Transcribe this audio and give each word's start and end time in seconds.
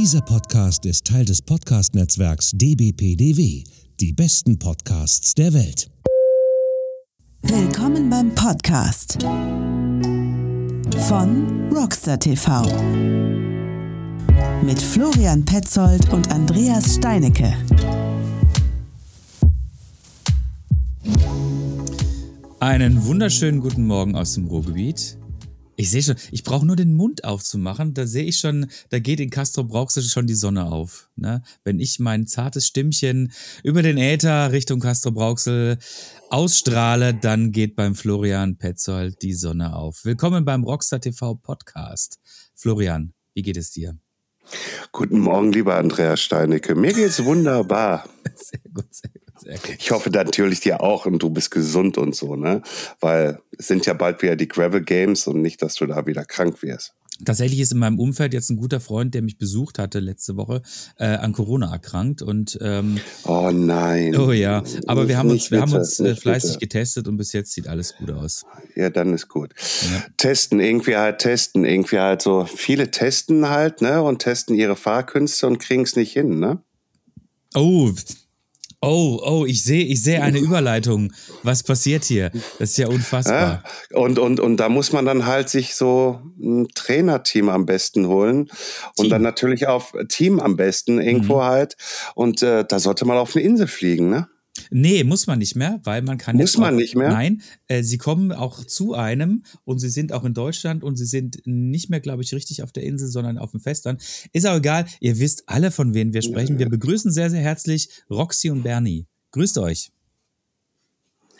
Dieser 0.00 0.20
Podcast 0.20 0.86
ist 0.86 1.06
Teil 1.08 1.24
des 1.24 1.42
Podcast-Netzwerks 1.42 2.52
dbpdw, 2.54 3.64
die 3.98 4.12
besten 4.12 4.56
Podcasts 4.56 5.34
der 5.34 5.52
Welt. 5.52 5.90
Willkommen 7.42 8.08
beim 8.08 8.32
Podcast 8.32 9.20
von 11.08 11.72
Rockstar 11.72 12.16
TV 12.16 12.62
mit 14.62 14.80
Florian 14.80 15.44
Petzold 15.44 16.12
und 16.12 16.30
Andreas 16.30 16.94
Steinecke. 16.94 17.52
Einen 22.60 23.04
wunderschönen 23.04 23.58
guten 23.58 23.84
Morgen 23.84 24.14
aus 24.14 24.34
dem 24.34 24.46
Ruhrgebiet. 24.46 25.18
Ich 25.80 25.92
sehe 25.92 26.02
schon, 26.02 26.16
ich 26.32 26.42
brauche 26.42 26.66
nur 26.66 26.74
den 26.74 26.92
Mund 26.92 27.22
aufzumachen, 27.22 27.94
da 27.94 28.04
sehe 28.04 28.24
ich 28.24 28.40
schon, 28.40 28.66
da 28.88 28.98
geht 28.98 29.20
in 29.20 29.30
Castro 29.30 29.62
Brauxel 29.62 30.02
schon 30.02 30.26
die 30.26 30.34
Sonne 30.34 30.64
auf. 30.64 31.08
Ne? 31.14 31.40
Wenn 31.62 31.78
ich 31.78 32.00
mein 32.00 32.26
zartes 32.26 32.66
Stimmchen 32.66 33.30
über 33.62 33.80
den 33.82 33.96
Äther 33.96 34.50
Richtung 34.50 34.80
Castro 34.80 35.12
Brauxel 35.12 35.78
ausstrahle, 36.30 37.14
dann 37.14 37.52
geht 37.52 37.76
beim 37.76 37.94
Florian 37.94 38.56
Petzold 38.56 39.22
die 39.22 39.34
Sonne 39.34 39.76
auf. 39.76 40.04
Willkommen 40.04 40.44
beim 40.44 40.64
Rockstar 40.64 41.00
TV 41.00 41.36
Podcast. 41.36 42.18
Florian, 42.56 43.12
wie 43.34 43.42
geht 43.42 43.56
es 43.56 43.70
dir? 43.70 43.96
Guten 44.90 45.20
Morgen, 45.20 45.52
lieber 45.52 45.76
Andreas 45.76 46.20
Steinecke. 46.20 46.74
Mir 46.74 46.92
geht's 46.92 47.24
wunderbar. 47.24 48.08
Sehr 48.34 48.60
gut, 48.74 48.92
sehr 48.92 49.10
gut. 49.10 49.27
Ich 49.78 49.90
hoffe 49.90 50.10
natürlich 50.10 50.60
dir 50.60 50.82
auch 50.82 51.06
und 51.06 51.22
du 51.22 51.30
bist 51.30 51.50
gesund 51.50 51.96
und 51.98 52.14
so, 52.14 52.36
ne? 52.36 52.62
Weil 53.00 53.38
es 53.56 53.66
sind 53.68 53.86
ja 53.86 53.94
bald 53.94 54.22
wieder 54.22 54.36
die 54.36 54.48
Gravel 54.48 54.82
Games 54.82 55.26
und 55.26 55.40
nicht, 55.42 55.62
dass 55.62 55.74
du 55.74 55.86
da 55.86 56.06
wieder 56.06 56.24
krank 56.24 56.62
wirst. 56.62 56.94
Tatsächlich 57.24 57.58
ist 57.58 57.72
in 57.72 57.78
meinem 57.78 57.98
Umfeld 57.98 58.32
jetzt 58.32 58.48
ein 58.48 58.56
guter 58.56 58.78
Freund, 58.78 59.12
der 59.12 59.22
mich 59.22 59.38
besucht 59.38 59.80
hatte 59.80 59.98
letzte 59.98 60.36
Woche, 60.36 60.62
äh, 60.98 61.06
an 61.06 61.32
Corona 61.32 61.72
erkrankt 61.72 62.22
und 62.22 62.56
ähm, 62.60 63.00
oh 63.24 63.50
nein. 63.52 64.14
Oh 64.16 64.30
ja, 64.30 64.62
aber 64.86 65.00
Nicht- 65.00 65.08
wir 65.08 65.18
haben 65.18 65.30
uns, 65.30 65.50
wir 65.50 65.60
haben 65.60 65.72
uns 65.72 65.98
äh, 65.98 66.14
fleißig 66.14 66.50
bitte. 66.52 66.66
getestet 66.66 67.08
und 67.08 67.16
bis 67.16 67.32
jetzt 67.32 67.52
sieht 67.54 67.66
alles 67.66 67.96
gut 67.96 68.12
aus. 68.12 68.44
Ja, 68.76 68.88
dann 68.88 69.12
ist 69.14 69.26
gut. 69.28 69.52
Ja. 69.92 70.04
Testen, 70.16 70.60
irgendwie 70.60 70.94
halt 70.94 71.18
testen, 71.18 71.64
irgendwie 71.64 71.98
halt 71.98 72.22
so. 72.22 72.44
Viele 72.44 72.92
testen 72.92 73.48
halt, 73.48 73.82
ne? 73.82 74.00
Und 74.00 74.20
testen 74.20 74.54
ihre 74.54 74.76
Fahrkünste 74.76 75.48
und 75.48 75.58
kriegen 75.58 75.82
es 75.82 75.96
nicht 75.96 76.12
hin, 76.12 76.38
ne? 76.38 76.62
Oh, 77.56 77.90
oh, 78.80 79.20
oh, 79.24 79.44
ich 79.46 79.62
sehe, 79.62 79.84
ich 79.84 80.02
sehe 80.02 80.22
eine 80.22 80.38
Überleitung. 80.38 81.12
Was 81.42 81.62
passiert 81.62 82.04
hier? 82.04 82.30
Das 82.58 82.70
ist 82.70 82.78
ja 82.78 82.88
unfassbar. 82.88 83.62
Ja? 83.90 83.98
Und, 83.98 84.18
und, 84.18 84.40
und 84.40 84.56
da 84.58 84.68
muss 84.68 84.92
man 84.92 85.04
dann 85.04 85.26
halt 85.26 85.48
sich 85.48 85.74
so 85.74 86.20
ein 86.40 86.68
Trainerteam 86.74 87.48
am 87.48 87.66
besten 87.66 88.06
holen. 88.06 88.48
Und 88.96 89.04
Team. 89.04 89.10
dann 89.10 89.22
natürlich 89.22 89.66
auf 89.66 89.92
Team 90.08 90.40
am 90.40 90.56
besten 90.56 91.00
irgendwo 91.00 91.36
Mhm. 91.36 91.42
halt. 91.42 91.76
Und 92.14 92.42
äh, 92.42 92.64
da 92.66 92.78
sollte 92.78 93.04
man 93.04 93.16
auf 93.18 93.34
eine 93.34 93.44
Insel 93.44 93.66
fliegen, 93.66 94.10
ne? 94.10 94.28
Nee, 94.70 95.04
muss 95.04 95.26
man 95.26 95.38
nicht 95.38 95.56
mehr, 95.56 95.80
weil 95.84 96.02
man 96.02 96.18
kann 96.18 96.36
Muss 96.36 96.52
jetzt 96.52 96.58
man 96.58 96.74
auch, 96.74 96.78
nicht 96.78 96.96
mehr? 96.96 97.08
Nein, 97.08 97.42
äh, 97.68 97.82
sie 97.82 97.98
kommen 97.98 98.32
auch 98.32 98.64
zu 98.64 98.94
einem 98.94 99.44
und 99.64 99.78
sie 99.78 99.88
sind 99.88 100.12
auch 100.12 100.24
in 100.24 100.34
Deutschland 100.34 100.82
und 100.82 100.96
sie 100.96 101.06
sind 101.06 101.38
nicht 101.44 101.90
mehr, 101.90 102.00
glaube 102.00 102.22
ich, 102.22 102.32
richtig 102.34 102.62
auf 102.62 102.72
der 102.72 102.82
Insel, 102.82 103.08
sondern 103.08 103.38
auf 103.38 103.52
dem 103.52 103.60
Festland. 103.60 104.02
Ist 104.32 104.46
auch 104.46 104.56
egal, 104.56 104.86
ihr 105.00 105.18
wisst 105.18 105.44
alle, 105.48 105.70
von 105.70 105.94
wem 105.94 106.12
wir 106.12 106.22
sprechen. 106.22 106.58
Wir 106.58 106.68
begrüßen 106.68 107.10
sehr, 107.10 107.30
sehr 107.30 107.40
herzlich 107.40 107.88
Roxy 108.10 108.50
und 108.50 108.62
Bernie. 108.62 109.06
Grüßt 109.32 109.58
euch. 109.58 109.90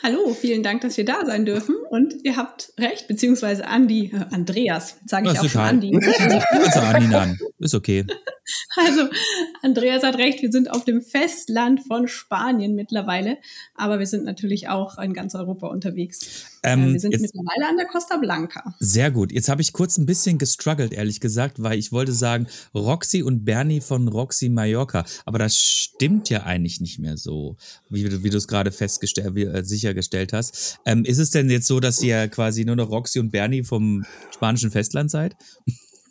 Hallo, 0.01 0.33
vielen 0.33 0.63
Dank, 0.63 0.83
dass 0.83 0.97
wir 0.97 1.05
da 1.05 1.27
sein 1.27 1.45
dürfen. 1.45 1.75
Und 1.91 2.15
ihr 2.23 2.37
habt 2.37 2.73
recht, 2.79 3.09
beziehungsweise 3.09 3.67
Andi, 3.67 4.13
äh, 4.15 4.27
Andreas, 4.31 4.97
sage 5.07 5.33
ich 5.33 5.39
auch 5.39 5.49
schon. 5.49 5.61
Andi. 5.61 5.99
Also 5.99 6.81
Anin 6.81 7.15
an. 7.15 7.39
Ist 7.59 7.75
okay. 7.75 8.05
Also, 8.77 9.09
Andreas 9.63 10.03
hat 10.03 10.17
recht, 10.19 10.43
wir 10.43 10.51
sind 10.53 10.71
auf 10.71 10.85
dem 10.85 11.03
Festland 11.03 11.81
von 11.87 12.09
Spanien 12.09 12.75
mittlerweile, 12.75 13.39
aber 13.75 13.99
wir 13.99 14.07
sind 14.07 14.25
natürlich 14.25 14.69
auch 14.69 14.99
in 14.99 15.13
ganz 15.13 15.35
Europa 15.35 15.67
unterwegs. 15.69 16.47
Ähm, 16.63 16.91
Äh, 16.91 16.93
wir 16.95 17.01
sind 17.01 17.21
mittlerweile 17.21 17.69
an 17.69 17.77
der 17.77 17.87
Costa 17.87 18.17
Blanca. 18.17 18.75
Sehr 18.81 19.11
gut. 19.11 19.33
Jetzt 19.33 19.49
habe 19.49 19.63
ich 19.63 19.73
kurz 19.73 19.97
ein 19.99 20.07
bisschen 20.07 20.39
gestruggelt, 20.39 20.93
ehrlich 20.93 21.21
gesagt, 21.21 21.63
weil 21.63 21.79
ich 21.79 21.93
wollte 21.93 22.13
sagen 22.13 22.47
Roxy 22.75 23.23
und 23.23 23.45
Bernie 23.45 23.81
von 23.81 24.09
Roxy 24.09 24.49
Mallorca. 24.49 25.05
Aber 25.25 25.39
das 25.39 25.57
stimmt 25.57 26.31
ja 26.31 26.43
eigentlich 26.45 26.81
nicht 26.81 26.99
mehr 26.99 27.17
so, 27.17 27.57
wie, 27.91 28.05
du- 28.05 28.23
wie 28.23 28.31
du 28.31 28.37
es 28.39 28.49
gerade 28.49 28.73
festgestellt, 28.73 29.35
wie, 29.35 29.45
äh, 29.45 29.65
sichergestellt 29.65 30.33
hast. 30.33 30.79
Ähm, 30.85 31.05
ist 31.05 31.19
es 31.19 31.31
denn 31.31 31.49
jetzt 31.51 31.67
so, 31.67 31.81
dass 31.81 32.03
ihr 32.03 32.29
quasi 32.29 32.65
nur 32.65 32.77
noch 32.77 32.91
Roxy 32.91 33.19
und 33.21 33.31
Bernie 33.31 33.63
vom 33.65 34.05
spanischen 34.35 34.71
Festland 34.71 35.11
seid? 35.11 35.37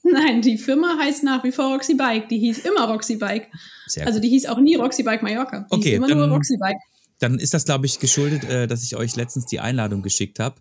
Nein, 0.13 0.41
die 0.41 0.57
Firma 0.57 0.97
heißt 0.99 1.23
nach 1.23 1.43
wie 1.43 1.51
vor 1.51 1.71
Roxy 1.73 1.95
Bike. 1.95 2.29
Die 2.29 2.39
hieß 2.39 2.59
immer 2.59 2.85
Roxy 2.89 3.17
Bike. 3.17 3.47
Sehr 3.87 4.05
Also 4.07 4.19
die 4.19 4.29
hieß 4.29 4.45
auch 4.47 4.59
nie 4.59 4.75
Roxy 4.75 5.03
Bike 5.03 5.23
Mallorca. 5.23 5.67
Die 5.71 5.75
Okay, 5.75 5.83
hieß 5.89 5.93
immer 5.97 6.07
dann- 6.07 6.17
nur 6.19 6.27
Roxy 6.29 6.57
Bike. 6.57 6.77
Dann 7.19 7.39
ist 7.39 7.55
das, 7.55 7.65
glaube 7.65 7.87
ich, 7.87 7.99
geschuldet, 7.99 8.43
äh, 8.47 8.67
dass 8.67 8.83
ich 8.83 8.95
euch 8.95 9.15
letztens 9.15 9.47
die 9.47 9.59
Einladung 9.59 10.03
geschickt 10.03 10.37
habe 10.37 10.53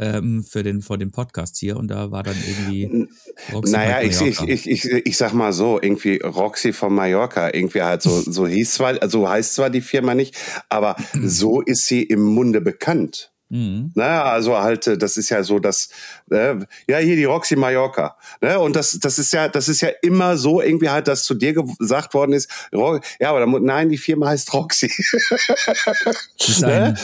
ähm, 0.00 0.42
für 0.42 0.64
den 0.64 0.82
vor 0.82 0.98
dem 0.98 1.12
Podcast 1.12 1.56
hier 1.56 1.76
und 1.76 1.86
da 1.86 2.10
war 2.10 2.24
dann 2.24 2.34
irgendwie 2.48 3.06
Roxy 3.52 3.72
Naja, 3.72 3.98
Bike 4.00 4.10
ich, 4.10 4.20
ich, 4.20 4.40
Mallorca. 4.40 4.52
ich, 4.52 4.68
ich, 4.68 4.84
ich 5.06 5.16
sag 5.16 5.34
mal 5.34 5.52
so, 5.52 5.80
irgendwie 5.80 6.16
Roxy 6.16 6.72
von 6.72 6.92
Mallorca, 6.92 7.54
irgendwie 7.54 7.82
halt 7.82 8.02
so, 8.02 8.10
so 8.28 8.48
hieß 8.48 8.72
zwar, 8.72 9.08
so 9.08 9.28
heißt 9.28 9.54
zwar 9.54 9.70
die 9.70 9.82
Firma 9.82 10.16
nicht, 10.16 10.34
aber 10.68 10.96
so 11.22 11.60
ist 11.60 11.86
sie 11.86 12.02
im 12.02 12.22
Munde 12.22 12.60
bekannt. 12.60 13.30
Mhm. 13.52 13.90
Na, 13.96 14.22
also 14.24 14.56
halt, 14.56 14.86
äh, 14.86 14.96
das 14.96 15.16
ist 15.16 15.28
ja 15.28 15.42
so, 15.42 15.58
dass, 15.58 15.88
äh, 16.30 16.54
ja, 16.88 16.98
hier 16.98 17.16
die 17.16 17.24
Roxy 17.24 17.56
Mallorca. 17.56 18.16
Ne? 18.40 18.58
Und 18.60 18.76
das, 18.76 18.98
das 19.00 19.18
ist 19.18 19.32
ja, 19.32 19.48
das 19.48 19.68
ist 19.68 19.80
ja 19.80 19.88
immer 20.02 20.36
so 20.36 20.62
irgendwie 20.62 20.88
halt, 20.88 21.08
dass 21.08 21.24
zu 21.24 21.34
dir 21.34 21.52
gesagt 21.52 22.14
worden 22.14 22.32
ist, 22.32 22.48
Ro 22.72 23.00
ja, 23.18 23.30
aber 23.30 23.40
da, 23.40 23.46
mu- 23.46 23.58
nein, 23.58 23.88
die 23.88 23.98
Firma 23.98 24.28
heißt 24.28 24.52
Roxy. 24.54 24.86
Es 24.86 26.48
ist 26.48 26.64
ein, 26.64 26.96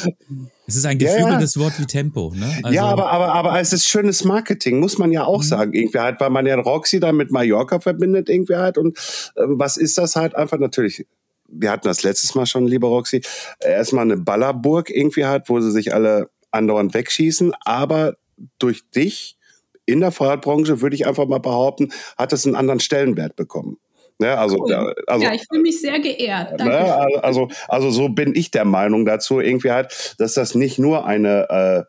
es 0.68 0.76
ist 0.76 0.86
ein 0.86 0.98
Ja, 1.00 1.08
ja. 1.10 1.16
geflügeltes 1.16 1.58
Wort 1.58 1.78
wie 1.78 1.86
Tempo. 1.86 2.32
Ne? 2.34 2.46
Also, 2.62 2.74
ja, 2.74 2.84
aber, 2.84 3.10
aber, 3.10 3.32
aber 3.34 3.60
es 3.60 3.72
ist 3.72 3.88
schönes 3.88 4.24
Marketing, 4.24 4.78
muss 4.80 4.98
man 4.98 5.10
ja 5.12 5.24
auch 5.24 5.42
sagen. 5.42 5.72
Irgendwie 5.74 5.98
halt, 5.98 6.20
weil 6.20 6.30
man 6.30 6.46
ja 6.46 6.54
Roxy 6.56 7.00
dann 7.00 7.16
mit 7.16 7.30
Mallorca 7.30 7.80
verbindet, 7.80 8.28
irgendwie 8.28 8.54
halt. 8.56 8.78
Und 8.78 8.96
äh, 9.36 9.42
was 9.46 9.76
ist 9.76 9.98
das 9.98 10.16
halt 10.16 10.34
einfach 10.36 10.58
natürlich? 10.58 11.06
Wir 11.48 11.70
hatten 11.70 11.86
das 11.86 12.02
letztes 12.02 12.34
Mal 12.34 12.46
schon, 12.46 12.66
liebe 12.66 12.86
Roxy, 12.88 13.22
erstmal 13.60 14.04
eine 14.04 14.16
Ballerburg 14.16 14.90
irgendwie 14.90 15.24
halt, 15.26 15.48
wo 15.48 15.60
sie 15.60 15.70
sich 15.70 15.94
alle 15.94 16.28
andauernd 16.56 16.94
wegschießen. 16.94 17.52
Aber 17.64 18.16
durch 18.58 18.88
dich 18.90 19.36
in 19.86 20.00
der 20.00 20.10
Fahrradbranche, 20.10 20.80
würde 20.80 20.96
ich 20.96 21.06
einfach 21.06 21.26
mal 21.26 21.38
behaupten, 21.38 21.92
hat 22.18 22.32
es 22.32 22.44
einen 22.46 22.56
anderen 22.56 22.80
Stellenwert 22.80 23.36
bekommen. 23.36 23.78
Ne, 24.18 24.36
also, 24.36 24.56
Cool. 24.58 24.94
also 25.06 25.24
ja, 25.24 25.34
ich 25.34 25.44
fühle 25.46 25.62
mich 25.62 25.80
sehr 25.80 26.00
geehrt. 26.00 26.58
Danke. 26.58 26.74
Ne? 26.74 27.22
Also, 27.22 27.48
also 27.68 27.90
so 27.90 28.08
bin 28.08 28.34
ich 28.34 28.50
der 28.50 28.64
Meinung 28.64 29.04
dazu, 29.04 29.40
irgendwie 29.40 29.70
halt, 29.70 30.16
dass 30.18 30.34
das 30.34 30.54
nicht 30.54 30.78
nur 30.78 31.04
eine 31.04 31.86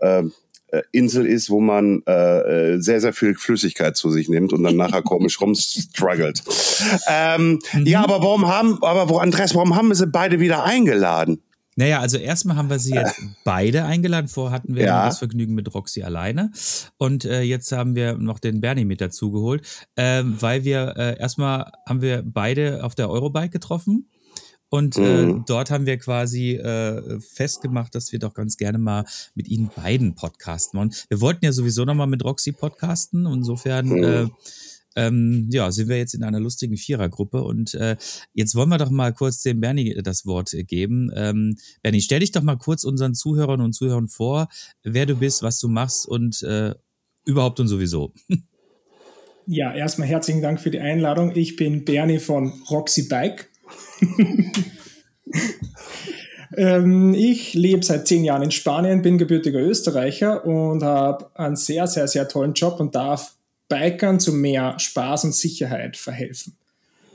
äh, 0.00 0.06
äh, 0.06 0.82
Insel 0.92 1.26
ist, 1.26 1.48
wo 1.48 1.60
man 1.60 2.02
äh, 2.06 2.74
äh, 2.74 2.80
sehr, 2.80 3.00
sehr 3.00 3.12
viel 3.12 3.34
Flüssigkeit 3.34 3.96
zu 3.96 4.10
sich 4.10 4.28
nimmt 4.28 4.52
und 4.52 4.62
dann 4.62 4.76
nachher 4.76 5.02
komisch 5.02 5.40
rumstruggelt. 5.40 6.42
Ähm, 7.08 7.60
Ja, 7.84 8.04
aber 8.04 8.22
warum 8.22 8.46
haben, 8.46 8.78
aber 8.82 9.08
wo, 9.08 9.18
Andreas, 9.18 9.54
warum 9.54 9.74
haben 9.74 9.88
wir 9.88 9.96
sie 9.96 10.06
beide 10.06 10.38
wieder 10.38 10.64
eingeladen? 10.64 11.42
Naja, 11.76 12.00
also 12.00 12.18
erstmal 12.18 12.56
haben 12.56 12.68
wir 12.68 12.78
sie 12.78 12.94
jetzt 12.94 13.14
beide 13.44 13.84
eingeladen. 13.84 14.28
Vorher 14.28 14.52
hatten 14.54 14.74
wir 14.74 14.84
Ja. 14.84 15.06
das 15.06 15.18
Vergnügen 15.18 15.54
mit 15.54 15.72
Roxy 15.72 16.02
alleine. 16.02 16.50
Und 16.98 17.24
äh, 17.24 17.42
jetzt 17.42 17.70
haben 17.72 17.94
wir 17.94 18.14
noch 18.18 18.38
den 18.38 18.60
Bernie 18.60 18.84
mit 18.84 19.00
dazu 19.00 19.30
geholt, 19.30 19.66
ähm, 19.96 20.36
weil 20.40 20.64
wir 20.64 20.94
äh, 20.96 21.18
erstmal 21.18 21.70
haben 21.88 22.02
wir 22.02 22.22
beide 22.24 22.84
auf 22.84 22.94
der 22.94 23.08
Eurobike 23.08 23.50
getroffen. 23.50 24.10
Und 24.72 24.96
äh, 24.98 25.24
Mhm. 25.26 25.44
dort 25.48 25.70
haben 25.72 25.84
wir 25.86 25.98
quasi 25.98 26.52
äh, 26.54 27.18
festgemacht, 27.20 27.92
dass 27.94 28.12
wir 28.12 28.20
doch 28.20 28.34
ganz 28.34 28.56
gerne 28.56 28.78
mal 28.78 29.04
mit 29.34 29.48
ihnen 29.48 29.68
beiden 29.74 30.14
podcasten 30.14 30.78
wollen. 30.78 30.94
Wir 31.08 31.20
wollten 31.20 31.44
ja 31.44 31.50
sowieso 31.52 31.84
noch 31.84 31.94
mal 31.94 32.06
mit 32.06 32.22
Roxy 32.24 32.52
podcasten. 32.52 33.26
Insofern 33.26 33.86
Mhm. 33.88 34.30
Äh, 34.94 35.06
ähm, 35.06 35.48
ja, 35.50 35.70
sind 35.70 35.88
wir 35.88 35.96
jetzt 35.96 36.14
in 36.14 36.22
einer 36.22 36.40
lustigen 36.40 36.76
Vierergruppe 36.76 37.42
und 37.42 37.74
äh, 37.74 37.96
jetzt 38.32 38.54
wollen 38.54 38.68
wir 38.68 38.78
doch 38.78 38.90
mal 38.90 39.12
kurz 39.12 39.42
dem 39.42 39.60
Bernie 39.60 39.94
das 40.02 40.26
Wort 40.26 40.52
äh, 40.54 40.64
geben. 40.64 41.10
Ähm, 41.14 41.56
Bernie, 41.82 42.00
stell 42.00 42.20
dich 42.20 42.32
doch 42.32 42.42
mal 42.42 42.56
kurz 42.56 42.84
unseren 42.84 43.14
Zuhörern 43.14 43.60
und 43.60 43.72
Zuhörern 43.72 44.08
vor, 44.08 44.48
wer 44.82 45.06
du 45.06 45.16
bist, 45.16 45.42
was 45.42 45.58
du 45.58 45.68
machst 45.68 46.06
und 46.06 46.42
äh, 46.42 46.74
überhaupt 47.24 47.60
und 47.60 47.68
sowieso. 47.68 48.12
Ja, 49.46 49.74
erstmal 49.74 50.06
herzlichen 50.06 50.42
Dank 50.42 50.60
für 50.60 50.70
die 50.70 50.78
Einladung. 50.78 51.34
Ich 51.34 51.56
bin 51.56 51.84
Bernie 51.84 52.20
von 52.20 52.52
Roxy 52.70 53.08
Bike. 53.08 53.50
ähm, 56.56 57.14
ich 57.14 57.54
lebe 57.54 57.84
seit 57.84 58.06
zehn 58.06 58.22
Jahren 58.22 58.42
in 58.42 58.52
Spanien, 58.52 59.02
bin 59.02 59.18
gebürtiger 59.18 59.58
Österreicher 59.58 60.44
und 60.44 60.84
habe 60.84 61.36
einen 61.36 61.56
sehr, 61.56 61.88
sehr, 61.88 62.06
sehr 62.06 62.28
tollen 62.28 62.52
Job 62.52 62.78
und 62.78 62.94
darf 62.94 63.39
Bikern 63.70 64.20
zu 64.20 64.34
mehr 64.34 64.78
Spaß 64.78 65.24
und 65.24 65.34
Sicherheit 65.34 65.96
verhelfen. 65.96 66.54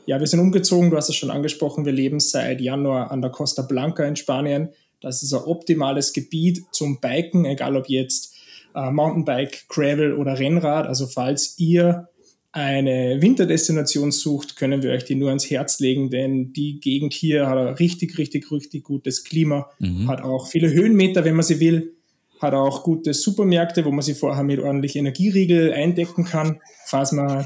Ja, 0.07 0.19
wir 0.19 0.28
sind 0.28 0.40
umgezogen, 0.40 0.90
du 0.90 0.98
hast 0.98 1.10
es 1.10 1.16
schon 1.16 1.30
angesprochen, 1.30 1.86
wir 1.86 1.92
leben 1.92 2.19
seit 2.19 2.62
Januar 2.62 3.12
an 3.12 3.22
der 3.22 3.31
Costa 3.31 3.62
Blanca 3.62 4.04
in 4.04 4.16
Spanien. 4.16 4.69
Das 5.02 5.22
ist 5.22 5.34
ein 5.34 5.44
optimales 5.44 6.13
Gebiet 6.13 6.63
zum 6.72 7.00
Biken, 7.00 7.46
egal 7.46 7.75
ob 7.75 7.90
jetzt 7.90 8.36
äh, 8.74 8.90
Mountainbike, 8.90 9.68
Gravel 9.68 10.13
oder 10.13 10.40
Rennrad. 10.40 10.88
Also 10.88 11.07
falls 11.07 11.60
ihr 11.60 12.07
eine 12.52 13.22
Winterdestination 13.22 14.12
sucht, 14.12 14.56
können 14.56 14.81
wir 14.81 14.92
euch 14.92 15.04
die 15.04 15.16
nur 15.16 15.28
ans 15.28 15.50
Herz 15.50 15.80
legen, 15.81 16.10
denn 16.10 16.54
die 16.54 16.80
Gegend 16.80 17.13
hier 17.13 17.48
hat 17.50 17.57
ein 17.57 17.74
richtig, 17.74 18.18
richtig, 18.18 18.50
richtig 18.50 18.86
gutes 18.86 19.25
Klima, 19.25 19.69
mhm. 19.80 20.07
hat 20.07 20.22
auch 20.22 20.48
viele 20.48 20.72
Höhenmeter, 20.72 21.25
wenn 21.25 21.36
man 21.36 21.44
sie 21.44 21.60
will, 21.60 21.94
hat 22.40 22.54
auch 22.54 22.84
gute 22.84 23.14
Supermärkte, 23.14 23.86
wo 23.86 23.92
man 23.92 24.02
sie 24.02 24.14
vorher 24.14 24.44
mit 24.44 24.60
ordentlich 24.60 24.96
Energieriegel 24.96 25.74
eindecken 25.74 26.26
kann, 26.26 26.62
falls 26.86 27.12
man 27.12 27.46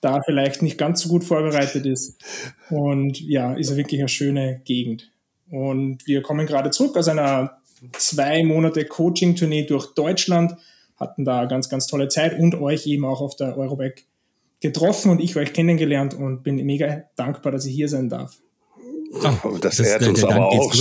da 0.00 0.22
vielleicht 0.22 0.62
nicht 0.62 0.78
ganz 0.78 1.02
so 1.02 1.08
gut 1.08 1.24
vorbereitet 1.24 1.86
ist. 1.86 2.16
Und 2.70 3.20
ja, 3.20 3.54
ist 3.54 3.76
wirklich 3.76 4.00
eine 4.00 4.08
schöne 4.08 4.60
Gegend. 4.64 5.10
Und 5.50 6.06
wir 6.06 6.22
kommen 6.22 6.46
gerade 6.46 6.70
zurück 6.70 6.96
aus 6.96 7.08
einer 7.08 7.58
zwei 7.92 8.44
Monate 8.44 8.84
Coaching-Tournee 8.84 9.64
durch 9.64 9.94
Deutschland, 9.94 10.54
hatten 10.96 11.24
da 11.24 11.44
ganz, 11.44 11.68
ganz 11.68 11.86
tolle 11.86 12.08
Zeit 12.08 12.38
und 12.38 12.54
euch 12.54 12.86
eben 12.86 13.04
auch 13.04 13.20
auf 13.20 13.36
der 13.36 13.56
Eurobike 13.56 14.02
getroffen 14.60 15.10
und 15.10 15.20
ich 15.20 15.36
euch 15.36 15.52
kennengelernt 15.52 16.14
und 16.14 16.42
bin 16.42 16.56
mega 16.64 17.04
dankbar, 17.16 17.52
dass 17.52 17.66
ich 17.66 17.74
hier 17.74 17.88
sein 17.88 18.08
darf. 18.08 18.38
Oh, 19.44 19.58
das, 19.58 19.76
das 19.76 19.86
ehrt 19.86 20.06
uns 20.06 20.24
aber 20.24 20.34
Dank 20.34 20.44
auch. 20.44 20.74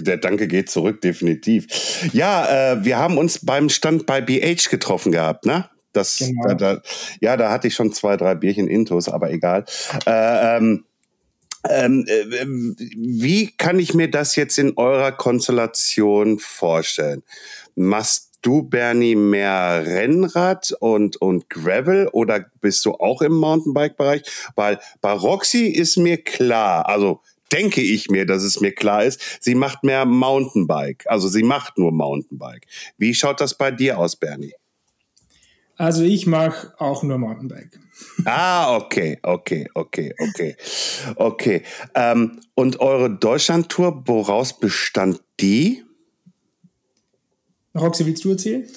Der 0.00 0.16
Danke 0.16 0.48
geht 0.48 0.70
zurück, 0.70 1.00
definitiv. 1.00 1.66
Ja, 2.12 2.72
äh, 2.72 2.84
wir 2.84 2.98
haben 2.98 3.18
uns 3.18 3.44
beim 3.44 3.68
Stand 3.68 4.06
bei 4.06 4.20
BH 4.20 4.70
getroffen 4.70 5.12
gehabt, 5.12 5.46
ne? 5.46 5.68
Das, 5.92 6.18
genau. 6.18 6.48
da, 6.48 6.54
da, 6.54 6.82
ja, 7.20 7.36
da 7.36 7.50
hatte 7.50 7.68
ich 7.68 7.74
schon 7.74 7.92
zwei, 7.92 8.16
drei 8.16 8.34
Bierchen 8.34 8.68
Intos, 8.68 9.08
aber 9.08 9.30
egal. 9.30 9.64
Äh, 10.06 10.56
ähm, 10.56 10.84
ähm, 11.68 12.04
äh, 12.08 12.46
wie 12.46 13.54
kann 13.56 13.78
ich 13.78 13.94
mir 13.94 14.10
das 14.10 14.36
jetzt 14.36 14.58
in 14.58 14.76
eurer 14.76 15.12
Konstellation 15.12 16.38
vorstellen? 16.38 17.22
Machst 17.74 18.30
du, 18.42 18.62
Bernie, 18.62 19.14
mehr 19.14 19.84
Rennrad 19.86 20.74
und, 20.80 21.16
und 21.16 21.48
Gravel 21.48 22.08
oder 22.08 22.46
bist 22.60 22.84
du 22.84 22.94
auch 22.94 23.22
im 23.22 23.32
Mountainbike-Bereich? 23.34 24.22
Weil 24.56 24.80
bei 25.00 25.12
Roxy 25.12 25.66
ist 25.66 25.96
mir 25.96 26.18
klar, 26.18 26.88
also 26.88 27.20
denke 27.52 27.80
ich 27.80 28.10
mir, 28.10 28.26
dass 28.26 28.42
es 28.42 28.60
mir 28.60 28.72
klar 28.72 29.04
ist, 29.04 29.20
sie 29.40 29.54
macht 29.54 29.84
mehr 29.84 30.04
Mountainbike. 30.04 31.04
Also 31.06 31.28
sie 31.28 31.42
macht 31.42 31.78
nur 31.78 31.92
Mountainbike. 31.92 32.66
Wie 32.98 33.14
schaut 33.14 33.40
das 33.40 33.54
bei 33.54 33.70
dir 33.70 33.98
aus, 33.98 34.16
Bernie? 34.16 34.54
Also 35.76 36.02
ich 36.02 36.26
mache 36.26 36.72
auch 36.78 37.02
nur 37.02 37.18
Mountainbike. 37.18 37.78
Ah, 38.24 38.76
okay, 38.76 39.18
okay, 39.22 39.68
okay, 39.74 40.12
okay, 40.18 40.56
okay. 41.16 41.62
Ähm, 41.94 42.40
und 42.54 42.80
eure 42.80 43.10
Deutschlandtour, 43.10 44.02
woraus 44.06 44.58
bestand 44.58 45.20
die? 45.40 45.84
Roxy, 47.74 48.04
willst 48.06 48.24
du 48.24 48.30
erzählen? 48.30 48.68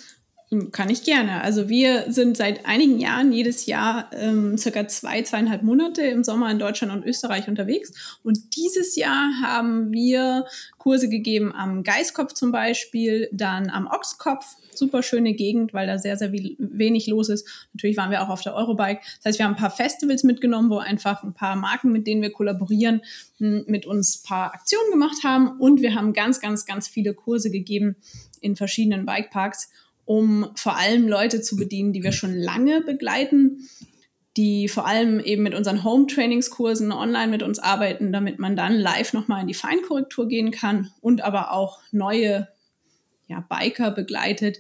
Kann 0.71 0.89
ich 0.89 1.03
gerne. 1.03 1.41
Also 1.41 1.69
wir 1.69 2.11
sind 2.11 2.37
seit 2.37 2.65
einigen 2.65 2.99
Jahren 2.99 3.31
jedes 3.31 3.65
Jahr 3.65 4.09
ähm, 4.13 4.57
circa 4.57 4.87
zwei, 4.87 5.21
zweieinhalb 5.21 5.63
Monate 5.63 6.01
im 6.03 6.23
Sommer 6.23 6.51
in 6.51 6.59
Deutschland 6.59 6.93
und 6.93 7.05
Österreich 7.05 7.47
unterwegs. 7.47 8.17
Und 8.23 8.55
dieses 8.55 8.95
Jahr 8.95 9.31
haben 9.41 9.91
wir 9.91 10.45
Kurse 10.77 11.09
gegeben 11.09 11.53
am 11.53 11.83
Geiskopf 11.83 12.33
zum 12.33 12.51
Beispiel, 12.51 13.27
dann 13.31 13.69
am 13.69 13.87
Ochskopf. 13.87 14.45
Super 14.73 15.03
schöne 15.03 15.33
Gegend, 15.33 15.73
weil 15.73 15.87
da 15.87 15.97
sehr, 15.97 16.17
sehr 16.17 16.33
wenig 16.33 17.07
los 17.07 17.29
ist. 17.29 17.47
Natürlich 17.73 17.97
waren 17.97 18.11
wir 18.11 18.21
auch 18.21 18.29
auf 18.29 18.41
der 18.41 18.55
Eurobike. 18.55 18.99
Das 19.17 19.25
heißt, 19.25 19.39
wir 19.39 19.45
haben 19.45 19.53
ein 19.53 19.59
paar 19.59 19.71
Festivals 19.71 20.23
mitgenommen, 20.23 20.69
wo 20.69 20.77
einfach 20.77 21.23
ein 21.23 21.33
paar 21.33 21.55
Marken, 21.55 21.91
mit 21.91 22.05
denen 22.05 22.21
wir 22.21 22.31
kollaborieren, 22.31 23.01
hm, 23.37 23.63
mit 23.67 23.85
uns 23.85 24.19
ein 24.19 24.27
paar 24.27 24.53
Aktionen 24.53 24.91
gemacht 24.91 25.23
haben. 25.23 25.59
Und 25.59 25.81
wir 25.81 25.95
haben 25.95 26.13
ganz, 26.13 26.41
ganz, 26.41 26.65
ganz 26.65 26.87
viele 26.87 27.13
Kurse 27.13 27.49
gegeben 27.51 27.95
in 28.41 28.55
verschiedenen 28.55 29.05
Bikeparks 29.05 29.69
um 30.05 30.47
vor 30.55 30.77
allem 30.77 31.07
Leute 31.07 31.41
zu 31.41 31.55
bedienen, 31.55 31.93
die 31.93 32.03
wir 32.03 32.11
schon 32.11 32.33
lange 32.33 32.81
begleiten, 32.81 33.67
die 34.37 34.67
vor 34.67 34.85
allem 34.85 35.19
eben 35.19 35.43
mit 35.43 35.55
unseren 35.55 35.83
Home-Trainingskursen 35.83 36.91
online 36.91 37.31
mit 37.31 37.41
uns 37.41 37.59
arbeiten, 37.59 38.11
damit 38.11 38.37
man 38.37 38.55
dann 38.55 38.73
live 38.73 39.13
nochmal 39.13 39.41
in 39.41 39.47
die 39.47 39.53
Feinkorrektur 39.53 40.27
gehen 40.27 40.51
kann 40.51 40.91
und 41.01 41.21
aber 41.21 41.51
auch 41.51 41.79
neue 41.91 42.47
ja, 43.27 43.39
Biker 43.49 43.91
begleitet, 43.91 44.59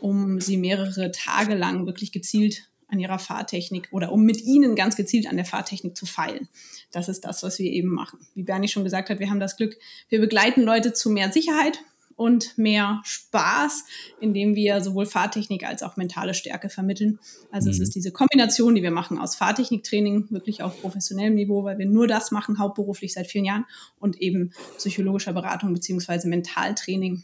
um 0.00 0.40
sie 0.40 0.56
mehrere 0.56 1.10
Tage 1.10 1.54
lang 1.54 1.86
wirklich 1.86 2.12
gezielt 2.12 2.68
an 2.88 3.00
ihrer 3.00 3.18
Fahrtechnik 3.18 3.88
oder 3.90 4.12
um 4.12 4.22
mit 4.22 4.40
ihnen 4.42 4.76
ganz 4.76 4.94
gezielt 4.94 5.26
an 5.26 5.36
der 5.36 5.44
Fahrtechnik 5.44 5.96
zu 5.96 6.06
feilen. 6.06 6.48
Das 6.92 7.08
ist 7.08 7.24
das, 7.24 7.42
was 7.42 7.58
wir 7.58 7.70
eben 7.70 7.88
machen. 7.88 8.20
Wie 8.34 8.44
Bernie 8.44 8.68
schon 8.68 8.84
gesagt 8.84 9.10
hat, 9.10 9.18
wir 9.18 9.28
haben 9.28 9.40
das 9.40 9.56
Glück, 9.56 9.76
wir 10.08 10.20
begleiten 10.20 10.62
Leute 10.62 10.92
zu 10.92 11.10
mehr 11.10 11.32
Sicherheit, 11.32 11.80
und 12.16 12.56
mehr 12.56 13.02
Spaß, 13.04 13.84
indem 14.20 14.54
wir 14.54 14.80
sowohl 14.80 15.06
Fahrtechnik 15.06 15.64
als 15.64 15.82
auch 15.82 15.96
mentale 15.96 16.34
Stärke 16.34 16.68
vermitteln. 16.68 17.18
Also 17.50 17.68
mhm. 17.68 17.74
es 17.74 17.80
ist 17.80 17.94
diese 17.94 18.10
Kombination, 18.10 18.74
die 18.74 18.82
wir 18.82 18.90
machen 18.90 19.18
aus 19.18 19.36
Fahrtechniktraining, 19.36 20.26
wirklich 20.30 20.62
auf 20.62 20.80
professionellem 20.80 21.34
Niveau, 21.34 21.64
weil 21.64 21.78
wir 21.78 21.86
nur 21.86 22.06
das 22.06 22.30
machen, 22.30 22.58
hauptberuflich 22.58 23.12
seit 23.12 23.26
vielen 23.26 23.44
Jahren, 23.44 23.66
und 24.00 24.20
eben 24.20 24.52
psychologischer 24.78 25.32
Beratung 25.32 25.72
beziehungsweise 25.72 26.28
Mentaltraining 26.28 27.22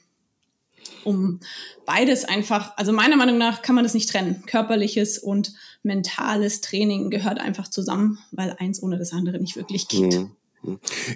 um 1.04 1.40
beides 1.86 2.24
einfach, 2.24 2.76
also 2.76 2.92
meiner 2.92 3.16
Meinung 3.16 3.38
nach 3.38 3.62
kann 3.62 3.74
man 3.74 3.84
das 3.84 3.94
nicht 3.94 4.08
trennen. 4.08 4.42
Körperliches 4.46 5.18
und 5.18 5.52
mentales 5.82 6.60
Training 6.60 7.10
gehört 7.10 7.40
einfach 7.40 7.68
zusammen, 7.68 8.18
weil 8.30 8.56
eins 8.58 8.82
ohne 8.82 8.98
das 8.98 9.12
andere 9.12 9.38
nicht 9.38 9.56
wirklich 9.56 9.88
geht. 9.88 10.14
Mhm. 10.14 10.32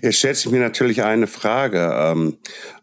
Jetzt 0.02 0.18
stellt 0.18 0.36
sich 0.36 0.50
mir 0.50 0.60
natürlich 0.60 1.02
eine 1.02 1.26
Frage. 1.26 1.90
Ähm, 1.94 2.38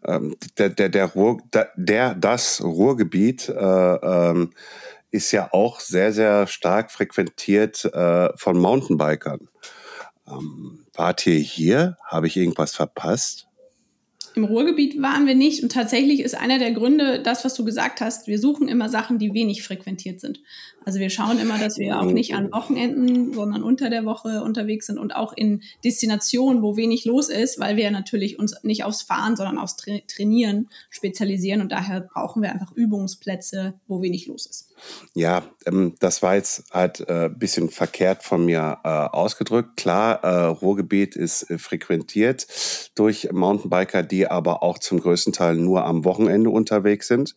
ähm, 0.06 0.36
der, 0.58 0.70
der, 0.70 0.88
der, 0.88 1.06
Ruhr, 1.06 1.38
der, 1.76 2.14
das 2.14 2.62
Ruhrgebiet 2.62 3.48
äh, 3.48 3.52
ähm, 3.54 4.52
ist 5.10 5.32
ja 5.32 5.48
auch 5.52 5.80
sehr, 5.80 6.12
sehr 6.12 6.46
stark 6.46 6.90
frequentiert 6.90 7.84
äh, 7.84 8.30
von 8.36 8.58
Mountainbikern. 8.58 9.48
Ähm, 10.26 10.86
wart 10.94 11.26
ihr 11.26 11.38
hier? 11.38 11.98
Habe 12.06 12.26
ich 12.26 12.36
irgendwas 12.36 12.74
verpasst? 12.74 13.46
Im 14.36 14.44
Ruhrgebiet 14.44 15.00
waren 15.00 15.26
wir 15.26 15.36
nicht 15.36 15.62
und 15.62 15.70
tatsächlich 15.70 16.20
ist 16.20 16.34
einer 16.34 16.58
der 16.58 16.72
Gründe 16.72 17.22
das, 17.22 17.44
was 17.44 17.54
du 17.54 17.64
gesagt 17.64 18.00
hast. 18.00 18.26
Wir 18.26 18.40
suchen 18.40 18.66
immer 18.66 18.88
Sachen, 18.88 19.18
die 19.20 19.32
wenig 19.32 19.62
frequentiert 19.62 20.18
sind. 20.20 20.40
Also 20.84 20.98
wir 20.98 21.08
schauen 21.08 21.38
immer, 21.38 21.56
dass 21.56 21.78
wir 21.78 22.00
auch 22.00 22.10
nicht 22.10 22.34
an 22.34 22.52
Wochenenden, 22.52 23.32
sondern 23.32 23.62
unter 23.62 23.90
der 23.90 24.04
Woche 24.04 24.42
unterwegs 24.42 24.86
sind 24.86 24.98
und 24.98 25.14
auch 25.14 25.32
in 25.34 25.62
Destinationen, 25.84 26.62
wo 26.62 26.76
wenig 26.76 27.04
los 27.04 27.28
ist, 27.28 27.60
weil 27.60 27.76
wir 27.76 27.90
natürlich 27.92 28.38
uns 28.38 28.56
nicht 28.64 28.82
aufs 28.84 29.02
Fahren, 29.02 29.36
sondern 29.36 29.58
aufs 29.58 29.76
Tra 29.76 29.98
Trainieren 30.08 30.68
spezialisieren 30.90 31.60
und 31.60 31.70
daher 31.70 32.00
brauchen 32.00 32.42
wir 32.42 32.52
einfach 32.52 32.72
Übungsplätze, 32.72 33.74
wo 33.86 34.02
wenig 34.02 34.26
los 34.26 34.46
ist. 34.46 34.73
Ja, 35.14 35.44
ähm, 35.66 35.94
das 36.00 36.22
war 36.22 36.34
jetzt 36.34 36.64
halt 36.72 37.08
ein 37.08 37.26
äh, 37.26 37.28
bisschen 37.28 37.70
verkehrt 37.70 38.22
von 38.22 38.44
mir 38.44 38.78
äh, 38.84 38.88
ausgedrückt. 38.88 39.76
Klar, 39.76 40.22
äh, 40.24 40.44
Ruhrgebiet 40.46 41.16
ist 41.16 41.50
äh, 41.50 41.58
frequentiert 41.58 42.46
durch 42.94 43.30
Mountainbiker, 43.32 44.02
die 44.02 44.26
aber 44.26 44.62
auch 44.62 44.78
zum 44.78 45.00
größten 45.00 45.32
Teil 45.32 45.56
nur 45.56 45.84
am 45.84 46.04
Wochenende 46.04 46.50
unterwegs 46.50 47.08
sind. 47.08 47.34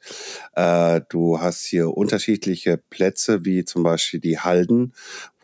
Äh, 0.56 1.01
du 1.10 1.39
hast 1.39 1.65
hier 1.65 1.96
unterschiedliche 1.96 2.77
Plätze 2.77 3.46
wie 3.46 3.63
zum 3.65 3.84
Beispiel 3.84 4.20
die 4.20 4.39
Halden, 4.39 4.94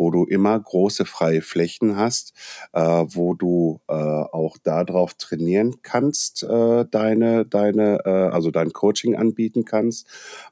wo 0.04 0.12
du 0.12 0.26
immer 0.26 0.60
große 0.60 1.06
freie 1.06 1.42
Flächen 1.42 1.96
hast, 1.96 2.34
äh, 2.74 2.82
wo 2.82 3.36
du 3.36 3.80
äh, 3.88 3.94
auch 3.94 4.58
darauf 4.62 5.14
trainieren 5.14 5.78
kannst, 5.82 6.44
äh, 6.44 6.84
deine, 6.92 7.46
deine, 7.46 8.00
äh, 8.04 8.10
also 8.10 8.52
dein 8.52 8.74
Coaching 8.74 9.16
anbieten 9.16 9.64
kannst. 9.64 10.06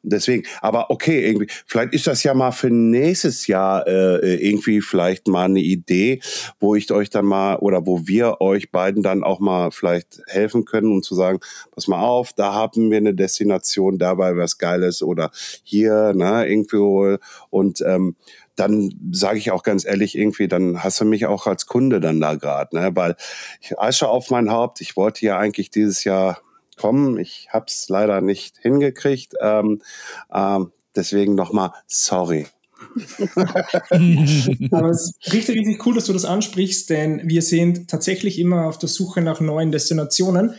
Deswegen, 0.03 0.43
aber 0.62 0.89
okay, 0.89 1.27
irgendwie, 1.27 1.48
vielleicht 1.65 1.93
ist 1.93 2.08
das 2.08 2.24
ja 2.24 2.34
mal 2.34 2.51
für 2.51 2.70
nächstes 2.70 3.48
Jahr 3.48 3.86
äh, 3.88 4.36
irgendwie 4.36 4.79
vielleicht 4.79 5.27
mal 5.27 5.46
eine 5.46 5.60
Idee, 5.60 6.22
wo 6.62 6.75
ich 6.75 6.89
euch 6.89 7.10
dann 7.10 7.25
mal 7.25 7.58
oder 7.58 7.86
wo 7.86 8.08
wir 8.08 8.39
euch 8.39 8.72
beiden 8.72 9.03
dann 9.03 9.22
auch 9.22 9.41
mal 9.41 9.72
vielleicht 9.72 10.22
helfen 10.27 10.63
können 10.63 10.93
und 10.93 11.03
zu 11.03 11.13
sagen, 11.13 11.39
pass 11.75 11.89
mal 11.89 12.01
auf, 12.01 12.31
da 12.31 12.53
haben 12.53 12.89
wir 12.89 13.00
eine 13.00 13.13
Destination, 13.13 13.98
dabei 13.98 14.38
was 14.38 14.58
Geiles 14.58 15.03
oder 15.03 15.29
hier, 15.63 16.13
ne, 16.13 16.48
irgendwie 16.48 17.17
und 17.50 17.81
ähm, 17.81 18.15
dann 18.55 18.93
sage 19.12 19.38
ich 19.38 19.51
auch 19.51 19.63
ganz 19.63 19.86
ehrlich, 19.86 20.17
irgendwie, 20.17 20.48
dann 20.48 20.84
hast 20.84 21.00
du 21.01 21.05
mich 21.05 21.25
auch 21.25 21.48
als 21.48 21.65
Kunde 21.65 22.00
dann 22.00 22.20
da 22.20 22.36
gerade, 22.36 22.75
ne? 22.75 22.91
Weil 22.93 23.15
ich 23.62 23.79
Asche 23.79 24.08
auf 24.08 24.29
mein 24.29 24.51
Haupt, 24.51 24.81
ich 24.81 24.96
wollte 24.96 25.25
ja 25.25 25.38
eigentlich 25.38 25.70
dieses 25.70 26.03
Jahr 26.03 26.41
kommen, 26.77 27.17
ich 27.17 27.50
habe 27.51 27.65
es 27.67 27.89
leider 27.89 28.22
nicht 28.22 28.58
hingekriegt. 28.58 29.36
Ähm, 29.41 29.81
ähm, 30.34 30.72
deswegen 30.96 31.36
nochmal 31.36 31.72
sorry. 31.88 32.48
Aber 34.72 34.89
es 34.89 35.12
ist 35.12 35.34
richtig, 35.34 35.60
richtig 35.60 35.86
cool, 35.86 35.93
dass 35.93 36.05
du 36.05 36.13
das 36.13 36.25
ansprichst, 36.25 36.89
denn 36.89 37.22
wir 37.24 37.43
sind 37.43 37.89
tatsächlich 37.89 38.39
immer 38.39 38.65
auf 38.65 38.79
der 38.79 38.89
Suche 38.89 39.22
nach 39.22 39.39
neuen 39.39 39.72
Destinationen 39.72 40.55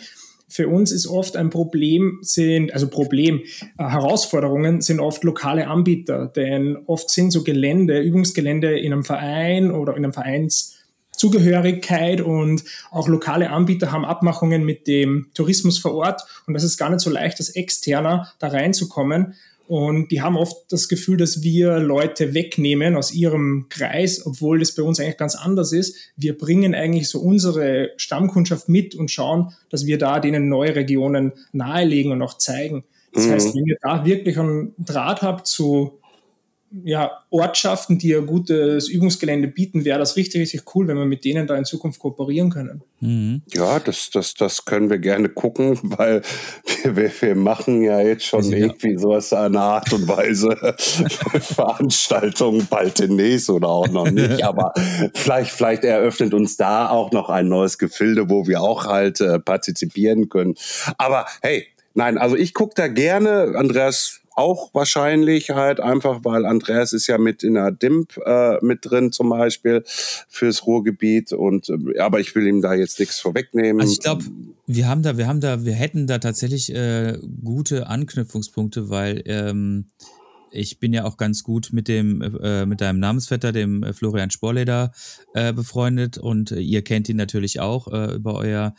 für 0.53 0.69
uns 0.69 0.93
ist 0.93 1.07
oft 1.07 1.35
ein 1.37 1.49
Problem, 1.49 2.19
sind, 2.21 2.75
also 2.75 2.89
Problem, 2.89 3.41
äh, 3.79 3.85
Herausforderungen 3.85 4.83
sind 4.83 5.01
oft 5.01 5.25
lokale 5.25 5.67
Anbieter, 5.67 6.27
denn 6.27 6.77
oft 6.87 7.09
sind 7.11 7.31
so 7.31 7.43
Gelände, 7.43 8.01
Übungsgelände 8.01 8.79
in 8.79 8.93
einem 8.93 9.05
Verein 9.05 9.71
oder 9.71 9.97
in 9.97 10.05
einem 10.05 10.13
Vereinszugehörigkeit 10.13 12.21
und 12.21 12.65
auch 12.91 13.09
lokale 13.09 13.49
Anbieter 13.49 13.93
haben 13.93 14.05
Abmachungen 14.05 14.63
mit 14.65 14.87
dem 14.87 15.29
Tourismus 15.35 15.79
vor 15.79 15.95
Ort 15.95 16.21
und 16.47 16.53
das 16.53 16.65
ist 16.65 16.77
gar 16.77 16.91
nicht 16.91 17.01
so 17.01 17.09
leicht, 17.09 17.39
als 17.39 17.49
Externer 17.51 18.31
da 18.39 18.49
reinzukommen. 18.49 19.33
Und 19.69 20.11
die 20.11 20.21
haben 20.21 20.37
oft 20.37 20.71
das 20.71 20.89
Gefühl, 20.89 21.17
dass 21.17 21.43
wir 21.43 21.79
Leute 21.79 22.35
wegnehmen 22.35 22.97
aus 22.97 23.13
ihrem 23.15 23.67
Kreis, 23.69 24.27
obwohl 24.27 24.59
das 24.59 24.75
bei 24.75 24.83
uns 24.83 25.01
eigentlich 25.01 25.17
ganz 25.17 25.35
anders 25.35 25.73
ist. 25.73 25.97
Wir 26.17 26.37
bringen 26.37 26.75
eigentlich 26.75 27.09
so 27.09 27.21
unsere 27.21 27.91
Stammkundschaft 27.97 28.69
mit 28.69 28.95
und 28.95 29.11
schauen, 29.11 29.55
dass 29.71 29.87
wir 29.87 29.99
da 29.99 30.21
denen 30.21 30.49
neue 30.49 30.75
Regionen 30.75 31.33
nahelegen 31.53 32.13
und 32.13 32.23
auch 32.23 32.39
zeigen. 32.39 32.85
Das 33.13 33.27
mhm. 33.27 33.31
heißt, 33.31 33.55
wenn 33.55 33.67
ihr 33.67 33.77
da 33.81 34.05
wirklich 34.05 34.39
einen 34.39 34.75
Draht 34.79 35.23
habt 35.23 35.47
zu 35.47 36.02
ja, 36.85 37.11
Ortschaften, 37.31 37.99
die 37.99 38.15
ein 38.17 38.27
gutes 38.27 38.89
Übungsgelände 38.89 39.49
bieten, 39.49 39.85
wäre 39.85 39.99
das 39.99 40.17
richtig, 40.17 40.41
richtig 40.41 40.75
cool, 40.75 40.89
wenn 40.89 40.97
wir 40.97 41.05
mit 41.05 41.25
denen 41.25 41.47
da 41.47 41.57
in 41.57 41.65
Zukunft 41.65 42.01
kooperieren 42.01 42.51
können. 42.51 42.83
Mhm. 43.01 43.43
Ja, 43.53 43.79
das, 43.79 44.11
das, 44.11 44.35
das 44.35 44.65
können 44.65 44.89
wir 44.89 44.99
gerne 44.99 45.29
gucken, 45.29 45.79
weil 45.83 46.23
wir, 46.85 47.13
wir 47.21 47.35
machen 47.35 47.83
ja 47.83 48.01
jetzt 48.01 48.25
schon 48.25 48.45
ja. 48.45 48.59
irgendwie 48.59 48.97
sowas 48.97 49.33
eine 49.33 49.61
Art 49.61 49.93
und 49.93 50.09
Weise 50.09 50.57
Veranstaltungen 51.41 52.67
bald 52.71 52.99
demnächst 52.99 53.51
oder 53.51 53.69
auch 53.69 53.89
noch 53.89 54.11
nicht. 54.11 54.43
Aber 54.45 54.73
vielleicht, 55.15 55.51
vielleicht 55.51 55.85
eröffnet 55.85 56.33
uns 56.33 56.57
da 56.57 56.89
auch 56.89 57.13
noch 57.13 57.29
ein 57.29 57.49
neues 57.49 57.77
Gefilde, 57.77 58.31
wo 58.31 58.47
wir 58.47 58.63
auch 58.63 58.87
halt 58.87 59.21
äh, 59.21 59.39
partizipieren 59.39 60.31
können. 60.31 60.55
Aber 60.97 61.27
hey, 61.43 61.67
nein, 61.95 62.17
also 62.17 62.37
ich 62.37 62.55
gucke 62.55 62.73
da 62.77 62.89
gerne, 62.89 63.53
Andreas 63.57 64.22
auch 64.35 64.73
wahrscheinlich 64.75 65.51
halt 65.51 65.81
einfach, 65.81 66.21
weil 66.25 66.47
Andreas 66.47 66.93
ist 66.93 67.07
ja 67.07 67.19
mit 67.19 67.43
in 67.43 67.55
der 67.55 67.71
DIMP 67.71 68.17
äh, 68.25 68.65
mit 68.65 68.81
drin 68.83 69.13
zum 69.13 69.31
Beispiel 69.31 69.83
fürs 69.87 70.67
Ruhrgebiet 70.67 71.33
und 71.33 71.69
äh, 71.69 71.99
aber 71.99 72.21
ich 72.21 72.35
will 72.35 72.47
ihm 72.47 72.63
da 72.63 72.75
jetzt 72.75 72.99
nichts 72.99 73.21
vorwegnehmen. 73.21 73.81
Also 73.81 73.93
ich 73.93 74.01
glaube, 74.01 74.25
wir 74.67 74.89
haben 74.89 75.03
da, 75.03 75.19
wir 75.19 75.27
haben 75.27 75.41
da, 75.41 75.65
wir 75.65 75.75
hätten 75.75 76.07
da 76.07 76.19
tatsächlich 76.19 76.75
äh, 76.75 77.19
gute 77.45 77.89
Anknüpfungspunkte, 77.89 78.91
weil 78.91 79.23
ähm, 79.27 79.87
ich 80.53 80.79
bin 80.79 80.93
ja 80.93 81.05
auch 81.05 81.17
ganz 81.17 81.43
gut 81.43 81.71
mit 81.73 81.89
dem 81.89 82.23
äh, 82.23 82.67
mit 82.67 82.81
deinem 82.81 83.01
Namensvetter, 83.01 83.53
dem 83.53 83.83
äh, 83.83 83.93
Florian 83.93 84.31
Sporleder, 84.31 84.93
äh, 85.35 85.53
befreundet 85.53 86.19
und 86.19 86.51
ihr 86.51 86.83
kennt 86.83 87.09
ihn 87.09 87.17
natürlich 87.17 87.61
auch 87.61 87.87
über 87.87 88.35
euer 88.35 88.75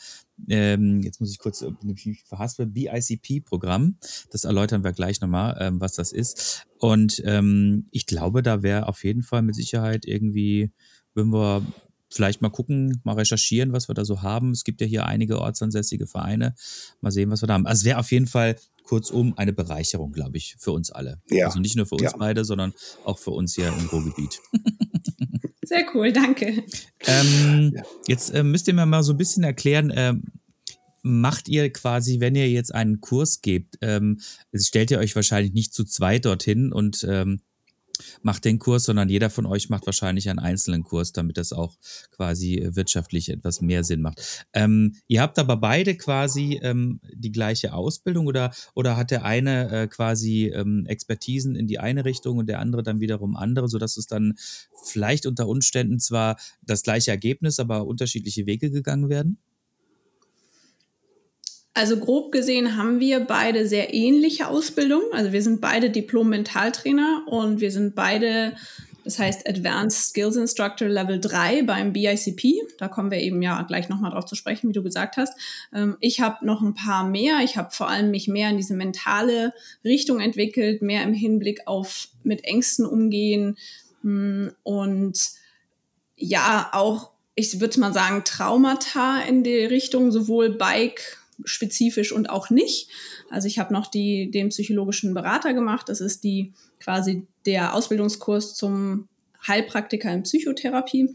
ähm, 0.48 1.02
jetzt 1.02 1.20
muss 1.20 1.32
ich 1.32 1.40
kurz 1.40 1.62
äh, 1.62 1.72
verhaspeln, 2.26 2.74
BICP-Programm. 2.74 3.98
Das 4.32 4.44
erläutern 4.44 4.84
wir 4.84 4.92
gleich 4.92 5.22
nochmal, 5.22 5.58
ähm, 5.60 5.80
was 5.80 5.94
das 5.94 6.12
ist. 6.12 6.66
Und 6.80 7.22
ähm, 7.26 7.88
ich 7.92 8.06
glaube, 8.06 8.44
da 8.44 8.64
wäre 8.64 8.88
auf 8.88 9.04
jeden 9.04 9.24
Fall 9.24 9.42
mit 9.42 9.56
Sicherheit 9.56 10.06
irgendwie, 10.06 10.72
würden 11.14 11.32
wir 11.32 11.66
vielleicht 12.10 12.42
mal 12.42 12.50
gucken, 12.50 13.02
mal 13.04 13.16
recherchieren, 13.16 13.74
was 13.74 13.88
wir 13.88 13.96
da 13.96 14.06
so 14.06 14.22
haben. 14.22 14.52
Es 14.52 14.64
gibt 14.64 14.82
ja 14.82 14.88
hier 14.88 15.06
einige 15.06 15.40
ortsansässige 15.40 16.08
Vereine. 16.08 16.56
Mal 17.02 17.12
sehen, 17.12 17.32
was 17.32 17.42
wir 17.42 17.48
da 17.48 17.56
haben. 17.56 17.66
Also 17.66 17.82
es 17.82 17.86
wäre 17.86 18.00
auf 18.00 18.12
jeden 18.12 18.28
Fall 18.28 18.56
kurzum 18.84 19.34
eine 19.38 19.54
Bereicherung, 19.54 20.12
glaube 20.12 20.38
ich, 20.38 20.56
für 20.60 20.72
uns 20.72 20.92
alle. 20.92 21.22
Ja. 21.30 21.48
Also 21.48 21.60
nicht 21.60 21.76
nur 21.76 21.86
für 21.86 21.96
uns 21.96 22.04
ja. 22.04 22.18
beide, 22.18 22.46
sondern 22.46 22.74
auch 23.06 23.18
für 23.18 23.32
uns 23.32 23.56
hier 23.56 23.68
im 23.68 23.88
Ruhrgebiet. 23.88 24.40
Sehr 25.74 25.86
cool, 25.96 26.14
danke. 26.14 26.64
Ähm, 27.08 27.76
jetzt 28.08 28.30
äh, 28.30 28.44
müsst 28.44 28.68
ihr 28.68 28.76
mir 28.76 28.86
mal 28.86 29.02
so 29.02 29.14
ein 29.14 29.18
bisschen 29.18 29.44
erklären, 29.44 29.90
äh, 29.90 30.14
macht 31.02 31.48
ihr 31.48 31.74
quasi, 31.74 32.20
wenn 32.20 32.36
ihr 32.36 32.48
jetzt 32.48 32.76
einen 32.76 33.02
Kurs 33.02 33.42
gebt, 33.42 33.80
ähm, 33.82 34.20
stellt 34.54 34.92
ihr 34.92 35.00
euch 35.00 35.16
wahrscheinlich 35.16 35.54
nicht 35.54 35.74
zu 35.74 35.84
zweit 35.84 36.26
dorthin 36.26 36.72
und 36.72 37.04
ähm, 37.10 37.42
macht 38.22 38.46
den 38.46 38.60
Kurs, 38.60 38.86
sondern 38.86 39.10
jeder 39.10 39.30
von 39.30 39.46
euch 39.46 39.70
macht 39.70 39.86
wahrscheinlich 39.86 40.30
einen 40.30 40.40
einzelnen 40.40 40.84
Kurs, 40.84 41.14
damit 41.14 41.38
das 41.38 41.54
auch 41.54 41.78
quasi 42.12 42.56
äh, 42.56 42.76
wirtschaftlich 42.76 43.30
etwas 43.30 43.62
mehr 43.62 43.84
Sinn 43.84 44.02
macht. 44.02 44.46
Ähm, 44.54 44.96
ihr 45.08 45.22
habt 45.22 45.40
aber 45.40 45.58
beide 45.58 45.96
quasi 45.96 46.60
ähm, 46.64 47.00
die 47.14 47.32
gleiche 47.32 47.74
Ausbildung 47.74 48.28
oder, 48.28 48.52
oder 48.74 48.98
hat 48.98 49.12
der 49.12 49.26
eine 49.26 49.70
äh, 49.72 49.88
quasi 49.88 50.48
ähm, 50.48 50.86
Expertisen 50.86 51.56
in 51.56 51.68
die 51.68 51.80
eine 51.80 52.06
Richtung 52.06 52.38
und 52.38 52.48
der 52.48 52.60
andere 52.60 52.84
dann 52.84 53.00
wiederum 53.00 53.36
andere, 53.36 53.68
sodass 53.68 53.98
es 53.98 54.08
dann 54.08 54.36
vielleicht 54.84 55.26
unter 55.26 55.48
Umständen 55.48 56.00
zwar 56.00 56.38
das 56.62 56.84
gleiche 56.84 57.12
Ergebnis, 57.12 57.60
aber 57.60 57.86
unterschiedliche 57.86 58.46
Wege 58.46 58.72
gegangen 58.72 59.10
werden? 59.10 59.38
Also 61.74 61.98
grob 61.98 62.32
gesehen 62.32 62.78
haben 62.78 63.00
wir 63.00 63.22
beide 63.22 63.68
sehr 63.68 63.94
ähnliche 63.94 64.48
Ausbildungen. 64.48 65.08
Also 65.12 65.32
wir 65.32 65.42
sind 65.42 65.60
beide 65.60 65.90
Diplom-Mentaltrainer 65.90 67.24
und 67.26 67.62
wir 67.62 67.72
sind 67.72 67.96
beide, 67.96 68.56
das 69.04 69.18
heißt 69.18 69.50
Advanced 69.50 70.10
Skills 70.10 70.36
Instructor 70.36 70.88
Level 70.88 71.20
3 71.20 71.64
beim 71.64 71.92
BICP. 71.92 72.62
Da 72.78 72.88
kommen 72.90 73.10
wir 73.10 73.20
eben 73.20 73.42
ja 73.42 73.60
gleich 73.64 73.90
nochmal 73.90 74.12
drauf 74.12 74.26
zu 74.26 74.36
sprechen, 74.36 74.70
wie 74.70 74.74
du 74.74 74.84
gesagt 74.84 75.18
hast. 75.18 75.34
Ähm, 75.74 75.98
ich 76.00 76.22
habe 76.22 76.46
noch 76.46 76.62
ein 76.62 76.76
paar 76.76 77.08
mehr. 77.08 77.40
Ich 77.44 77.58
habe 77.58 77.72
vor 77.72 77.90
allem 77.90 78.12
mich 78.12 78.28
mehr 78.28 78.52
in 78.52 78.58
diese 78.58 78.76
mentale 78.76 79.52
Richtung 79.84 80.20
entwickelt, 80.20 80.84
mehr 80.84 81.02
im 81.02 81.14
Hinblick 81.14 81.62
auf 81.66 82.10
mit 82.24 82.44
Ängsten 82.44 82.86
umgehen 82.86 83.58
hm, 84.04 84.52
und 84.62 85.20
ja, 86.16 86.70
auch, 86.72 87.12
ich 87.36 87.60
würde 87.60 87.80
mal 87.80 87.94
sagen, 87.94 88.24
Traumata 88.24 89.22
in 89.22 89.44
die 89.44 89.66
Richtung, 89.66 90.12
sowohl 90.12 90.52
Bike, 90.52 91.23
spezifisch 91.46 92.12
und 92.12 92.30
auch 92.30 92.50
nicht. 92.50 92.90
Also 93.30 93.48
ich 93.48 93.60
habe 93.60 93.74
noch 93.74 93.88
die, 93.88 94.32
den 94.32 94.50
psychologischen 94.50 95.14
Berater 95.14 95.54
gemacht. 95.54 95.90
Das 95.90 96.02
ist 96.02 96.24
die 96.24 96.54
quasi 96.80 97.28
der 97.46 97.74
Ausbildungskurs 97.74 98.56
zum 98.56 99.08
Heilpraktiker 99.48 100.12
in 100.12 100.24
Psychotherapie 100.24 101.10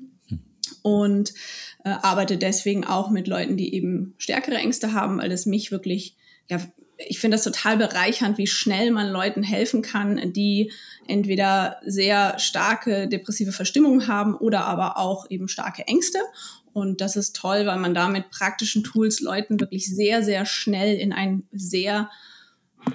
und 0.82 1.32
äh, 1.84 1.90
arbeite 1.90 2.36
deswegen 2.36 2.84
auch 2.84 3.10
mit 3.10 3.26
Leuten, 3.26 3.56
die 3.56 3.74
eben 3.74 4.14
stärkere 4.18 4.56
Ängste 4.56 4.92
haben, 4.92 5.18
weil 5.18 5.28
das 5.28 5.46
mich 5.46 5.70
wirklich, 5.70 6.16
ja, 6.48 6.60
ich 6.98 7.20
finde 7.20 7.36
das 7.36 7.44
total 7.44 7.76
bereichernd, 7.76 8.38
wie 8.38 8.48
schnell 8.48 8.90
man 8.90 9.08
Leuten 9.08 9.44
helfen 9.44 9.82
kann, 9.82 10.32
die 10.32 10.72
entweder 11.06 11.80
sehr 11.84 12.38
starke 12.40 13.06
depressive 13.06 13.52
Verstimmung 13.52 14.08
haben 14.08 14.34
oder 14.34 14.64
aber 14.64 14.98
auch 14.98 15.30
eben 15.30 15.46
starke 15.46 15.86
Ängste. 15.86 16.18
Und 16.72 17.00
das 17.00 17.16
ist 17.16 17.36
toll, 17.36 17.66
weil 17.66 17.78
man 17.78 17.94
da 17.94 18.08
mit 18.08 18.30
praktischen 18.30 18.84
Tools 18.84 19.20
Leuten 19.20 19.60
wirklich 19.60 19.88
sehr, 19.88 20.22
sehr 20.22 20.46
schnell 20.46 20.96
in 20.96 21.12
ein 21.12 21.44
sehr 21.52 22.10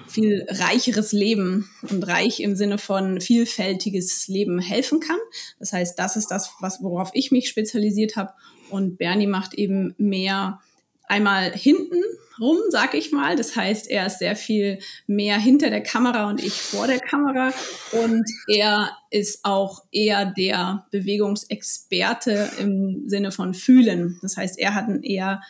viel 0.08 0.46
reicheres 0.48 1.12
Leben 1.12 1.68
und 1.82 2.06
reich 2.06 2.40
im 2.40 2.56
Sinne 2.56 2.78
von 2.78 3.20
vielfältiges 3.20 4.28
Leben 4.28 4.58
helfen 4.58 5.00
kann. 5.00 5.18
Das 5.58 5.72
heißt, 5.72 5.98
das 5.98 6.16
ist 6.16 6.28
das, 6.28 6.52
was, 6.60 6.82
worauf 6.82 7.10
ich 7.14 7.30
mich 7.30 7.48
spezialisiert 7.48 8.16
habe. 8.16 8.32
Und 8.70 8.96
Bernie 8.96 9.26
macht 9.26 9.54
eben 9.54 9.94
mehr 9.98 10.60
einmal 11.06 11.52
hinten 11.52 12.02
rum, 12.40 12.58
sag 12.68 12.94
ich 12.94 13.12
mal. 13.12 13.36
Das 13.36 13.56
heißt, 13.56 13.90
er 13.90 14.06
ist 14.06 14.18
sehr 14.18 14.36
viel 14.36 14.78
mehr 15.06 15.38
hinter 15.38 15.70
der 15.70 15.82
Kamera 15.82 16.28
und 16.28 16.42
ich 16.42 16.54
vor 16.54 16.86
der 16.86 17.00
Kamera. 17.00 17.52
Und 17.92 18.24
er 18.48 18.90
ist 19.10 19.40
auch 19.44 19.84
eher 19.90 20.26
der 20.26 20.86
Bewegungsexperte 20.90 22.50
im 22.58 23.08
Sinne 23.08 23.32
von 23.32 23.54
fühlen. 23.54 24.18
Das 24.22 24.36
heißt, 24.36 24.58
er 24.58 24.74
hat 24.74 24.86
einen 24.86 25.02
eher 25.02 25.42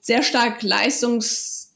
sehr 0.00 0.22
stark 0.22 0.62
leistungs 0.62 1.66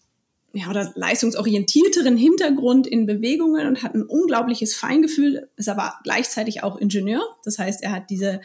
ja, 0.52 0.69
oder 0.69 0.90
leistungsorientierteren 0.95 2.16
Hintergrund 2.16 2.87
in 2.87 3.07
Bewegungen 3.07 3.69
und 3.69 3.83
hat 3.83 3.95
ein 3.95 4.02
unglaubliches 4.02 4.75
Feingefühl, 4.75 5.49
ist 5.57 5.69
aber 5.69 5.99
gleichzeitig 6.02 6.62
auch 6.62 6.76
Ingenieur. 6.76 7.23
Das 7.45 7.59
heißt, 7.59 7.83
er 7.83 7.92
hat 7.92 8.11
diese 8.11 8.40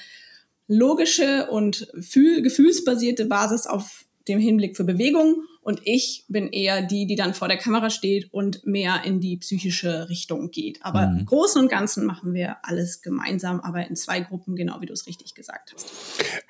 logische 0.67 1.47
und 1.49 1.87
gefühlsbasierte 1.93 3.25
Basis 3.25 3.67
auf 3.67 4.04
dem 4.27 4.39
Hinblick 4.39 4.75
für 4.75 4.83
Bewegung 4.83 5.43
und 5.65 5.81
ich 5.83 6.25
bin 6.27 6.49
eher 6.49 6.83
die, 6.83 7.07
die 7.07 7.15
dann 7.15 7.33
vor 7.33 7.47
der 7.47 7.57
Kamera 7.57 7.89
steht 7.89 8.31
und 8.31 8.67
mehr 8.67 9.03
in 9.03 9.19
die 9.19 9.37
psychische 9.37 10.09
Richtung 10.09 10.51
geht. 10.51 10.77
Aber 10.83 11.07
mhm. 11.07 11.19
im 11.19 11.25
Großen 11.25 11.59
und 11.59 11.69
Ganzen 11.69 12.05
machen 12.05 12.35
wir 12.35 12.57
alles 12.61 13.01
gemeinsam, 13.01 13.59
aber 13.61 13.87
in 13.87 13.95
zwei 13.95 14.19
Gruppen, 14.19 14.55
genau 14.55 14.79
wie 14.81 14.85
du 14.85 14.93
es 14.93 15.07
richtig 15.07 15.33
gesagt 15.33 15.73
hast. 15.73 15.91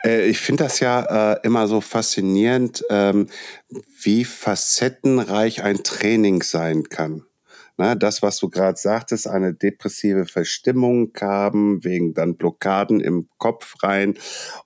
Äh, 0.04 0.28
ich 0.28 0.40
finde 0.40 0.66
das 0.66 0.82
ja 0.82 1.34
äh, 1.34 1.40
immer 1.44 1.70
so 1.70 1.80
faszinierend, 1.80 2.84
ähm, 2.90 3.28
wie 4.02 4.26
facettenreich 4.26 5.64
ein 5.64 5.82
Training 5.84 6.44
sein 6.44 6.84
kann. 6.84 7.24
Na, 7.78 7.96
das, 7.96 8.22
was 8.22 8.38
du 8.38 8.50
gerade 8.50 8.78
sagtest, 8.78 9.30
eine 9.30 9.54
depressive 9.54 10.26
Verstimmung 10.26 11.14
haben, 11.22 11.86
wegen 11.86 12.14
dann 12.14 12.36
Blockaden 12.36 13.00
im 13.00 13.30
Kopf 13.38 13.76
rein. 13.82 14.18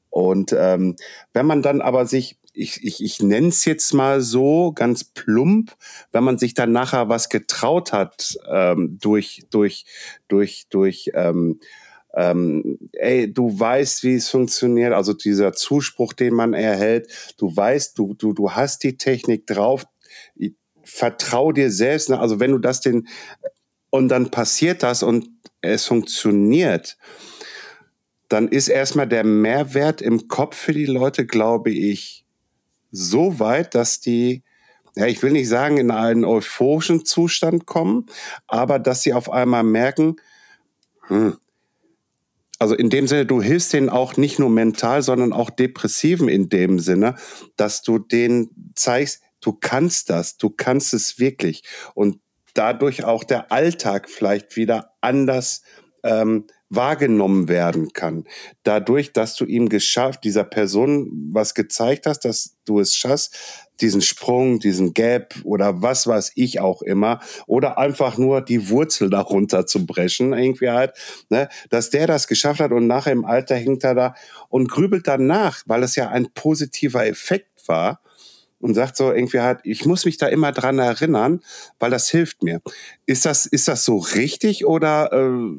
Und 0.09 0.55
ähm, 0.57 0.95
wenn 1.33 1.45
man 1.45 1.61
dann 1.61 1.81
aber 1.81 2.07
sich 2.07 2.38
ich, 2.59 2.83
ich, 2.83 3.03
ich 3.03 3.21
nenne 3.21 3.47
es 3.47 3.63
jetzt 3.63 3.93
mal 3.93 4.21
so 4.21 4.73
ganz 4.73 5.05
plump, 5.05 5.75
wenn 6.11 6.23
man 6.23 6.37
sich 6.37 6.53
dann 6.53 6.71
nachher 6.73 7.07
was 7.07 7.29
getraut 7.29 7.93
hat 7.93 8.37
ähm, 8.51 8.97
durch, 8.99 9.45
durch, 9.49 9.85
durch, 10.27 10.67
durch, 10.69 11.11
ähm, 11.13 11.59
ähm, 12.13 12.79
ey, 12.93 13.31
du 13.31 13.57
weißt, 13.57 14.03
wie 14.03 14.15
es 14.15 14.29
funktioniert, 14.29 14.93
also 14.93 15.13
dieser 15.13 15.53
Zuspruch, 15.53 16.13
den 16.13 16.33
man 16.33 16.53
erhält, 16.53 17.07
du 17.37 17.55
weißt, 17.55 17.97
du, 17.97 18.13
du, 18.15 18.33
du 18.33 18.51
hast 18.51 18.83
die 18.83 18.97
Technik 18.97 19.47
drauf, 19.47 19.85
vertrau 20.83 21.51
dir 21.51 21.71
selbst, 21.71 22.09
ne? 22.09 22.19
also 22.19 22.39
wenn 22.39 22.51
du 22.51 22.57
das 22.57 22.81
den, 22.81 23.07
und 23.89 24.09
dann 24.09 24.31
passiert 24.31 24.83
das 24.83 25.01
und 25.01 25.29
es 25.61 25.85
funktioniert, 25.85 26.97
dann 28.27 28.47
ist 28.47 28.67
erstmal 28.67 29.07
der 29.07 29.23
Mehrwert 29.23 30.01
im 30.01 30.27
Kopf 30.27 30.57
für 30.57 30.73
die 30.73 30.85
Leute, 30.85 31.25
glaube 31.25 31.71
ich, 31.71 32.18
so 32.91 33.39
weit, 33.39 33.75
dass 33.75 33.99
die, 33.99 34.43
ja, 34.95 35.05
ich 35.05 35.21
will 35.21 35.31
nicht 35.31 35.47
sagen, 35.47 35.77
in 35.77 35.91
einen 35.91 36.25
euphorischen 36.25 37.05
Zustand 37.05 37.65
kommen, 37.65 38.07
aber 38.47 38.79
dass 38.79 39.01
sie 39.01 39.13
auf 39.13 39.31
einmal 39.31 39.63
merken, 39.63 40.17
hm, 41.07 41.37
also 42.59 42.75
in 42.75 42.89
dem 42.89 43.07
Sinne, 43.07 43.25
du 43.25 43.41
hilfst 43.41 43.71
denen 43.71 43.89
auch 43.89 44.17
nicht 44.17 44.37
nur 44.37 44.49
mental, 44.49 45.01
sondern 45.01 45.31
auch 45.31 45.49
Depressiven 45.49 46.27
in 46.27 46.49
dem 46.49 46.79
Sinne, 46.79 47.15
dass 47.55 47.81
du 47.81 47.99
denen 47.99 48.73
zeigst, 48.75 49.21
du 49.39 49.53
kannst 49.53 50.09
das, 50.09 50.37
du 50.37 50.49
kannst 50.49 50.93
es 50.93 51.19
wirklich. 51.19 51.63
Und 51.95 52.19
dadurch 52.53 53.05
auch 53.05 53.23
der 53.23 53.53
Alltag 53.53 54.09
vielleicht 54.09 54.57
wieder 54.57 54.93
anders 54.99 55.61
ähm, 56.03 56.47
wahrgenommen 56.69 57.47
werden 57.47 57.93
kann. 57.93 58.25
Dadurch, 58.63 59.11
dass 59.11 59.35
du 59.35 59.45
ihm 59.45 59.69
geschafft, 59.69 60.23
dieser 60.23 60.43
Person 60.43 61.29
was 61.31 61.55
gezeigt 61.55 62.05
hast, 62.05 62.25
dass 62.25 62.57
du 62.65 62.79
es 62.79 62.93
schaffst, 62.95 63.35
diesen 63.81 64.01
Sprung, 64.01 64.59
diesen 64.59 64.93
Gap 64.93 65.35
oder 65.43 65.81
was 65.81 66.05
weiß 66.05 66.33
ich 66.35 66.59
auch 66.59 66.81
immer, 66.81 67.19
oder 67.47 67.77
einfach 67.77 68.17
nur 68.17 68.41
die 68.41 68.69
Wurzel 68.69 69.09
darunter 69.09 69.65
zu 69.65 69.85
brechen, 69.85 70.33
irgendwie 70.33 70.69
halt, 70.69 70.93
ne, 71.29 71.49
dass 71.69 71.89
der 71.89 72.07
das 72.07 72.27
geschafft 72.27 72.59
hat 72.59 72.71
und 72.71 72.87
nachher 72.87 73.13
im 73.13 73.25
Alter 73.25 73.55
hängt 73.55 73.83
er 73.83 73.95
da 73.95 74.15
und 74.49 74.69
grübelt 74.69 75.07
danach, 75.07 75.63
weil 75.65 75.83
es 75.83 75.95
ja 75.95 76.09
ein 76.09 76.27
positiver 76.33 77.05
Effekt 77.05 77.67
war 77.67 78.01
und 78.59 78.73
sagt 78.73 78.97
so 78.97 79.11
irgendwie 79.11 79.39
halt, 79.39 79.61
ich 79.63 79.85
muss 79.85 80.05
mich 80.05 80.17
da 80.17 80.27
immer 80.27 80.51
dran 80.51 80.79
erinnern, 80.79 81.41
weil 81.79 81.91
das 81.91 82.09
hilft 82.09 82.43
mir. 82.43 82.61
Ist 83.05 83.25
das, 83.25 83.45
ist 83.45 83.67
das 83.67 83.85
so 83.85 83.97
richtig 83.97 84.65
oder 84.65 85.11
äh, 85.13 85.55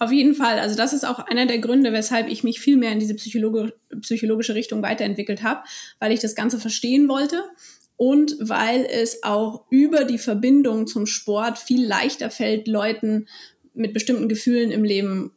auf 0.00 0.10
jeden 0.10 0.34
Fall. 0.34 0.58
Also 0.58 0.76
das 0.76 0.94
ist 0.94 1.04
auch 1.04 1.18
einer 1.18 1.44
der 1.44 1.58
Gründe, 1.58 1.92
weshalb 1.92 2.26
ich 2.28 2.42
mich 2.42 2.58
viel 2.58 2.78
mehr 2.78 2.90
in 2.90 2.98
diese 2.98 3.14
Psychologi 3.14 3.70
psychologische 4.00 4.54
Richtung 4.54 4.82
weiterentwickelt 4.82 5.42
habe, 5.42 5.62
weil 5.98 6.10
ich 6.10 6.20
das 6.20 6.34
Ganze 6.34 6.58
verstehen 6.58 7.06
wollte 7.08 7.44
und 7.96 8.34
weil 8.40 8.86
es 8.86 9.22
auch 9.22 9.66
über 9.68 10.04
die 10.04 10.16
Verbindung 10.16 10.86
zum 10.86 11.04
Sport 11.04 11.58
viel 11.58 11.86
leichter 11.86 12.30
fällt, 12.30 12.66
Leuten 12.66 13.28
mit 13.74 13.92
bestimmten 13.92 14.30
Gefühlen 14.30 14.70
im 14.70 14.84
Leben, 14.84 15.32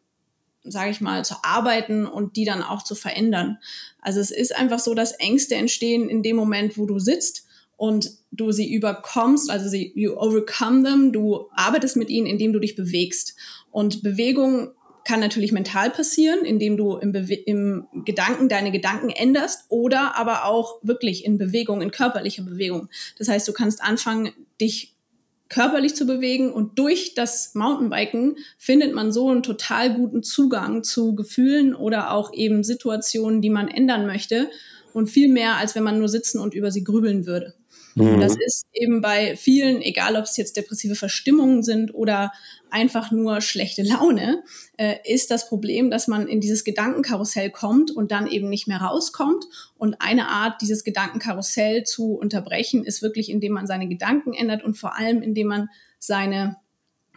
sage 0.64 0.92
ich 0.92 1.02
mal, 1.02 1.26
zu 1.26 1.36
arbeiten 1.44 2.06
und 2.06 2.38
die 2.38 2.46
dann 2.46 2.64
auch 2.64 2.84
zu 2.84 2.96
verändern. 2.96 3.58
Also 4.00 4.22
es 4.22 4.32
ist 4.32 4.56
einfach 4.56 4.80
so, 4.80 4.94
dass 4.94 5.12
Ängste 5.12 5.56
entstehen 5.56 6.08
in 6.08 6.24
dem 6.24 6.38
Moment, 6.38 6.78
wo 6.78 6.86
du 6.86 7.00
sitzt 7.00 7.46
und 7.84 8.12
du 8.32 8.54
sie 8.54 8.74
überkommst, 8.74 9.52
also 9.52 9.68
sie, 9.68 9.92
you 9.94 10.14
overcome 10.14 10.86
them, 10.86 11.12
du 11.12 11.50
arbeitest 11.52 11.98
mit 11.98 12.10
ihnen, 12.10 12.28
indem 12.28 12.54
du 12.54 12.60
dich 12.60 12.78
bewegst. 12.78 13.36
Und 13.72 14.04
Bewegung 14.04 14.70
kann 15.04 15.20
natürlich 15.20 15.52
mental 15.52 15.90
passieren, 15.90 16.46
indem 16.46 16.78
du 16.78 16.96
im, 16.96 17.12
Bewe 17.12 17.34
im 17.34 17.88
Gedanken 18.06 18.48
deine 18.48 18.72
Gedanken 18.72 19.10
änderst 19.10 19.66
oder 19.68 20.16
aber 20.16 20.46
auch 20.46 20.80
wirklich 20.82 21.26
in 21.26 21.38
Bewegung, 21.38 21.82
in 21.82 21.92
körperlicher 21.92 22.44
Bewegung. 22.44 22.88
Das 23.18 23.28
heißt, 23.28 23.46
du 23.50 23.52
kannst 23.52 23.84
anfangen, 23.84 24.32
dich 24.62 24.96
körperlich 25.50 25.94
zu 25.94 26.06
bewegen 26.06 26.54
und 26.54 26.80
durch 26.80 27.16
das 27.16 27.54
Mountainbiken 27.54 28.38
findet 28.58 28.96
man 28.96 29.12
so 29.12 29.28
einen 29.28 29.44
total 29.44 29.94
guten 29.94 30.24
Zugang 30.24 30.86
zu 30.86 31.16
Gefühlen 31.16 31.76
oder 31.76 32.14
auch 32.14 32.32
eben 32.34 32.64
Situationen, 32.64 33.42
die 33.42 33.50
man 33.50 33.68
ändern 33.68 34.08
möchte 34.08 34.50
und 34.94 35.08
viel 35.08 35.28
mehr, 35.28 35.58
als 35.58 35.76
wenn 35.76 35.84
man 35.84 36.00
nur 36.00 36.08
sitzen 36.08 36.40
und 36.40 36.54
über 36.54 36.72
sie 36.72 36.86
grübeln 36.86 37.26
würde. 37.26 37.56
Mhm. 37.96 38.20
Das 38.20 38.36
ist 38.36 38.66
eben 38.74 39.02
bei 39.02 39.36
vielen, 39.36 39.82
egal 39.82 40.16
ob 40.16 40.24
es 40.24 40.38
jetzt 40.38 40.58
depressive 40.58 40.96
Verstimmungen 40.96 41.64
sind 41.64 41.94
oder 41.94 42.32
einfach 42.70 43.12
nur 43.12 43.42
schlechte 43.42 43.84
Laune, 43.84 44.44
äh, 44.78 44.96
ist 45.06 45.30
das 45.30 45.48
Problem, 45.48 45.92
dass 45.92 46.08
man 46.08 46.28
in 46.28 46.42
dieses 46.42 46.64
Gedankenkarussell 46.64 47.52
kommt 47.52 47.92
und 47.92 48.12
dann 48.12 48.28
eben 48.28 48.50
nicht 48.50 48.68
mehr 48.68 48.82
rauskommt. 48.82 49.46
Und 49.78 49.96
eine 50.00 50.30
Art, 50.30 50.62
dieses 50.62 50.84
Gedankenkarussell 50.84 51.84
zu 51.84 52.14
unterbrechen, 52.14 52.84
ist 52.84 53.04
wirklich, 53.04 53.30
indem 53.30 53.54
man 53.54 53.68
seine 53.68 53.88
Gedanken 53.88 54.34
ändert 54.34 54.64
und 54.64 54.76
vor 54.76 54.98
allem, 54.98 55.22
indem 55.22 55.48
man 55.48 55.70
seine 56.00 56.58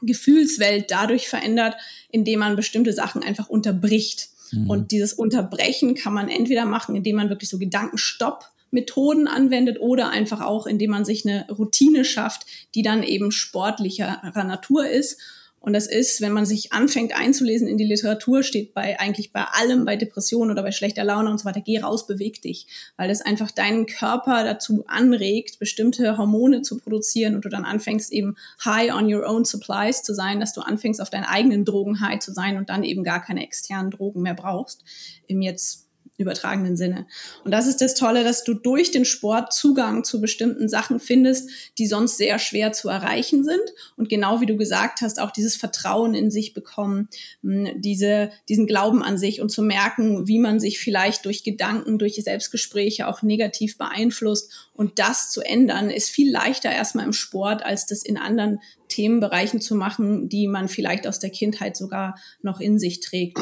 Gefühlswelt 0.03 0.91
dadurch 0.91 1.29
verändert, 1.29 1.77
indem 2.11 2.41
man 2.41 2.57
bestimmte 2.57 2.93
Sachen 2.93 3.23
einfach 3.23 3.49
unterbricht. 3.49 4.29
Mhm. 4.53 4.69
Und 4.69 4.91
dieses 4.93 5.15
Unterbrechen 5.15 5.95
kann 5.95 6.13
man 6.13 6.29
entweder 6.29 6.67
machen, 6.67 6.95
indem 6.95 7.17
man 7.17 7.31
wirklich 7.31 7.49
so 7.49 7.59
Gedankenstopp 7.59 8.45
Methoden 8.71 9.29
anwendet 9.29 9.81
oder 9.81 10.11
einfach 10.11 10.41
auch, 10.41 10.67
indem 10.67 10.91
man 10.91 11.05
sich 11.05 11.27
eine 11.27 11.47
Routine 11.51 12.05
schafft, 12.05 12.47
die 12.75 12.83
dann 12.83 13.03
eben 13.03 13.33
sportlicherer 13.33 14.45
Natur 14.45 14.89
ist. 14.89 15.21
Und 15.67 15.73
das 15.73 15.89
ist, 15.89 16.21
wenn 16.21 16.31
man 16.31 16.47
sich 16.47 16.73
anfängt 16.73 17.13
einzulesen 17.19 17.67
in 17.67 17.77
die 17.77 17.85
Literatur, 17.85 18.45
steht 18.45 18.73
bei 18.73 19.01
eigentlich 19.01 19.33
bei 19.33 19.43
allem, 19.43 19.85
bei 19.85 19.97
Depressionen 19.97 20.53
oder 20.53 20.63
bei 20.63 20.71
schlechter 20.71 21.03
Laune 21.03 21.29
und 21.29 21.39
so 21.39 21.45
weiter, 21.45 21.61
geh 21.61 21.81
raus, 21.81 22.07
beweg 22.07 22.41
dich, 22.41 22.69
weil 22.97 23.09
das 23.09 23.21
einfach 23.21 23.51
deinen 23.51 23.87
Körper 23.87 24.45
dazu 24.45 24.85
anregt, 24.87 25.59
bestimmte 25.59 26.19
Hormone 26.19 26.63
zu 26.63 26.79
produzieren 26.79 27.35
und 27.35 27.45
du 27.45 27.49
dann 27.49 27.65
anfängst 27.65 28.13
eben 28.13 28.37
high 28.65 28.95
on 28.95 29.13
your 29.13 29.29
own 29.29 29.45
supplies 29.45 30.05
zu 30.05 30.15
sein, 30.15 30.39
dass 30.39 30.53
du 30.53 30.61
anfängst 30.61 31.01
auf 31.01 31.11
deinen 31.11 31.25
eigenen 31.25 31.65
Drogen 31.65 32.01
high 32.01 32.21
zu 32.21 32.33
sein 32.33 32.59
und 32.59 32.69
dann 32.69 32.85
eben 32.85 33.03
gar 33.03 33.21
keine 33.21 33.43
externen 33.43 33.91
Drogen 33.91 34.23
mehr 34.23 34.35
brauchst. 34.35 34.85
Im 35.27 35.43
jetzt 35.43 35.86
übertragenen 36.19 36.77
Sinne. 36.77 37.07
Und 37.45 37.51
das 37.51 37.67
ist 37.67 37.81
das 37.81 37.95
Tolle, 37.95 38.25
dass 38.25 38.45
du 38.45 38.55
durch 38.55 38.91
den 38.91 39.05
Sport 39.05 39.53
Zugang 39.53 40.05
zu 40.05 40.21
bestimmten 40.21 40.69
Sachen 40.69 40.99
findest, 40.99 41.51
die 41.79 41.87
sonst 41.87 42.17
sehr 42.17 42.39
schwer 42.39 42.73
zu 42.73 42.89
erreichen 42.89 43.45
sind. 43.45 43.61
Und 43.97 44.09
genau 44.09 44.41
wie 44.41 44.47
du 44.47 44.57
gesagt 44.57 45.01
hast, 45.03 45.21
auch 45.21 45.31
dieses 45.31 45.57
Vertrauen 45.57 46.15
in 46.15 46.31
sich 46.31 46.55
bekommen, 46.55 47.09
hm, 47.43 47.81
diese, 47.81 48.31
diesen 48.49 48.67
Glauben 48.67 49.03
an 49.03 49.19
sich 49.19 49.41
und 49.41 49.51
zu 49.51 49.63
merken, 49.63 50.27
wie 50.27 50.39
man 50.39 50.59
sich 50.59 50.79
vielleicht 50.79 51.25
durch 51.27 51.45
Gedanken, 51.45 51.99
durch 51.99 52.15
Selbstgespräche 52.17 53.07
auch 53.09 53.23
negativ 53.23 53.77
beeinflusst. 53.77 54.71
Und 54.73 54.99
das 54.99 55.31
zu 55.31 55.43
ändern, 55.43 55.91
ist 55.91 56.09
viel 56.09 56.33
leichter 56.33 56.71
erstmal 56.71 57.05
im 57.05 57.13
Sport, 57.13 57.65
als 57.65 57.87
das 57.87 58.03
in 58.03 58.17
anderen 58.17 58.61
Themenbereichen 58.89 59.61
zu 59.61 59.75
machen, 59.75 60.29
die 60.29 60.49
man 60.49 60.69
vielleicht 60.69 61.07
aus 61.07 61.19
der 61.19 61.31
Kindheit 61.31 61.77
sogar 61.77 62.19
noch 62.43 62.61
in 62.61 62.79
sich 62.79 63.01
trägt 63.01 63.39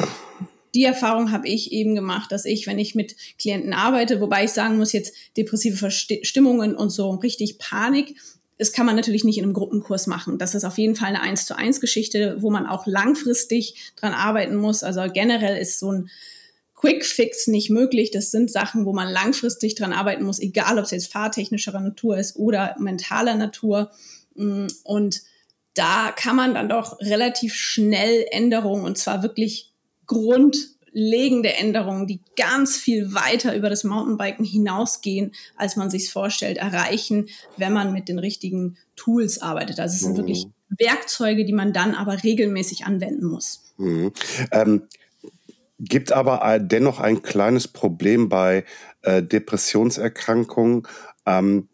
die 0.75 0.83
Erfahrung 0.83 1.31
habe 1.31 1.47
ich 1.47 1.71
eben 1.71 1.95
gemacht, 1.95 2.31
dass 2.31 2.45
ich, 2.45 2.67
wenn 2.67 2.77
ich 2.77 2.95
mit 2.95 3.15
Klienten 3.39 3.73
arbeite, 3.73 4.19
wobei 4.19 4.43
ich 4.43 4.51
sagen 4.51 4.77
muss, 4.77 4.91
jetzt 4.91 5.15
depressive 5.37 5.77
Verstimmungen 5.77 6.75
und 6.75 6.89
so 6.89 7.11
richtig 7.11 7.57
Panik, 7.57 8.15
das 8.57 8.71
kann 8.71 8.85
man 8.85 8.95
natürlich 8.95 9.23
nicht 9.23 9.37
in 9.37 9.45
einem 9.45 9.53
Gruppenkurs 9.53 10.07
machen. 10.07 10.37
Das 10.37 10.53
ist 10.55 10.63
auf 10.63 10.77
jeden 10.77 10.95
Fall 10.95 11.09
eine 11.09 11.21
eins 11.21 11.45
zu 11.45 11.57
eins 11.57 11.81
Geschichte, 11.81 12.37
wo 12.39 12.51
man 12.51 12.67
auch 12.67 12.85
langfristig 12.85 13.93
dran 13.95 14.13
arbeiten 14.13 14.55
muss. 14.55 14.83
Also 14.83 15.01
generell 15.11 15.57
ist 15.57 15.79
so 15.79 15.91
ein 15.91 16.09
Quick 16.73 17.05
Fix 17.05 17.47
nicht 17.47 17.69
möglich. 17.69 18.11
Das 18.11 18.31
sind 18.31 18.51
Sachen, 18.51 18.85
wo 18.85 18.93
man 18.93 19.09
langfristig 19.09 19.75
dran 19.75 19.93
arbeiten 19.93 20.23
muss, 20.23 20.39
egal 20.39 20.77
ob 20.77 20.85
es 20.85 20.91
jetzt 20.91 21.11
fahrtechnischer 21.11 21.77
Natur 21.79 22.17
ist 22.17 22.35
oder 22.37 22.75
mentaler 22.79 23.35
Natur. 23.35 23.91
Und 24.35 25.21
da 25.73 26.13
kann 26.15 26.35
man 26.35 26.53
dann 26.53 26.69
doch 26.69 26.99
relativ 26.99 27.55
schnell 27.55 28.25
Änderungen 28.29 28.85
und 28.85 28.97
zwar 28.97 29.23
wirklich 29.23 29.73
grundlegende 30.07 31.53
Änderungen, 31.53 32.07
die 32.07 32.21
ganz 32.35 32.77
viel 32.77 33.13
weiter 33.13 33.55
über 33.55 33.69
das 33.69 33.83
Mountainbiken 33.83 34.45
hinausgehen, 34.45 35.33
als 35.55 35.75
man 35.75 35.89
sich 35.89 36.11
vorstellt, 36.11 36.57
erreichen, 36.57 37.27
wenn 37.57 37.73
man 37.73 37.93
mit 37.93 38.07
den 38.09 38.19
richtigen 38.19 38.77
Tools 38.95 39.41
arbeitet. 39.41 39.79
Also 39.79 39.93
es 39.93 40.01
sind 40.01 40.13
mhm. 40.13 40.17
wirklich 40.17 40.47
Werkzeuge, 40.69 41.45
die 41.45 41.53
man 41.53 41.73
dann 41.73 41.95
aber 41.95 42.23
regelmäßig 42.23 42.85
anwenden 42.85 43.25
muss. 43.25 43.73
Mhm. 43.77 44.11
Ähm, 44.51 44.83
gibt 45.79 46.11
aber 46.11 46.59
dennoch 46.59 46.99
ein 46.99 47.21
kleines 47.21 47.67
Problem 47.67 48.29
bei 48.29 48.63
äh, 49.01 49.21
Depressionserkrankungen. 49.21 50.87
Ähm, 51.25 51.67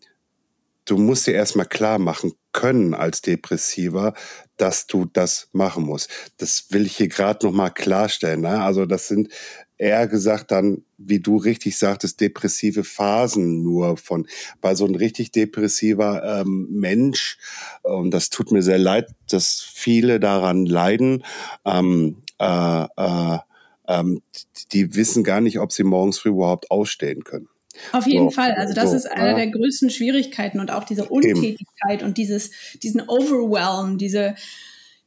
du 0.86 0.98
musst 0.98 1.28
dir 1.28 1.34
erstmal 1.34 1.68
klar 1.68 2.00
machen 2.00 2.34
können 2.54 2.94
als 2.94 3.22
Depressiver, 3.22 4.14
dass 4.58 4.88
du 4.88 5.06
das 5.06 5.50
machen 5.54 5.84
musst. 5.84 6.10
Das 6.38 6.68
will 6.70 6.86
ich 6.86 6.98
hier 6.98 7.08
gerade 7.08 7.46
noch 7.46 7.54
mal 7.54 7.70
klarstellen. 7.70 8.42
Ne? 8.42 8.62
Also 8.62 8.86
das 8.86 9.08
sind 9.08 9.30
eher 9.78 10.08
gesagt 10.08 10.52
dann, 10.52 10.84
wie 10.98 11.20
du 11.20 11.38
richtig 11.38 11.78
sagtest, 11.78 12.22
depressive 12.22 12.84
Phasen 12.84 13.64
nur 13.64 13.98
von. 13.98 14.28
Bei 14.62 14.76
so 14.76 14.86
ein 14.86 14.94
richtig 14.94 15.32
depressiver 15.32 16.42
ähm, 16.42 16.68
Mensch, 16.70 17.38
und 17.82 18.12
das 18.12 18.30
tut 18.30 18.52
mir 18.52 18.62
sehr 18.62 18.78
leid, 18.78 19.10
dass 19.30 19.62
viele 19.62 20.20
daran 20.20 20.68
leiden, 20.68 21.24
ähm, 21.66 22.22
äh, 22.40 22.84
äh, 22.96 23.40
ähm, 23.88 24.22
die 24.72 24.96
wissen 24.96 25.24
gar 25.24 25.42
nicht, 25.42 25.60
ob 25.60 25.72
sie 25.72 25.84
morgens 25.84 26.20
früh 26.20 26.30
überhaupt 26.30 26.70
ausstehen 26.70 27.24
können. 27.24 27.50
Auf 27.92 28.08
jeden 28.08 28.30
so, 28.30 28.32
Fall. 28.32 28.54
Also 28.54 28.74
das 28.74 28.92
so, 28.92 28.96
ist 28.96 29.12
eine 29.12 29.36
der 29.36 29.48
größten 29.48 29.90
Schwierigkeiten 29.90 30.60
und 30.60 30.72
auch 30.72 30.84
diese 30.84 31.06
Untätigkeit 31.06 32.00
eben. 32.00 32.06
und 32.06 32.18
dieses, 32.18 32.52
diesen 32.82 33.02
Overwhelm, 33.02 33.98
diese, 33.98 34.36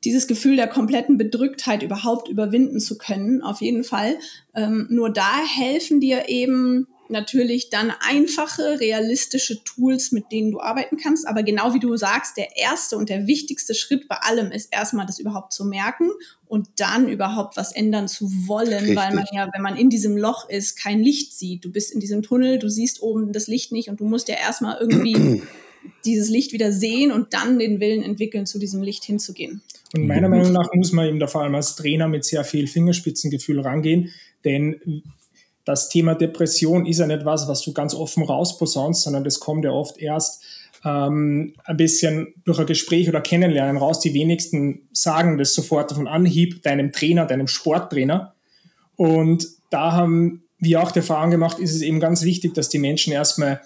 dieses 0.05 0.27
Gefühl 0.27 0.57
der 0.57 0.69
kompletten 0.69 1.17
Bedrücktheit 1.19 1.83
überhaupt 1.83 2.29
überwinden 2.29 2.81
zu 2.81 2.99
können. 2.99 3.43
Auf 3.43 3.61
jeden 3.61 3.85
Fall. 3.85 4.17
Ähm, 4.55 4.87
nur 4.91 5.11
da 5.11 5.39
helfen 5.47 6.01
dir 6.01 6.29
eben 6.29 6.87
natürlich 7.09 7.71
dann 7.71 7.93
einfache, 8.01 8.81
realistische 8.81 9.63
Tools, 9.65 10.13
mit 10.13 10.33
denen 10.33 10.53
du 10.53 10.61
arbeiten 10.61 10.97
kannst. 10.97 11.27
Aber 11.27 11.43
genau 11.43 11.75
wie 11.75 11.81
du 11.81 11.97
sagst, 11.97 12.37
der 12.37 12.57
erste 12.57 12.97
und 12.97 13.09
der 13.09 13.27
wichtigste 13.27 13.75
Schritt 13.75 14.09
bei 14.09 14.17
allem 14.17 14.51
ist 14.51 14.73
erstmal 14.73 15.07
das 15.07 15.19
überhaupt 15.19 15.53
zu 15.53 15.65
merken 15.65 16.11
und 16.47 16.69
dann 16.77 17.09
überhaupt 17.09 17.57
was 17.57 17.73
ändern 17.73 18.09
zu 18.09 18.31
wollen, 18.47 18.69
Richtig. 18.69 18.97
weil 18.97 19.15
man 19.15 19.27
ja, 19.33 19.49
wenn 19.53 19.63
man 19.63 19.77
in 19.77 19.91
diesem 19.91 20.17
Loch 20.17 20.49
ist, 20.49 20.77
kein 20.77 21.01
Licht 21.01 21.35
sieht. 21.35 21.65
Du 21.65 21.71
bist 21.71 21.93
in 21.93 22.01
diesem 22.01 22.23
Tunnel, 22.23 22.59
du 22.59 22.69
siehst 22.69 23.03
oben 23.03 23.33
das 23.33 23.47
Licht 23.47 23.73
nicht 23.73 23.89
und 23.89 24.01
du 24.01 24.05
musst 24.05 24.29
ja 24.29 24.37
erstmal 24.37 24.79
irgendwie 24.81 25.43
dieses 26.05 26.29
Licht 26.29 26.53
wieder 26.53 26.73
sehen 26.73 27.13
und 27.13 27.35
dann 27.35 27.59
den 27.59 27.81
Willen 27.81 28.03
entwickeln, 28.03 28.47
zu 28.47 28.59
diesem 28.59 28.83
Licht 28.83 29.05
hinzugehen. 29.05 29.63
Und 29.95 30.07
meiner 30.07 30.29
Meinung 30.29 30.53
nach 30.53 30.73
muss 30.75 30.93
man 30.93 31.07
eben 31.07 31.21
da 31.21 31.27
vor 31.27 31.43
allem 31.43 31.55
als 31.55 31.77
Trainer 31.77 32.09
mit 32.09 32.25
sehr 32.25 32.45
viel 32.45 32.67
Fingerspitzengefühl 32.67 33.61
rangehen, 33.61 34.11
denn 34.45 35.03
das 35.65 35.89
Thema 35.89 36.15
Depression 36.15 36.87
ist 36.87 36.99
ja 36.99 37.07
nicht 37.07 37.25
was, 37.25 37.49
was 37.49 37.63
du 37.63 37.73
ganz 37.73 37.95
offen 37.95 38.23
rausposaunst, 38.23 39.03
sondern 39.03 39.25
das 39.25 39.41
kommt 39.41 39.65
ja 39.65 39.71
oft 39.71 39.99
erst 39.99 40.43
ähm, 40.85 41.55
ein 41.65 41.77
bisschen 41.77 42.35
durch 42.45 42.59
ein 42.59 42.67
Gespräch 42.67 43.09
oder 43.09 43.21
Kennenlernen 43.21 43.79
raus. 43.79 44.01
Die 44.01 44.15
wenigsten 44.15 44.89
sagen 44.93 45.39
das 45.39 45.55
sofort 45.55 45.91
auf 45.93 45.99
Anhieb 46.07 46.63
deinem 46.63 46.93
Trainer, 46.93 47.25
deinem 47.27 47.47
Sporttrainer. 47.47 48.35
Und 48.97 49.49
da 49.71 49.93
haben 49.93 50.45
wir 50.59 50.83
auch 50.83 50.93
die 50.93 51.01
Erfahrung 51.01 51.31
gemacht, 51.31 51.59
ist 51.59 51.75
es 51.75 51.83
eben 51.83 52.01
ganz 52.01 52.23
wichtig, 52.23 52.55
dass 52.55 52.69
die 52.69 52.79
Menschen 52.79 53.13
erstmal 53.13 53.61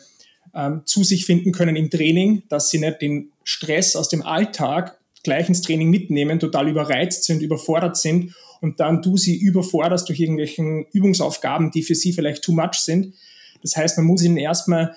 ähm, 0.55 0.83
zu 0.85 1.05
sich 1.05 1.27
finden 1.27 1.53
können 1.53 1.77
im 1.77 1.91
Training, 1.91 2.45
dass 2.49 2.71
sie 2.71 2.79
nicht 2.79 3.03
den 3.03 3.33
Stress 3.45 3.97
aus 3.97 4.09
dem 4.09 4.23
Alltag 4.23 4.99
gleich 5.29 5.47
ins 5.49 5.61
Training 5.61 5.91
mitnehmen, 5.91 6.39
total 6.39 6.69
überreizt 6.69 7.25
sind, 7.25 7.43
überfordert 7.43 7.99
sind 7.99 8.35
und 8.63 8.81
dann 8.81 9.03
du 9.03 9.19
sie 9.19 9.37
überforderst 9.37 10.09
durch 10.09 10.21
irgendwelche 10.21 10.87
Übungsaufgaben, 10.93 11.71
die 11.71 11.83
für 11.83 11.95
sie 11.95 12.15
vielleicht 12.15 12.43
too 12.43 12.53
much 12.53 12.77
sind. 12.77 13.15
Das 13.61 13.77
heißt, 13.77 13.99
man 13.99 14.07
muss 14.07 14.23
ihnen 14.23 14.39
erstmal 14.39 14.95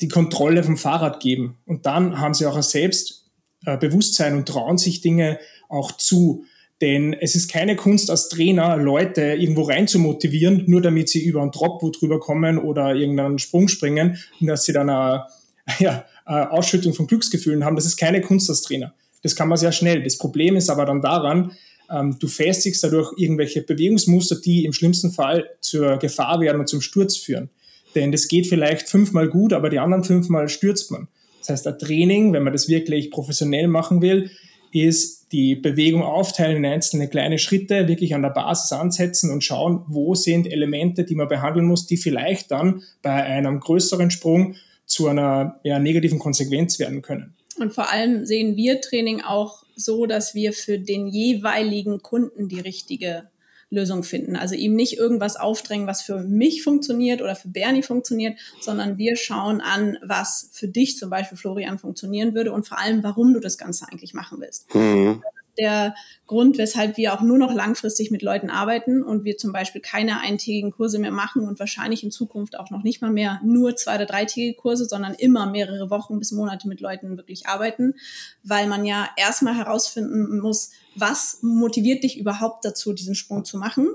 die 0.00 0.06
Kontrolle 0.06 0.62
vom 0.62 0.76
Fahrrad 0.76 1.18
geben 1.18 1.58
und 1.66 1.86
dann 1.86 2.20
haben 2.20 2.34
sie 2.34 2.46
auch 2.46 2.54
ein 2.54 2.62
Selbstbewusstsein 2.62 4.36
und 4.36 4.46
trauen 4.46 4.78
sich 4.78 5.00
Dinge 5.00 5.40
auch 5.68 5.90
zu. 5.90 6.44
Denn 6.80 7.12
es 7.14 7.34
ist 7.34 7.50
keine 7.50 7.74
Kunst 7.74 8.08
als 8.10 8.28
Trainer, 8.28 8.76
Leute 8.76 9.22
irgendwo 9.22 9.62
rein 9.62 9.88
zu 9.88 9.98
motivieren, 9.98 10.62
nur 10.68 10.80
damit 10.80 11.08
sie 11.08 11.24
über 11.24 11.42
einen 11.42 11.50
Drop 11.50 11.80
drüber 11.92 12.20
kommen 12.20 12.58
oder 12.58 12.94
irgendeinen 12.94 13.40
Sprung 13.40 13.66
springen 13.66 14.18
und 14.40 14.46
dass 14.46 14.64
sie 14.64 14.72
dann 14.72 14.88
eine, 14.88 15.26
ja, 15.80 16.04
eine 16.24 16.52
Ausschüttung 16.52 16.94
von 16.94 17.08
Glücksgefühlen 17.08 17.64
haben. 17.64 17.74
Das 17.74 17.86
ist 17.86 17.96
keine 17.96 18.20
Kunst 18.20 18.48
als 18.48 18.62
Trainer. 18.62 18.94
Das 19.22 19.36
kann 19.36 19.48
man 19.48 19.58
sehr 19.58 19.72
schnell. 19.72 20.02
Das 20.02 20.18
Problem 20.18 20.56
ist 20.56 20.70
aber 20.70 20.84
dann 20.84 21.02
daran, 21.02 21.52
ähm, 21.90 22.16
du 22.18 22.28
festigst 22.28 22.82
dadurch 22.84 23.12
irgendwelche 23.16 23.62
Bewegungsmuster, 23.62 24.36
die 24.36 24.64
im 24.64 24.72
schlimmsten 24.72 25.10
Fall 25.10 25.48
zur 25.60 25.98
Gefahr 25.98 26.40
werden 26.40 26.60
und 26.60 26.68
zum 26.68 26.80
Sturz 26.80 27.16
führen. 27.16 27.50
Denn 27.94 28.12
das 28.12 28.28
geht 28.28 28.46
vielleicht 28.46 28.88
fünfmal 28.88 29.28
gut, 29.28 29.52
aber 29.52 29.70
die 29.70 29.78
anderen 29.78 30.04
fünfmal 30.04 30.48
stürzt 30.48 30.90
man. 30.90 31.08
Das 31.40 31.48
heißt, 31.50 31.66
ein 31.66 31.78
Training, 31.78 32.32
wenn 32.32 32.42
man 32.42 32.52
das 32.52 32.68
wirklich 32.68 33.10
professionell 33.10 33.68
machen 33.68 34.02
will, 34.02 34.30
ist 34.70 35.32
die 35.32 35.54
Bewegung 35.54 36.02
aufteilen 36.02 36.58
in 36.58 36.66
einzelne 36.66 37.08
kleine 37.08 37.38
Schritte, 37.38 37.88
wirklich 37.88 38.14
an 38.14 38.22
der 38.22 38.30
Basis 38.30 38.72
ansetzen 38.72 39.30
und 39.30 39.42
schauen, 39.42 39.82
wo 39.86 40.14
sind 40.14 40.46
Elemente, 40.46 41.04
die 41.04 41.14
man 41.14 41.28
behandeln 41.28 41.66
muss, 41.66 41.86
die 41.86 41.96
vielleicht 41.96 42.50
dann 42.50 42.82
bei 43.02 43.12
einem 43.12 43.60
größeren 43.60 44.10
Sprung 44.10 44.56
zu 44.84 45.08
einer 45.08 45.58
negativen 45.64 46.18
Konsequenz 46.18 46.78
werden 46.78 47.02
können. 47.02 47.34
Und 47.60 47.72
vor 47.72 47.90
allem 47.90 48.26
sehen 48.26 48.56
wir 48.56 48.80
Training 48.80 49.22
auch 49.22 49.64
so, 49.76 50.06
dass 50.06 50.34
wir 50.34 50.52
für 50.52 50.78
den 50.78 51.06
jeweiligen 51.06 52.02
Kunden 52.02 52.48
die 52.48 52.60
richtige 52.60 53.28
Lösung 53.70 54.02
finden. 54.02 54.36
Also 54.36 54.54
ihm 54.54 54.74
nicht 54.74 54.96
irgendwas 54.96 55.36
aufdrängen, 55.36 55.86
was 55.86 56.02
für 56.02 56.22
mich 56.22 56.62
funktioniert 56.62 57.20
oder 57.20 57.36
für 57.36 57.48
Bernie 57.48 57.82
funktioniert, 57.82 58.38
sondern 58.60 58.96
wir 58.96 59.16
schauen 59.16 59.60
an, 59.60 59.98
was 60.02 60.50
für 60.52 60.68
dich 60.68 60.96
zum 60.96 61.10
Beispiel, 61.10 61.36
Florian, 61.36 61.78
funktionieren 61.78 62.34
würde 62.34 62.52
und 62.52 62.66
vor 62.66 62.78
allem, 62.78 63.02
warum 63.02 63.34
du 63.34 63.40
das 63.40 63.58
Ganze 63.58 63.86
eigentlich 63.88 64.14
machen 64.14 64.40
willst. 64.40 64.74
Mhm 64.74 65.22
der 65.58 65.94
Grund, 66.26 66.58
weshalb 66.58 66.96
wir 66.96 67.14
auch 67.14 67.22
nur 67.22 67.38
noch 67.38 67.52
langfristig 67.52 68.10
mit 68.10 68.22
Leuten 68.22 68.50
arbeiten 68.50 69.02
und 69.02 69.24
wir 69.24 69.36
zum 69.36 69.52
Beispiel 69.52 69.80
keine 69.80 70.20
eintägigen 70.20 70.70
Kurse 70.70 70.98
mehr 70.98 71.10
machen 71.10 71.42
und 71.42 71.58
wahrscheinlich 71.58 72.02
in 72.04 72.10
Zukunft 72.10 72.58
auch 72.58 72.70
noch 72.70 72.82
nicht 72.82 73.00
mal 73.02 73.10
mehr 73.10 73.40
nur 73.42 73.76
zwei- 73.76 73.96
oder 73.96 74.06
dreitägige 74.06 74.54
Kurse, 74.54 74.84
sondern 74.84 75.14
immer 75.14 75.50
mehrere 75.50 75.90
Wochen 75.90 76.18
bis 76.18 76.32
Monate 76.32 76.68
mit 76.68 76.80
Leuten 76.80 77.16
wirklich 77.16 77.46
arbeiten, 77.46 77.94
weil 78.42 78.66
man 78.66 78.84
ja 78.84 79.08
erstmal 79.16 79.56
herausfinden 79.56 80.38
muss, 80.40 80.70
was 80.94 81.38
motiviert 81.42 82.04
dich 82.04 82.18
überhaupt 82.18 82.64
dazu, 82.64 82.92
diesen 82.92 83.14
Sprung 83.14 83.44
zu 83.44 83.56
machen. 83.56 83.88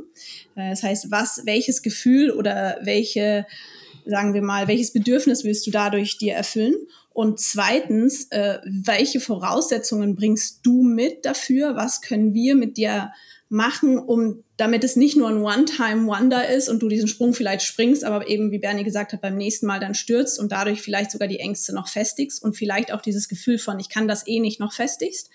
Äh, 0.56 0.72
das 0.72 0.84
heißt, 0.84 1.12
was, 1.12 1.44
welches 1.46 1.82
Gefühl 1.82 2.32
oder 2.32 2.78
welche, 2.82 3.46
sagen 4.06 4.34
wir 4.34 4.42
mal, 4.42 4.68
welches 4.68 4.92
Bedürfnis 4.92 5.44
willst 5.44 5.68
du 5.68 5.72
dadurch 5.72 6.18
dir 6.18 6.34
erfüllen? 6.34 6.76
Und 7.14 7.40
zweitens, 7.40 8.28
äh, 8.32 8.58
welche 8.66 9.20
Voraussetzungen 9.20 10.16
bringst 10.16 10.60
du 10.64 10.82
mit 10.82 11.26
dafür? 11.26 11.76
Was 11.76 12.02
können 12.02 12.34
wir 12.34 12.56
mit 12.56 12.76
dir 12.78 13.12
machen, 13.50 14.00
um 14.00 14.44
damit 14.58 14.84
es 14.84 14.96
nicht 14.96 15.16
nur 15.16 15.30
ein 15.30 15.44
One-Time-Wonder 15.44 16.50
ist 16.50 16.70
und 16.70 16.82
du 16.82 16.90
diesen 16.90 17.08
Sprung 17.08 17.36
vielleicht 17.36 17.62
springst, 17.62 18.04
aber 18.04 18.28
eben, 18.28 18.52
wie 18.52 18.58
Bernie 18.58 18.84
gesagt 18.84 19.14
hat, 19.14 19.22
beim 19.22 19.38
nächsten 19.38 19.68
Mal 19.68 19.80
dann 19.80 19.94
stürzt 19.94 20.40
und 20.40 20.52
dadurch 20.52 20.82
vielleicht 20.82 21.12
sogar 21.12 21.28
die 21.28 21.40
Ängste 21.40 21.74
noch 21.74 21.88
festigst 21.88 22.42
und 22.42 22.58
vielleicht 22.58 22.92
auch 22.92 23.02
dieses 23.02 23.28
Gefühl 23.28 23.60
von, 23.60 23.80
ich 23.80 23.90
kann 23.90 24.08
das 24.08 24.26
eh 24.28 24.40
nicht 24.40 24.60
noch 24.60 24.74
festigst. 24.74 25.30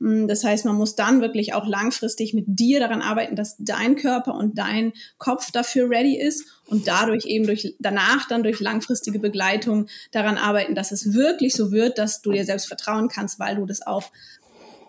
Mm, 0.00 0.26
das 0.26 0.42
heißt, 0.42 0.64
man 0.64 0.76
muss 0.76 0.96
dann 0.96 1.20
wirklich 1.20 1.54
auch 1.54 1.66
langfristig 1.66 2.34
mit 2.34 2.46
dir 2.48 2.80
daran 2.80 3.02
arbeiten, 3.02 3.36
dass 3.36 3.56
dein 3.58 3.94
Körper 3.94 4.34
und 4.34 4.58
dein 4.58 4.92
Kopf 5.18 5.52
dafür 5.52 5.88
ready 5.88 6.18
ist 6.18 6.46
und 6.66 6.88
dadurch 6.88 7.26
eben 7.26 7.46
durch, 7.46 7.74
danach 7.78 8.26
dann 8.26 8.42
durch 8.42 8.58
langfristige 8.60 9.20
Begleitung 9.20 9.86
daran 10.10 10.38
arbeiten, 10.38 10.74
dass 10.74 10.90
es 10.90 11.12
wirklich 11.12 11.54
so 11.54 11.70
wird, 11.70 11.98
dass 11.98 12.22
du 12.22 12.32
dir 12.32 12.44
selbst 12.44 12.66
vertrauen 12.66 13.08
kannst, 13.08 13.38
weil 13.38 13.56
du 13.56 13.66
das 13.66 13.86
auch 13.86 14.10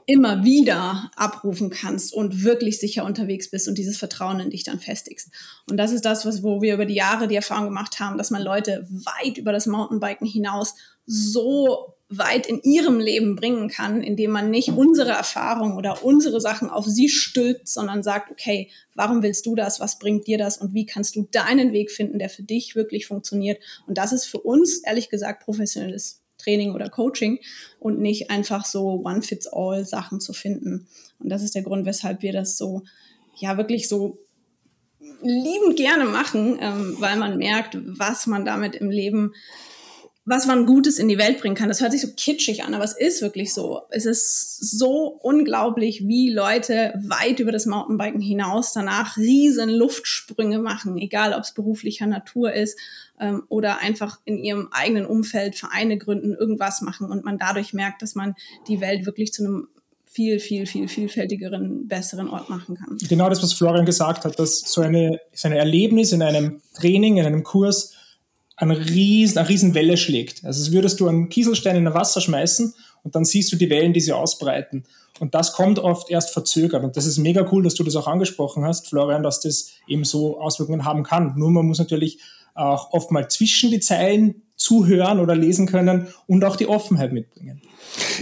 immer 0.07 0.43
wieder 0.43 1.11
abrufen 1.15 1.69
kannst 1.69 2.13
und 2.13 2.43
wirklich 2.43 2.79
sicher 2.79 3.05
unterwegs 3.05 3.51
bist 3.51 3.67
und 3.67 3.77
dieses 3.77 3.97
Vertrauen 3.97 4.39
in 4.39 4.49
dich 4.49 4.63
dann 4.63 4.79
festigst. 4.79 5.29
Und 5.69 5.77
das 5.77 5.91
ist 5.91 6.05
das, 6.05 6.25
was, 6.25 6.43
wo 6.43 6.61
wir 6.61 6.73
über 6.73 6.85
die 6.85 6.95
Jahre 6.95 7.27
die 7.27 7.35
Erfahrung 7.35 7.65
gemacht 7.65 7.99
haben, 7.99 8.17
dass 8.17 8.31
man 8.31 8.41
Leute 8.41 8.87
weit 8.89 9.37
über 9.37 9.51
das 9.51 9.67
Mountainbiken 9.67 10.27
hinaus 10.27 10.75
so 11.05 11.95
weit 12.11 12.45
in 12.45 12.61
ihrem 12.61 12.99
Leben 12.99 13.35
bringen 13.35 13.69
kann, 13.69 14.03
indem 14.03 14.31
man 14.31 14.51
nicht 14.51 14.69
unsere 14.69 15.11
Erfahrungen 15.11 15.77
oder 15.77 16.03
unsere 16.03 16.41
Sachen 16.41 16.69
auf 16.69 16.85
sie 16.85 17.07
stülpt, 17.07 17.69
sondern 17.69 18.03
sagt, 18.03 18.29
okay, 18.29 18.69
warum 18.95 19.23
willst 19.23 19.45
du 19.45 19.55
das? 19.55 19.79
Was 19.79 19.97
bringt 19.97 20.27
dir 20.27 20.37
das? 20.37 20.57
Und 20.57 20.73
wie 20.73 20.85
kannst 20.85 21.15
du 21.15 21.27
deinen 21.31 21.71
Weg 21.71 21.89
finden, 21.89 22.19
der 22.19 22.29
für 22.29 22.43
dich 22.43 22.75
wirklich 22.75 23.07
funktioniert? 23.07 23.61
Und 23.87 23.97
das 23.97 24.11
ist 24.11 24.25
für 24.25 24.39
uns, 24.39 24.79
ehrlich 24.83 25.09
gesagt, 25.09 25.45
professionelles 25.45 26.21
Training 26.37 26.73
oder 26.73 26.89
Coaching 26.89 27.39
und 27.79 27.99
nicht 27.99 28.29
einfach 28.29 28.65
so 28.65 29.01
One-Fits-All-Sachen 29.05 30.19
zu 30.19 30.33
finden. 30.33 30.87
Und 31.19 31.29
das 31.29 31.43
ist 31.43 31.55
der 31.55 31.63
Grund, 31.63 31.85
weshalb 31.85 32.21
wir 32.21 32.33
das 32.33 32.57
so, 32.57 32.83
ja, 33.35 33.57
wirklich 33.57 33.87
so 33.87 34.19
liebend 35.21 35.77
gerne 35.77 36.05
machen, 36.05 36.57
ähm, 36.61 36.95
weil 36.99 37.17
man 37.17 37.37
merkt, 37.37 37.77
was 37.81 38.27
man 38.27 38.43
damit 38.43 38.75
im 38.75 38.89
Leben 38.89 39.33
was 40.23 40.45
man 40.45 40.67
Gutes 40.67 40.99
in 40.99 41.07
die 41.07 41.17
Welt 41.17 41.39
bringen 41.39 41.55
kann. 41.55 41.67
Das 41.67 41.81
hört 41.81 41.91
sich 41.91 42.01
so 42.01 42.09
kitschig 42.15 42.63
an, 42.63 42.75
aber 42.75 42.83
es 42.83 42.93
ist 42.93 43.23
wirklich 43.23 43.53
so. 43.53 43.81
Es 43.89 44.05
ist 44.05 44.59
so 44.59 45.17
unglaublich, 45.21 46.07
wie 46.07 46.29
Leute 46.29 46.93
weit 47.03 47.39
über 47.39 47.51
das 47.51 47.65
Mountainbiken 47.65 48.21
hinaus 48.21 48.71
danach 48.73 49.17
riesen 49.17 49.69
Luftsprünge 49.69 50.59
machen, 50.59 50.97
egal 50.97 51.33
ob 51.33 51.41
es 51.41 51.53
beruflicher 51.53 52.05
Natur 52.05 52.53
ist 52.53 52.77
ähm, 53.19 53.43
oder 53.49 53.79
einfach 53.79 54.19
in 54.23 54.37
ihrem 54.37 54.69
eigenen 54.71 55.07
Umfeld 55.07 55.55
Vereine 55.55 55.97
gründen, 55.97 56.35
irgendwas 56.35 56.81
machen 56.81 57.09
und 57.09 57.25
man 57.25 57.39
dadurch 57.39 57.73
merkt, 57.73 58.03
dass 58.03 58.13
man 58.13 58.35
die 58.67 58.79
Welt 58.79 59.07
wirklich 59.07 59.33
zu 59.33 59.43
einem 59.43 59.69
viel, 60.05 60.39
viel, 60.39 60.67
viel 60.67 60.87
vielfältigeren, 60.89 61.87
besseren 61.87 62.29
Ort 62.29 62.49
machen 62.49 62.75
kann. 62.75 62.97
Genau 63.09 63.29
das, 63.29 63.41
was 63.41 63.53
Florian 63.53 63.85
gesagt 63.85 64.25
hat, 64.25 64.37
dass 64.37 64.59
so 64.59 64.81
eine, 64.81 65.19
so 65.33 65.47
ein 65.47 65.53
Erlebnis 65.53 66.11
in 66.11 66.21
einem 66.21 66.61
Training, 66.75 67.17
in 67.17 67.25
einem 67.25 67.43
Kurs 67.43 67.93
eine 68.61 68.77
riesen, 68.77 69.37
eine 69.37 69.49
riesen 69.49 69.73
Welle 69.73 69.97
schlägt. 69.97 70.45
Also 70.45 70.61
als 70.61 70.71
würdest 70.71 70.99
du 70.99 71.07
einen 71.07 71.29
Kieselstein 71.29 71.75
in 71.75 71.87
ein 71.87 71.93
Wasser 71.93 72.21
schmeißen 72.21 72.73
und 73.03 73.15
dann 73.15 73.25
siehst 73.25 73.51
du 73.51 73.55
die 73.55 73.69
Wellen, 73.69 73.93
die 73.93 73.99
sie 73.99 74.13
ausbreiten. 74.13 74.83
Und 75.19 75.35
das 75.35 75.53
kommt 75.53 75.79
oft 75.79 76.09
erst 76.09 76.31
verzögert. 76.31 76.83
Und 76.83 76.97
das 76.97 77.05
ist 77.05 77.17
mega 77.17 77.47
cool, 77.51 77.63
dass 77.63 77.75
du 77.75 77.83
das 77.83 77.95
auch 77.95 78.07
angesprochen 78.07 78.63
hast, 78.63 78.87
Florian, 78.87 79.23
dass 79.23 79.39
das 79.39 79.71
eben 79.87 80.03
so 80.03 80.39
Auswirkungen 80.39 80.85
haben 80.85 81.03
kann. 81.03 81.33
Nur 81.37 81.51
man 81.51 81.65
muss 81.65 81.79
natürlich 81.79 82.19
auch 82.53 82.91
oft 82.91 83.11
mal 83.11 83.29
zwischen 83.29 83.71
die 83.71 83.79
Zeilen 83.79 84.41
zuhören 84.55 85.19
oder 85.19 85.35
lesen 85.35 85.67
können 85.67 86.07
und 86.27 86.43
auch 86.43 86.55
die 86.55 86.67
Offenheit 86.67 87.13
mitbringen. 87.13 87.61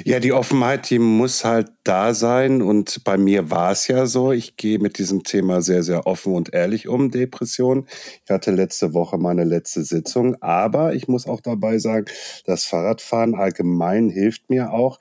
Ja, 0.04 0.20
die 0.20 0.34
Offenheit, 0.34 0.90
die 0.90 1.00
muss 1.00 1.46
halt 1.46 1.72
da 1.84 2.14
sein. 2.14 2.62
Und 2.62 3.04
bei 3.04 3.18
mir 3.18 3.52
war 3.52 3.72
es 3.72 3.88
ja 3.88 4.06
so, 4.06 4.32
ich 4.32 4.58
gehe 4.58 4.80
mit 4.80 4.98
diesem 4.98 5.24
Thema 5.24 5.62
sehr, 5.62 5.84
sehr 5.84 6.08
offen 6.08 6.34
und 6.34 6.54
ehrlich 6.54 6.88
um, 6.88 7.12
Depression. 7.12 7.88
Ich 8.26 8.32
hatte 8.32 8.52
letzte 8.52 8.94
Woche 8.94 9.18
meine 9.18 9.44
letzte 9.44 9.84
Sitzung, 9.84 10.36
aber 10.42 10.94
ich 10.94 11.08
muss 11.08 11.28
auch 11.28 11.42
dabei 11.42 11.80
sagen, 11.80 12.06
das 12.46 12.66
Fahrradfahren 12.66 13.36
allgemein 13.36 14.10
hilft 14.10 14.50
mir 14.50 14.72
auch, 14.72 15.00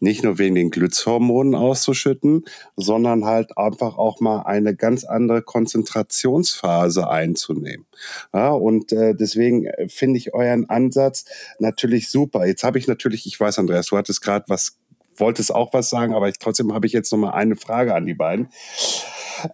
nicht 0.00 0.22
nur 0.22 0.38
wegen 0.38 0.54
den 0.54 0.70
Glückshormonen 0.70 1.54
auszuschütten, 1.54 2.44
sondern 2.76 3.24
halt 3.24 3.56
einfach 3.56 3.96
auch 3.96 4.20
mal 4.20 4.42
eine 4.42 4.74
ganz 4.74 5.04
andere 5.04 5.42
Konzentrationsphase 5.42 7.08
einzunehmen. 7.08 7.86
Ja, 8.32 8.50
und 8.50 8.92
äh, 8.92 9.14
deswegen 9.14 9.66
äh, 9.66 9.88
finde 9.88 10.18
ich 10.18 10.34
euren 10.34 10.68
Ansatz 10.68 11.24
natürlich 11.58 12.10
super. 12.10 12.46
Jetzt 12.46 12.64
habe 12.64 12.78
ich 12.78 12.86
natürlich, 12.88 13.26
ich 13.26 13.38
weiß, 13.38 13.58
Andreas, 13.58 13.92
du 13.94 13.98
hattest 13.98 14.20
gerade 14.20 14.44
was, 14.48 14.76
wolltest 15.16 15.54
auch 15.54 15.72
was 15.72 15.88
sagen, 15.88 16.14
aber 16.14 16.28
ich, 16.28 16.38
trotzdem 16.38 16.72
habe 16.72 16.86
ich 16.86 16.92
jetzt 16.92 17.12
noch 17.12 17.18
mal 17.18 17.30
eine 17.30 17.56
Frage 17.56 17.94
an 17.94 18.06
die 18.06 18.14
beiden. 18.14 18.48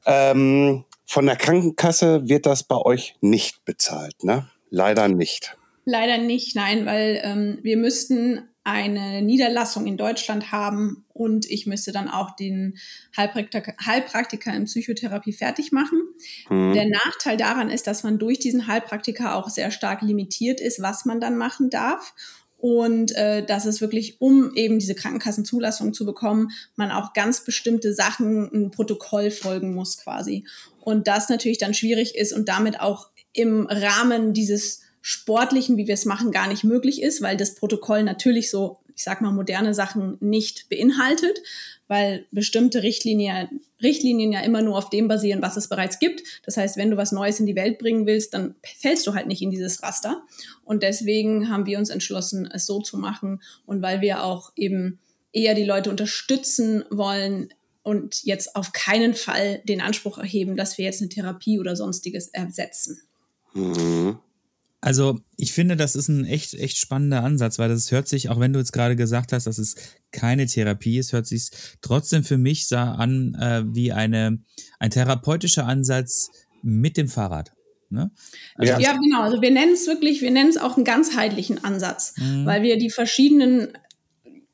Ähm, 0.06 0.84
von 1.04 1.26
der 1.26 1.36
Krankenkasse 1.36 2.28
wird 2.28 2.46
das 2.46 2.62
bei 2.62 2.76
euch 2.76 3.16
nicht 3.20 3.64
bezahlt, 3.64 4.24
ne? 4.24 4.48
Leider 4.70 5.08
nicht. 5.08 5.56
Leider 5.84 6.18
nicht, 6.18 6.54
nein, 6.54 6.86
weil 6.86 7.20
ähm, 7.24 7.58
wir 7.62 7.76
müssten 7.76 8.48
eine 8.62 9.22
Niederlassung 9.22 9.86
in 9.86 9.96
Deutschland 9.96 10.52
haben 10.52 11.04
und 11.12 11.50
ich 11.50 11.66
müsste 11.66 11.92
dann 11.92 12.08
auch 12.08 12.36
den 12.36 12.78
Heilpraktiker, 13.16 13.74
Heilpraktiker 13.84 14.54
in 14.54 14.66
Psychotherapie 14.66 15.32
fertig 15.32 15.72
machen. 15.72 16.02
Mhm. 16.48 16.74
Der 16.74 16.88
Nachteil 16.88 17.36
daran 17.36 17.70
ist, 17.70 17.86
dass 17.86 18.04
man 18.04 18.18
durch 18.18 18.38
diesen 18.38 18.66
Heilpraktiker 18.66 19.34
auch 19.34 19.48
sehr 19.48 19.70
stark 19.70 20.02
limitiert 20.02 20.60
ist, 20.60 20.80
was 20.82 21.06
man 21.06 21.20
dann 21.20 21.36
machen 21.38 21.70
darf. 21.70 22.14
Und 22.60 23.16
äh, 23.16 23.44
dass 23.44 23.64
es 23.64 23.80
wirklich, 23.80 24.20
um 24.20 24.54
eben 24.54 24.78
diese 24.78 24.94
Krankenkassenzulassung 24.94 25.94
zu 25.94 26.04
bekommen, 26.04 26.50
man 26.76 26.90
auch 26.90 27.14
ganz 27.14 27.42
bestimmte 27.44 27.94
Sachen, 27.94 28.50
ein 28.52 28.70
Protokoll 28.70 29.30
folgen 29.30 29.74
muss 29.74 29.96
quasi. 29.96 30.44
Und 30.80 31.08
das 31.08 31.30
natürlich 31.30 31.58
dann 31.58 31.72
schwierig 31.72 32.14
ist 32.14 32.32
und 32.32 32.48
damit 32.48 32.80
auch 32.80 33.08
im 33.32 33.66
Rahmen 33.66 34.34
dieses 34.34 34.82
sportlichen, 35.00 35.78
wie 35.78 35.86
wir 35.86 35.94
es 35.94 36.04
machen, 36.04 36.32
gar 36.32 36.48
nicht 36.48 36.64
möglich 36.64 37.02
ist, 37.02 37.22
weil 37.22 37.36
das 37.36 37.54
Protokoll 37.54 38.02
natürlich 38.02 38.50
so, 38.50 38.78
ich 39.00 39.04
sag 39.04 39.22
mal, 39.22 39.32
moderne 39.32 39.72
Sachen 39.72 40.18
nicht 40.20 40.68
beinhaltet, 40.68 41.40
weil 41.88 42.26
bestimmte 42.32 42.82
Richtlinien, 42.82 43.62
Richtlinien 43.82 44.30
ja 44.30 44.40
immer 44.40 44.60
nur 44.60 44.76
auf 44.76 44.90
dem 44.90 45.08
basieren, 45.08 45.40
was 45.40 45.56
es 45.56 45.70
bereits 45.70 45.98
gibt. 45.98 46.22
Das 46.44 46.58
heißt, 46.58 46.76
wenn 46.76 46.90
du 46.90 46.98
was 46.98 47.12
Neues 47.12 47.40
in 47.40 47.46
die 47.46 47.56
Welt 47.56 47.78
bringen 47.78 48.04
willst, 48.04 48.34
dann 48.34 48.56
fällst 48.78 49.06
du 49.06 49.14
halt 49.14 49.26
nicht 49.26 49.40
in 49.40 49.50
dieses 49.50 49.82
Raster. 49.82 50.22
Und 50.64 50.82
deswegen 50.82 51.48
haben 51.48 51.64
wir 51.64 51.78
uns 51.78 51.88
entschlossen, 51.88 52.46
es 52.52 52.66
so 52.66 52.82
zu 52.82 52.98
machen. 52.98 53.40
Und 53.64 53.80
weil 53.80 54.02
wir 54.02 54.22
auch 54.22 54.52
eben 54.54 54.98
eher 55.32 55.54
die 55.54 55.64
Leute 55.64 55.88
unterstützen 55.88 56.84
wollen, 56.90 57.48
und 57.82 58.24
jetzt 58.24 58.56
auf 58.56 58.72
keinen 58.72 59.14
Fall 59.14 59.62
den 59.64 59.80
Anspruch 59.80 60.18
erheben, 60.18 60.54
dass 60.54 60.76
wir 60.76 60.84
jetzt 60.84 61.00
eine 61.00 61.08
Therapie 61.08 61.58
oder 61.58 61.76
sonstiges 61.76 62.28
ersetzen. 62.28 63.00
Mhm. 63.54 64.18
Also 64.80 65.20
ich 65.36 65.52
finde, 65.52 65.76
das 65.76 65.94
ist 65.94 66.08
ein 66.08 66.24
echt, 66.24 66.54
echt 66.54 66.78
spannender 66.78 67.22
Ansatz, 67.22 67.58
weil 67.58 67.68
das 67.68 67.92
hört 67.92 68.08
sich, 68.08 68.30
auch 68.30 68.40
wenn 68.40 68.52
du 68.52 68.58
jetzt 68.58 68.72
gerade 68.72 68.96
gesagt 68.96 69.32
hast, 69.32 69.46
dass 69.46 69.58
es 69.58 69.74
keine 70.10 70.46
Therapie 70.46 70.98
ist, 70.98 71.12
hört 71.12 71.26
sich 71.26 71.50
trotzdem 71.82 72.24
für 72.24 72.38
mich 72.38 72.66
so 72.66 72.76
an 72.76 73.34
äh, 73.34 73.62
wie 73.66 73.92
eine, 73.92 74.38
ein 74.78 74.90
therapeutischer 74.90 75.66
Ansatz 75.66 76.30
mit 76.62 76.96
dem 76.96 77.08
Fahrrad. 77.08 77.52
Ne? 77.90 78.10
Also 78.54 78.72
ja. 78.72 78.78
ja, 78.78 78.92
genau. 78.92 79.22
Also 79.22 79.42
wir 79.42 79.50
nennen 79.50 79.72
es 79.74 79.86
wirklich, 79.86 80.22
wir 80.22 80.30
nennen 80.30 80.48
es 80.48 80.56
auch 80.56 80.76
einen 80.76 80.84
ganzheitlichen 80.84 81.62
Ansatz, 81.62 82.14
mhm. 82.16 82.46
weil 82.46 82.62
wir 82.62 82.78
die 82.78 82.90
verschiedenen 82.90 83.72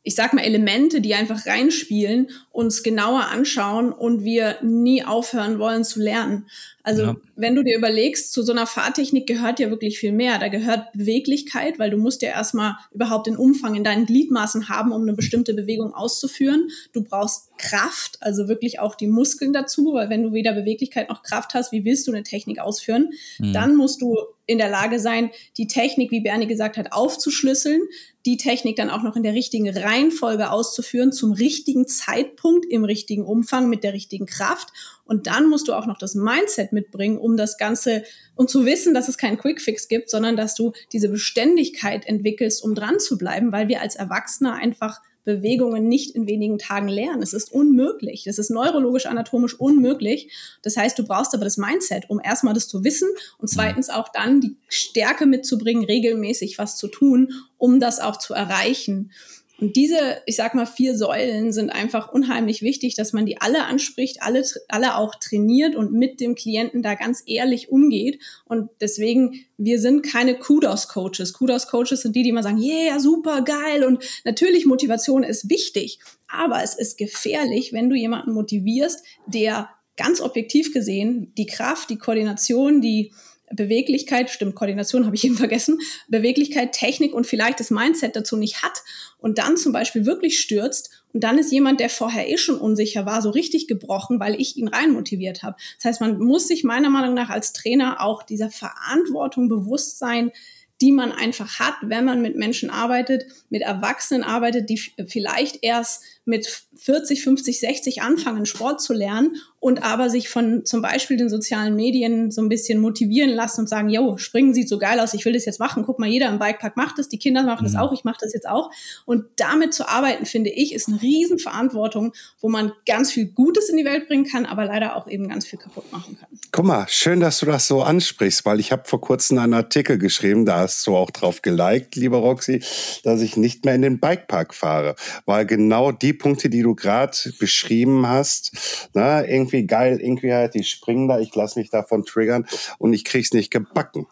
ich 0.07 0.15
sag 0.15 0.33
mal, 0.33 0.43
Elemente, 0.43 1.01
die 1.01 1.17
einfach 1.17 1.47
reinspielen, 1.47 2.29
uns 2.53 2.85
genauer 2.85 3.27
anschauen 3.27 3.93
und 3.93 4.23
wir 4.23 4.57
nie 4.63 5.03
aufhören 5.03 5.59
wollen 5.59 5.83
zu 5.83 6.01
lernen. 6.01 6.47
Also 6.85 7.03
ja. 7.03 7.17
wenn 7.35 7.57
du 7.57 7.65
dir 7.65 7.77
überlegst, 7.77 8.33
zu 8.33 8.45
so 8.45 8.53
einer 8.53 8.69
Fahrtechnik 8.69 9.27
gehört 9.27 9.59
ja 9.59 9.69
wirklich 9.69 9.99
viel 9.99 10.13
mehr. 10.13 10.39
Da 10.39 10.47
gehört 10.47 10.93
Beweglichkeit, 10.93 11.81
weil 11.81 11.91
du 11.91 11.97
musst 11.97 12.23
ja 12.23 12.29
erstmal 12.29 12.77
überhaupt 12.93 13.27
den 13.27 13.37
Umfang 13.37 13.75
in 13.75 13.83
deinen 13.83 14.07
Gliedmaßen 14.07 14.69
haben, 14.69 14.93
um 14.93 15.03
eine 15.03 15.15
bestimmte 15.15 15.55
Bewegung 15.55 15.93
auszuführen. 15.93 16.69
Du 16.93 17.03
brauchst 17.03 17.49
Kraft, 17.59 18.19
also 18.21 18.47
wirklich 18.47 18.79
auch 18.79 18.95
die 18.95 19.09
Muskeln 19.09 19.53
dazu, 19.53 19.95
weil 19.95 20.09
wenn 20.09 20.23
du 20.23 20.33
weder 20.33 20.53
Beweglichkeit 20.53 21.09
noch 21.09 21.25
Kraft 21.25 21.55
hast, 21.55 21.73
wie 21.73 21.85
willst 21.85 22.07
du 22.07 22.13
eine 22.13 22.23
Technik 22.23 22.61
ausführen? 22.61 23.11
Mhm. 23.41 23.53
Dann 23.53 23.75
musst 23.75 24.01
du 24.01 24.17
in 24.47 24.59
der 24.59 24.71
Lage 24.71 25.01
sein, 25.01 25.31
die 25.57 25.67
Technik, 25.67 26.13
wie 26.13 26.21
Bernie 26.21 26.47
gesagt 26.47 26.77
hat, 26.77 26.93
aufzuschlüsseln, 26.93 27.83
die 28.27 28.37
Technik 28.37 28.77
dann 28.77 28.91
auch 28.91 29.05
noch 29.05 29.15
in 29.15 29.23
der 29.23 29.35
richtigen 29.35 29.69
Reihenfolge 29.69 30.51
auszuführen, 30.51 31.13
zum 31.13 31.33
richtigen 31.33 31.87
Zeitpunkt, 31.87 32.67
im 32.67 32.85
richtigen 32.85 33.25
Umfang, 33.25 33.69
mit 33.69 33.85
der 33.85 33.93
richtigen 33.93 34.27
Kraft. 34.27 34.69
Und 35.05 35.29
dann 35.29 35.49
musst 35.49 35.69
du 35.69 35.75
auch 35.75 35.87
noch 35.87 35.97
das 35.97 36.17
Mindset 36.17 36.73
mitbringen, 36.73 37.19
um 37.19 37.37
das 37.37 37.57
Ganze, 37.57 38.03
um 38.35 38.49
zu 38.49 38.67
wissen, 38.67 38.95
dass 38.95 39.09
es 39.09 39.17
keinen 39.17 39.39
Quickfix 39.39 39.87
gibt, 39.87 40.11
sondern 40.11 40.37
dass 40.37 40.57
du 40.57 40.73
diese 40.93 41.09
Beständigkeit 41.09 42.05
entwickelst, 42.07 42.65
um 42.65 42.75
dran 42.75 42.99
zu 42.99 43.17
bleiben, 43.17 43.53
weil 43.53 43.69
wir 43.69 43.81
als 43.81 43.95
Erwachsene 43.95 44.53
einfach 44.53 45.01
Bewegungen 45.27 45.89
nicht 45.89 46.15
in 46.15 46.27
wenigen 46.27 46.57
Tagen 46.57 46.89
lernen. 46.89 47.21
Es 47.21 47.35
ist 47.35 47.53
unmöglich. 47.53 48.25
Das 48.25 48.39
ist 48.39 48.49
neurologisch, 48.49 49.07
anatomisch 49.07 49.59
unmöglich. 49.59 50.33
Das 50.63 50.77
heißt, 50.77 50.99
du 50.99 51.05
brauchst 51.05 51.35
aber 51.35 51.45
das 51.45 51.59
Mindset, 51.59 52.09
um 52.09 52.21
erstmal 52.23 52.55
das 52.55 52.69
zu 52.69 52.85
wissen 52.85 53.09
und 53.39 53.49
zweitens 53.49 53.91
auch 53.91 54.09
dann 54.09 54.41
die 54.41 54.57
Stärke 54.69 55.27
mitzubringen, 55.27 55.85
regelmäßig 55.85 56.59
was 56.59 56.79
zu 56.79 56.89
tun, 56.89 57.33
um 57.59 57.81
das 57.81 58.01
auch 58.01 58.19
zu 58.19 58.35
erreichen. 58.35 59.11
Und 59.59 59.75
diese, 59.77 60.19
ich 60.27 60.37
sag 60.37 60.55
mal, 60.55 60.67
vier 60.67 60.97
Säulen 60.97 61.51
sind 61.53 61.71
einfach 61.71 62.13
unheimlich 62.13 62.61
wichtig, 62.61 62.95
dass 62.95 63.13
man 63.13 63.25
die 63.25 63.41
alle 63.41 63.65
anspricht, 63.65 64.23
alle, 64.23 64.45
alle 64.69 64.97
auch 64.97 65.15
trainiert 65.15 65.75
und 65.75 65.93
mit 65.93 66.21
dem 66.21 66.35
Klienten 66.35 66.83
da 66.83 66.95
ganz 66.95 67.23
ehrlich 67.27 67.71
umgeht. 67.71 68.21
Und 68.45 68.69
deswegen, 68.81 69.47
wir 69.57 69.81
sind 69.81 70.03
keine 70.03 70.39
Kudos-Coaches. 70.39 71.33
Kudos-Coaches 71.33 72.03
sind 72.03 72.15
die, 72.15 72.23
die 72.23 72.29
immer 72.29 72.43
sagen, 72.43 72.61
yeah, 72.61 73.01
super, 73.01 73.43
geil. 73.43 73.85
Und 73.85 74.05
natürlich, 74.25 74.67
Motivation 74.67 75.23
ist 75.23 75.49
wichtig. 75.49 76.01
Aber 76.29 76.63
es 76.63 76.75
ist 76.75 76.99
gefährlich, 76.99 77.73
wenn 77.73 77.89
du 77.89 77.97
jemanden 77.97 78.33
motivierst, 78.33 79.05
der 79.27 79.71
ganz 79.97 80.21
objektiv 80.21 80.75
gesehen 80.75 81.33
die 81.39 81.47
Kraft, 81.47 81.89
die 81.89 81.97
Koordination, 81.97 82.83
die 82.83 83.13
Beweglichkeit, 83.53 84.31
stimmt, 84.31 84.55
Koordination 84.55 85.07
habe 85.07 85.17
ich 85.17 85.25
eben 85.25 85.37
vergessen, 85.37 85.79
Beweglichkeit, 86.09 86.73
Technik 86.73 87.15
und 87.15 87.27
vielleicht 87.27 87.61
das 87.61 87.71
Mindset 87.71 88.17
dazu 88.17 88.37
nicht 88.37 88.63
hat 88.63 88.83
und 89.19 89.39
dann 89.39 89.57
zum 89.57 89.73
Beispiel 89.73 90.05
wirklich 90.05 90.41
stürzt 90.41 91.05
und 91.13 91.25
dann 91.25 91.39
ist 91.39 91.53
jemand, 91.53 91.81
der 91.81 91.89
vorher 91.89 92.29
eh 92.29 92.37
schon 92.37 92.59
unsicher 92.59 93.07
war, 93.07 93.23
so 93.23 93.31
richtig 93.31 93.69
gebrochen, 93.69 94.21
weil 94.21 94.41
ich 94.41 94.57
ihn 94.57 94.69
rein 94.69 94.93
motiviert 94.93 95.43
habe. 95.43 95.57
Das 95.77 95.85
heißt, 95.87 96.01
man 96.01 96.19
muss 96.19 96.49
sich 96.49 96.65
meiner 96.65 96.91
Meinung 96.91 97.15
nach 97.15 97.31
als 97.31 97.53
Trainer 97.53 98.03
auch 98.03 98.23
dieser 98.23 98.51
Verantwortung 98.51 99.49
bewusst 99.49 99.99
sein, 99.99 100.33
die 100.81 100.93
man 100.93 101.13
einfach 101.13 101.59
hat, 101.59 101.75
wenn 101.83 102.05
man 102.05 102.21
mit 102.21 102.37
Menschen 102.37 102.69
arbeitet, 102.69 103.25
mit 103.49 103.63
Erwachsenen 103.63 104.25
arbeitet, 104.25 104.69
die 104.69 104.79
vielleicht 105.07 105.63
erst 105.63 106.03
mit 106.27 106.65
40, 106.77 107.23
50, 107.23 107.61
60 107.61 108.03
anfangen, 108.03 108.47
Sport 108.47 108.83
zu 108.83 108.93
lernen 108.93 109.37
und 109.61 109.83
aber 109.83 110.11
sich 110.11 110.29
von 110.29 110.65
zum 110.65 110.83
Beispiel 110.83 111.17
den 111.17 111.29
sozialen 111.29 111.75
Medien 111.75 112.31
so 112.31 112.43
ein 112.43 112.49
bisschen 112.49 112.81
motivieren 112.81 113.31
lassen 113.31 113.63
und 113.63 113.69
sagen, 113.69 113.89
yo, 113.89 114.17
springen 114.17 114.53
sieht 114.53 114.69
so 114.69 114.79
geil 114.79 115.01
aus, 115.01 115.15
ich 115.15 115.25
will 115.25 115.33
das 115.33 115.45
jetzt 115.45 115.61
machen. 115.61 115.85
Guck 115.85 115.99
mal, 115.99 116.09
jeder 116.09 116.29
im 116.29 116.39
Bikepark 116.39 116.77
macht 116.77 116.99
das, 116.99 117.09
die 117.09 117.19
Kinder 117.19 117.45
machen 117.45 117.67
mhm. 117.67 117.73
das 117.73 117.81
auch, 117.81 117.93
ich 117.93 118.05
mache 118.05 118.19
das 118.21 118.33
jetzt 118.33 118.49
auch. 118.49 118.71
Und 119.07 119.25
damit 119.37 119.73
zu 119.73 119.89
arbeiten, 119.89 120.27
finde 120.27 120.51
ich, 120.51 120.75
ist 120.75 120.89
eine 120.89 121.01
Riesenverantwortung, 121.01 122.13
wo 122.41 122.49
man 122.49 122.73
ganz 122.87 123.13
viel 123.13 123.27
Gutes 123.27 123.69
in 123.69 123.77
die 123.77 123.85
Welt 123.85 124.09
bringen 124.09 124.25
kann, 124.25 124.47
aber 124.47 124.67
leider 124.67 124.97
auch 124.97 125.09
eben 125.09 125.29
ganz 125.29 125.47
viel 125.47 125.59
kaputt 125.59 125.91
machen 125.93 126.19
kann. 126.19 126.29
Guck 126.53 126.65
mal, 126.65 126.87
schön, 126.89 127.21
dass 127.21 127.39
du 127.39 127.47
das 127.47 127.67
so 127.67 127.83
ansprichst, 127.83 128.45
weil 128.45 128.61
ich 128.61 128.73
habe 128.73 128.83
vor 128.85 129.01
kurzem 129.01 129.39
einen 129.39 129.55
Artikel 129.55 129.99
geschrieben, 129.99 130.45
da 130.45 130.61
hast 130.61 130.87
du 130.87 130.97
auch 130.97 131.11
drauf 131.11 131.43
geliked, 131.43 131.97
lieber 131.97 132.19
Roxy, 132.19 132.63
dass 133.05 133.21
ich 133.21 133.37
nicht 133.37 133.65
mehr 133.65 133.75
in 133.75 133.83
den 133.83 134.01
Bikepark 134.01 134.55
fahre, 134.55 134.97
weil 135.25 135.47
genau 135.47 135.93
die 135.93 136.16
Punkte, 136.17 136.51
die 136.51 136.63
du 136.63 136.75
gerade 136.75 137.17
beschrieben 137.39 138.07
hast, 138.07 138.89
na, 138.95 139.25
irgendwie 139.25 139.67
geil, 139.67 140.01
irgendwie 140.01 140.33
halt, 140.33 140.55
die 140.55 140.65
springen 140.65 141.09
da, 141.09 141.21
ich 141.21 141.35
lasse 141.35 141.59
mich 141.59 141.71
davon 141.71 142.05
triggern 142.05 142.47
und 142.79 142.93
ich 142.93 143.05
krieg's 143.05 143.33
nicht 143.33 143.51
gebacken. 143.51 144.07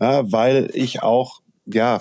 Ja, 0.00 0.30
weil 0.30 0.70
ich 0.74 1.02
auch, 1.02 1.40
ja, 1.66 2.00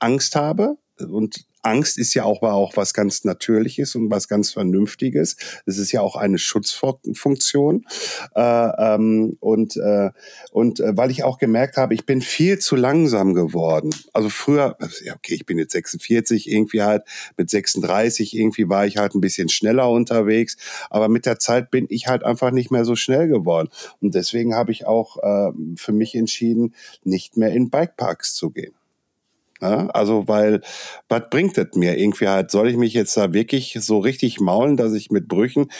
Angst 0.00 0.36
habe 0.36 0.78
und 0.98 1.44
Angst 1.64 1.98
ist 1.98 2.14
ja 2.14 2.24
auch, 2.24 2.42
auch 2.42 2.76
was 2.76 2.94
ganz 2.94 3.24
Natürliches 3.24 3.94
und 3.94 4.10
was 4.10 4.28
ganz 4.28 4.52
Vernünftiges. 4.52 5.36
Es 5.66 5.78
ist 5.78 5.92
ja 5.92 6.00
auch 6.00 6.16
eine 6.16 6.38
Schutzfunktion. 6.38 7.86
Äh, 8.34 8.40
ähm, 8.40 9.36
und 9.40 9.76
äh, 9.76 10.10
und 10.52 10.80
äh, 10.80 10.96
weil 10.96 11.10
ich 11.10 11.24
auch 11.24 11.38
gemerkt 11.38 11.76
habe, 11.76 11.94
ich 11.94 12.06
bin 12.06 12.20
viel 12.20 12.58
zu 12.58 12.76
langsam 12.76 13.34
geworden. 13.34 13.90
Also 14.12 14.28
früher, 14.28 14.76
ja, 15.04 15.14
okay, 15.14 15.34
ich 15.34 15.46
bin 15.46 15.58
jetzt 15.58 15.72
46, 15.72 16.50
irgendwie 16.50 16.82
halt 16.82 17.02
mit 17.36 17.50
36, 17.50 18.36
irgendwie 18.36 18.68
war 18.68 18.86
ich 18.86 18.98
halt 18.98 19.14
ein 19.14 19.20
bisschen 19.20 19.48
schneller 19.48 19.90
unterwegs. 19.90 20.56
Aber 20.90 21.08
mit 21.08 21.26
der 21.26 21.38
Zeit 21.38 21.70
bin 21.70 21.86
ich 21.88 22.06
halt 22.06 22.24
einfach 22.24 22.50
nicht 22.50 22.70
mehr 22.70 22.84
so 22.84 22.96
schnell 22.96 23.28
geworden. 23.28 23.68
Und 24.00 24.14
deswegen 24.14 24.54
habe 24.54 24.72
ich 24.72 24.86
auch 24.86 25.16
äh, 25.22 25.52
für 25.76 25.92
mich 25.92 26.14
entschieden, 26.14 26.74
nicht 27.04 27.36
mehr 27.36 27.50
in 27.50 27.70
Bikeparks 27.70 28.34
zu 28.34 28.50
gehen. 28.50 28.74
Ja, 29.64 29.86
also, 29.94 30.28
weil, 30.28 30.60
was 31.08 31.22
bringt 31.30 31.56
es 31.56 31.74
mir? 31.74 31.96
Irgendwie 31.96 32.28
halt, 32.28 32.50
soll 32.50 32.68
ich 32.68 32.76
mich 32.76 32.92
jetzt 32.92 33.16
da 33.16 33.32
wirklich 33.32 33.78
so 33.80 33.98
richtig 33.98 34.38
maulen, 34.38 34.76
dass 34.76 34.92
ich 34.92 35.10
mit 35.10 35.26
Brüchen, 35.26 35.70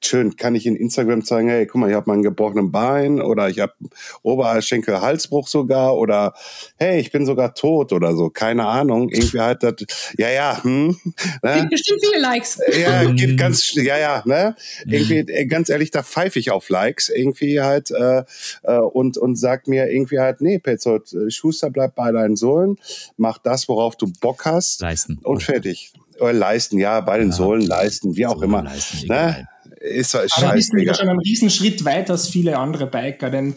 schön, 0.00 0.36
kann 0.36 0.54
ich 0.54 0.64
in 0.64 0.74
Instagram 0.74 1.22
zeigen, 1.22 1.50
hey, 1.50 1.66
guck 1.66 1.82
mal, 1.82 1.90
ich 1.90 1.94
habe 1.94 2.08
mal 2.08 2.14
einen 2.14 2.22
gebrochenen 2.22 2.72
Bein 2.72 3.20
oder 3.20 3.50
ich 3.50 3.60
habe 3.60 3.74
Oberschenkel-Halsbruch 4.22 5.48
sogar 5.48 5.96
oder 5.98 6.32
hey, 6.78 6.98
ich 6.98 7.12
bin 7.12 7.26
sogar 7.26 7.52
tot 7.54 7.92
oder 7.92 8.16
so, 8.16 8.30
keine 8.30 8.64
Ahnung. 8.66 9.10
Irgendwie 9.10 9.40
halt 9.40 9.62
das, 9.62 9.74
ja, 10.16 10.30
ja, 10.30 10.64
hm. 10.64 10.96
Ne? 11.42 11.66
bestimmt 11.70 12.00
viele 12.02 12.22
Likes. 12.22 12.58
Ja, 12.80 13.04
gibt 13.04 13.38
ganz, 13.38 13.74
ja, 13.74 13.98
ja, 13.98 14.22
ne? 14.24 14.56
Irgendwie, 14.86 15.18
äh, 15.18 15.44
ganz 15.44 15.68
ehrlich, 15.68 15.90
da 15.90 16.02
pfeife 16.02 16.38
ich 16.38 16.50
auf 16.50 16.70
Likes 16.70 17.10
irgendwie 17.10 17.60
halt 17.60 17.90
äh, 17.90 18.22
äh, 18.62 18.78
und, 18.78 19.18
und 19.18 19.36
sagt 19.36 19.68
mir 19.68 19.90
irgendwie 19.90 20.20
halt, 20.20 20.40
nee, 20.40 20.58
Petzold, 20.58 21.14
Schuster 21.28 21.68
bleibt 21.68 21.96
bei 21.96 22.12
deinen 22.12 22.36
Sohlen 22.36 22.78
mach 23.25 23.25
das, 23.32 23.68
worauf 23.68 23.96
du 23.96 24.12
Bock 24.20 24.44
hast. 24.44 24.80
Leisten. 24.80 25.18
Und 25.22 25.42
fertig. 25.42 25.92
Oder 26.20 26.32
leisten, 26.32 26.78
ja, 26.78 27.00
bei 27.00 27.18
den 27.18 27.30
ja. 27.30 27.34
Sohlen 27.34 27.62
leisten, 27.62 28.16
wie 28.16 28.26
auch 28.26 28.34
Sohlen 28.34 28.44
immer. 28.44 28.62
Leisten, 28.62 29.06
ne? 29.08 29.48
Ist, 29.80 30.14
ist 30.14 30.36
Aber 30.36 30.48
da 30.48 30.52
bist 30.54 30.72
du 30.72 30.94
schon 30.94 31.08
einen 31.08 31.20
Riesenschritt 31.20 31.84
weiter 31.84 32.14
als 32.14 32.28
viele 32.28 32.58
andere 32.58 32.86
Biker, 32.86 33.30
denn 33.30 33.56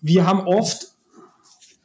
wir 0.00 0.26
haben 0.26 0.40
oft 0.40 0.88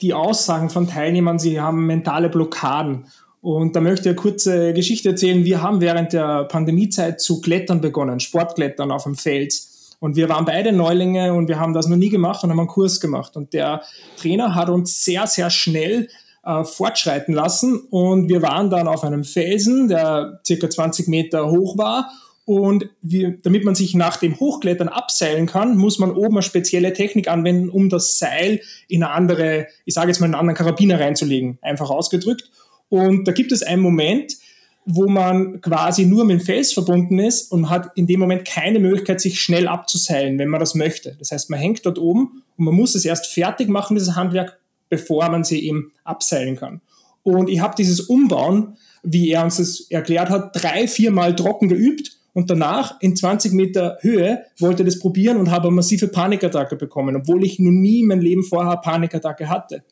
die 0.02 0.13
Aussagen 0.13 0.69
von 0.69 0.88
Teilnehmern, 0.88 1.39
sie 1.39 1.60
haben 1.60 1.86
mentale 1.86 2.30
Blockaden. 2.30 3.06
Und 3.41 3.76
da 3.76 3.82
möchte 3.82 4.02
ich 4.02 4.08
eine 4.08 4.15
kurze 4.15 4.73
Geschichte 4.73 5.10
erzählen. 5.10 5.45
Wir 5.45 5.62
haben 5.62 5.80
während 5.80 6.13
der 6.13 6.45
Pandemiezeit 6.45 7.21
zu 7.21 7.39
Klettern 7.41 7.82
begonnen, 7.82 8.19
Sportklettern 8.19 8.91
auf 8.91 9.04
dem 9.04 9.15
Fels. 9.15 9.95
Und 10.00 10.15
wir 10.15 10.30
waren 10.30 10.45
beide 10.45 10.73
Neulinge 10.73 11.34
und 11.34 11.47
wir 11.47 11.60
haben 11.60 11.73
das 11.73 11.88
noch 11.88 11.97
nie 11.97 12.10
gemacht 12.10 12.43
und 12.43 12.52
haben 12.52 12.60
einen 12.60 12.67
Kurs 12.67 13.00
gemacht. 13.00 13.36
Und 13.36 13.54
der 13.54 13.82
Trainer 14.17 14.54
hat 14.54 14.69
uns 14.69 15.04
sehr, 15.04 15.26
sehr 15.28 15.50
schnell 15.50 16.10
äh, 16.47 16.63
fortschreiten 16.63 17.33
lassen. 17.33 17.79
Und 17.89 18.29
wir 18.29 18.41
waren 18.41 18.69
dann 18.69 18.88
auf 18.88 19.03
einem 19.03 19.23
Felsen, 19.23 19.89
der 19.89 20.39
circa 20.45 20.69
20 20.69 21.07
Meter 21.07 21.51
hoch 21.51 21.77
war. 21.77 22.10
Und 22.45 22.89
wir, 23.01 23.38
damit 23.43 23.65
man 23.65 23.75
sich 23.75 23.93
nach 23.93 24.15
dem 24.15 24.39
Hochklettern 24.39 24.88
abseilen 24.88 25.47
kann, 25.47 25.75
muss 25.75 25.99
man 25.99 26.12
oben 26.12 26.38
eine 26.38 26.43
spezielle 26.43 26.93
Technik 26.93 27.27
anwenden, 27.27 27.69
um 27.69 27.89
das 27.89 28.19
Seil 28.19 28.62
in 28.88 29.03
eine 29.03 29.12
andere, 29.12 29.67
ich 29.83 29.93
sage 29.93 30.07
jetzt 30.07 30.21
mal, 30.21 30.27
einen 30.27 30.36
anderen 30.36 30.55
Karabiner 30.55 30.97
reinzulegen, 30.97 31.60
einfach 31.62 31.89
ausgedrückt. 31.89 32.49
Und 32.88 33.27
da 33.27 33.33
gibt 33.33 33.51
es 33.51 33.63
einen 33.63 33.81
Moment, 33.81 34.38
wo 34.86 35.10
man 35.10 35.60
quasi 35.60 36.05
nur 36.05 36.23
mit 36.23 36.39
dem 36.39 36.45
Fels 36.45 36.71
verbunden 36.71 37.19
ist 37.19 37.51
und 37.51 37.69
hat 37.69 37.91
in 37.95 38.07
dem 38.07 38.21
Moment 38.21 38.45
keine 38.45 38.79
Möglichkeit, 38.79 39.19
sich 39.19 39.41
schnell 39.41 39.67
abzuseilen, 39.67 40.39
wenn 40.39 40.47
man 40.47 40.62
das 40.62 40.75
möchte. 40.75 41.17
Das 41.19 41.31
heißt, 41.31 41.49
man 41.49 41.60
hängt 41.60 41.86
dort 41.86 41.99
oben 41.99 42.43
und 42.55 42.63
man 42.63 42.73
muss 42.73 42.95
es 42.95 43.03
erst 43.03 43.27
fertig 43.27 43.67
machen, 43.67 43.97
dieses 43.97 44.15
Handwerk, 44.15 44.57
bevor 44.89 45.30
man 45.30 45.43
sie 45.43 45.65
eben 45.65 45.91
abseilen 46.04 46.56
kann. 46.56 46.82
Und 47.23 47.50
ich 47.50 47.60
habe 47.60 47.76
dieses 47.78 48.02
Umbauen, 48.02 48.78
wie 49.04 49.32
er 49.32 49.43
uns 49.43 49.58
das 49.58 49.82
erklärt 49.89 50.30
hat, 50.30 50.62
drei, 50.62 50.88
viermal 50.88 51.36
trocken 51.36 51.69
geübt 51.69 52.17
und 52.34 52.50
danach 52.50 53.02
in 53.02 53.15
20 53.15 53.54
Meter 53.54 53.97
Höhe 54.02 54.43
wollte 54.60 54.86
das 54.86 55.00
probieren 55.00 55.38
und 55.38 55.50
habe 55.50 55.67
eine 55.67 55.76
massive 55.76 56.08
Panikattacke 56.08 56.76
bekommen, 56.76 57.15
obwohl 57.15 57.43
ich 57.43 57.60
noch 57.60 57.71
nie 57.71 58.02
in 58.02 58.08
meinem 58.08 58.21
Leben 58.21 58.43
vorher 58.43 58.78
Panikattacke 58.78 59.50
hatte. 59.50 59.84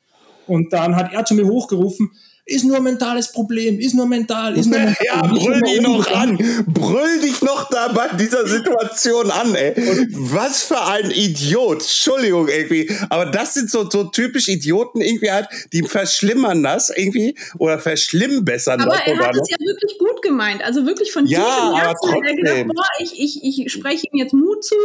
Und 0.48 0.72
dann 0.72 0.96
hat 0.96 1.12
er 1.12 1.26
zu 1.26 1.34
mir 1.34 1.48
hochgerufen, 1.48 2.12
ist 2.48 2.64
nur 2.64 2.78
ein 2.78 2.84
mentales 2.84 3.32
Problem, 3.32 3.80
ist 3.80 3.96
nur 3.96 4.06
mental, 4.06 4.56
ist 4.56 4.68
nur 4.68 4.80
mental. 4.80 5.06
Ja, 5.06 5.22
brüll 5.22 5.62
dich 5.62 5.82
noch 5.82 6.12
an. 6.12 6.38
Brüll 6.68 7.20
dich 7.22 7.42
noch 7.42 7.70
da 7.70 7.88
bei 7.88 8.10
dieser 8.18 8.48
Situation 8.48 9.32
an, 9.32 9.56
ey. 9.56 9.74
Was 10.12 10.64
für 10.64 10.80
ein 10.86 11.10
Idiot. 11.10 11.82
Entschuldigung, 11.82 12.48
irgendwie. 12.48 12.92
Aber 13.10 13.26
das 13.26 13.56
sind 13.56 13.72
so, 13.72 13.90
so 13.90 14.06
typisch 14.06 14.48
Idioten 14.48 15.02
irgendwie 15.02 15.32
halt, 15.32 15.48
die 15.74 15.82
verschlimmern 15.84 16.62
das 16.62 16.92
irgendwie 16.96 17.36
oder 17.58 17.80
verschlimmbessern 17.80 18.80
aber 18.82 18.92
das. 18.92 19.02
er 19.08 19.18
hat 19.18 19.36
es 19.36 19.50
ja 19.50 19.58
wirklich 19.60 19.98
gut 19.98 20.22
gemeint. 20.22 20.64
Also 20.64 20.86
wirklich 20.86 21.12
von 21.12 21.26
Ja, 21.26 21.40
tiefem 21.40 21.68
aber 21.70 21.78
Herzen 21.80 22.12
hat 22.12 22.22
er 22.26 22.36
gedacht, 22.36 22.68
boah, 22.76 22.86
ich, 23.00 23.20
ich, 23.20 23.44
ich 23.44 23.72
spreche 23.72 24.06
ihm 24.12 24.20
jetzt 24.20 24.34
Mut 24.34 24.64
zu, 24.64 24.76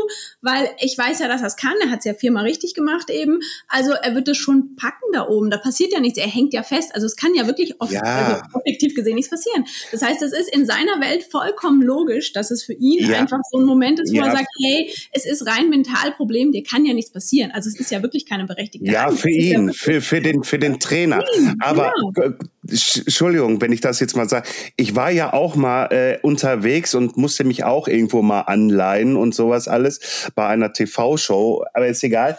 weil 0.40 0.70
ich 0.80 0.96
weiß 0.96 1.18
ja, 1.18 1.28
dass 1.28 1.42
er 1.42 1.48
es 1.48 1.56
kann. 1.56 1.74
Er 1.82 1.90
hat 1.90 1.98
es 1.98 2.04
ja 2.06 2.14
viermal 2.14 2.44
richtig 2.44 2.72
gemacht 2.74 3.10
eben. 3.10 3.40
Also 3.68 3.92
er 3.92 4.14
wird 4.14 4.28
es 4.28 4.38
schon 4.38 4.76
packen 4.76 5.12
da 5.12 5.28
oben. 5.28 5.50
Da 5.50 5.58
passiert 5.58 5.92
ja 5.92 6.00
nichts. 6.00 6.18
Er 6.18 6.28
hängt 6.28 6.54
ja 6.54 6.62
fest. 6.62 6.94
Also 6.94 7.06
es 7.06 7.16
kann 7.16 7.34
ja 7.34 7.46
wirklich 7.50 7.80
oft, 7.80 7.92
Ja. 7.92 8.00
also 8.02 8.42
objektiv 8.54 8.94
gesehen 8.94 9.16
nichts 9.16 9.30
passieren. 9.30 9.66
Das 9.92 10.02
heißt, 10.02 10.22
es 10.22 10.32
ist 10.32 10.54
in 10.54 10.64
seiner 10.66 11.00
Welt 11.00 11.24
vollkommen 11.30 11.82
logisch, 11.82 12.32
dass 12.32 12.50
es 12.50 12.62
für 12.62 12.72
ihn 12.74 13.10
Ja. 13.10 13.18
einfach 13.18 13.38
so 13.50 13.58
ein 13.58 13.64
Moment 13.66 14.00
ist, 14.00 14.12
wo 14.12 14.16
Ja. 14.18 14.26
er 14.26 14.32
sagt, 14.32 14.48
hey, 14.64 14.92
es 15.12 15.26
ist 15.26 15.46
rein 15.46 15.68
Mentalproblem, 15.70 16.52
dir 16.52 16.62
kann 16.62 16.84
ja 16.86 16.94
nichts 16.94 17.10
passieren. 17.12 17.50
Also 17.52 17.68
es 17.68 17.78
ist 17.78 17.90
ja 17.90 18.02
wirklich 18.02 18.26
keine 18.26 18.46
berechtigte 18.46 18.90
Ja, 18.90 19.06
Angst. 19.06 19.20
für 19.22 19.30
ihn, 19.30 19.72
für, 19.72 20.00
für, 20.00 20.20
den, 20.20 20.42
für 20.44 20.58
den 20.58 20.80
Trainer. 20.80 21.24
Aber 21.60 21.92
äh, 22.16 22.30
Sch- 22.68 23.00
Entschuldigung, 23.00 23.60
wenn 23.60 23.72
ich 23.72 23.80
das 23.80 24.00
jetzt 24.00 24.16
mal 24.16 24.28
sage. 24.28 24.48
Ich 24.76 24.94
war 24.94 25.10
ja 25.10 25.32
auch 25.32 25.56
mal 25.56 25.86
äh, 25.86 26.18
unterwegs 26.22 26.94
und 26.94 27.16
musste 27.16 27.42
mich 27.44 27.64
auch 27.64 27.88
irgendwo 27.88 28.22
mal 28.22 28.42
anleihen 28.42 29.16
und 29.16 29.34
sowas 29.34 29.66
alles 29.66 30.30
bei 30.34 30.46
einer 30.46 30.72
TV-Show, 30.72 31.64
aber 31.74 31.86
ist 31.88 32.04
egal. 32.04 32.38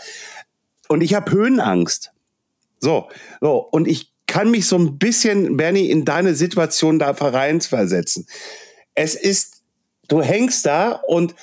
Und 0.88 1.02
ich 1.02 1.14
habe 1.16 1.32
Höhenangst. 1.32 2.12
So, 2.80 3.08
so. 3.42 3.58
Und 3.72 3.88
ich 3.88 4.11
kann 4.32 4.50
mich 4.50 4.66
so 4.66 4.78
ein 4.78 4.98
bisschen, 4.98 5.58
Bernie, 5.58 5.90
in 5.90 6.06
deine 6.06 6.36
Situation 6.36 7.00
da 7.00 7.14
versetzen. 7.68 8.28
Es 8.96 9.14
ist, 9.14 9.62
du 10.08 10.22
hängst 10.22 10.66
da 10.66 10.92
und 11.06 11.36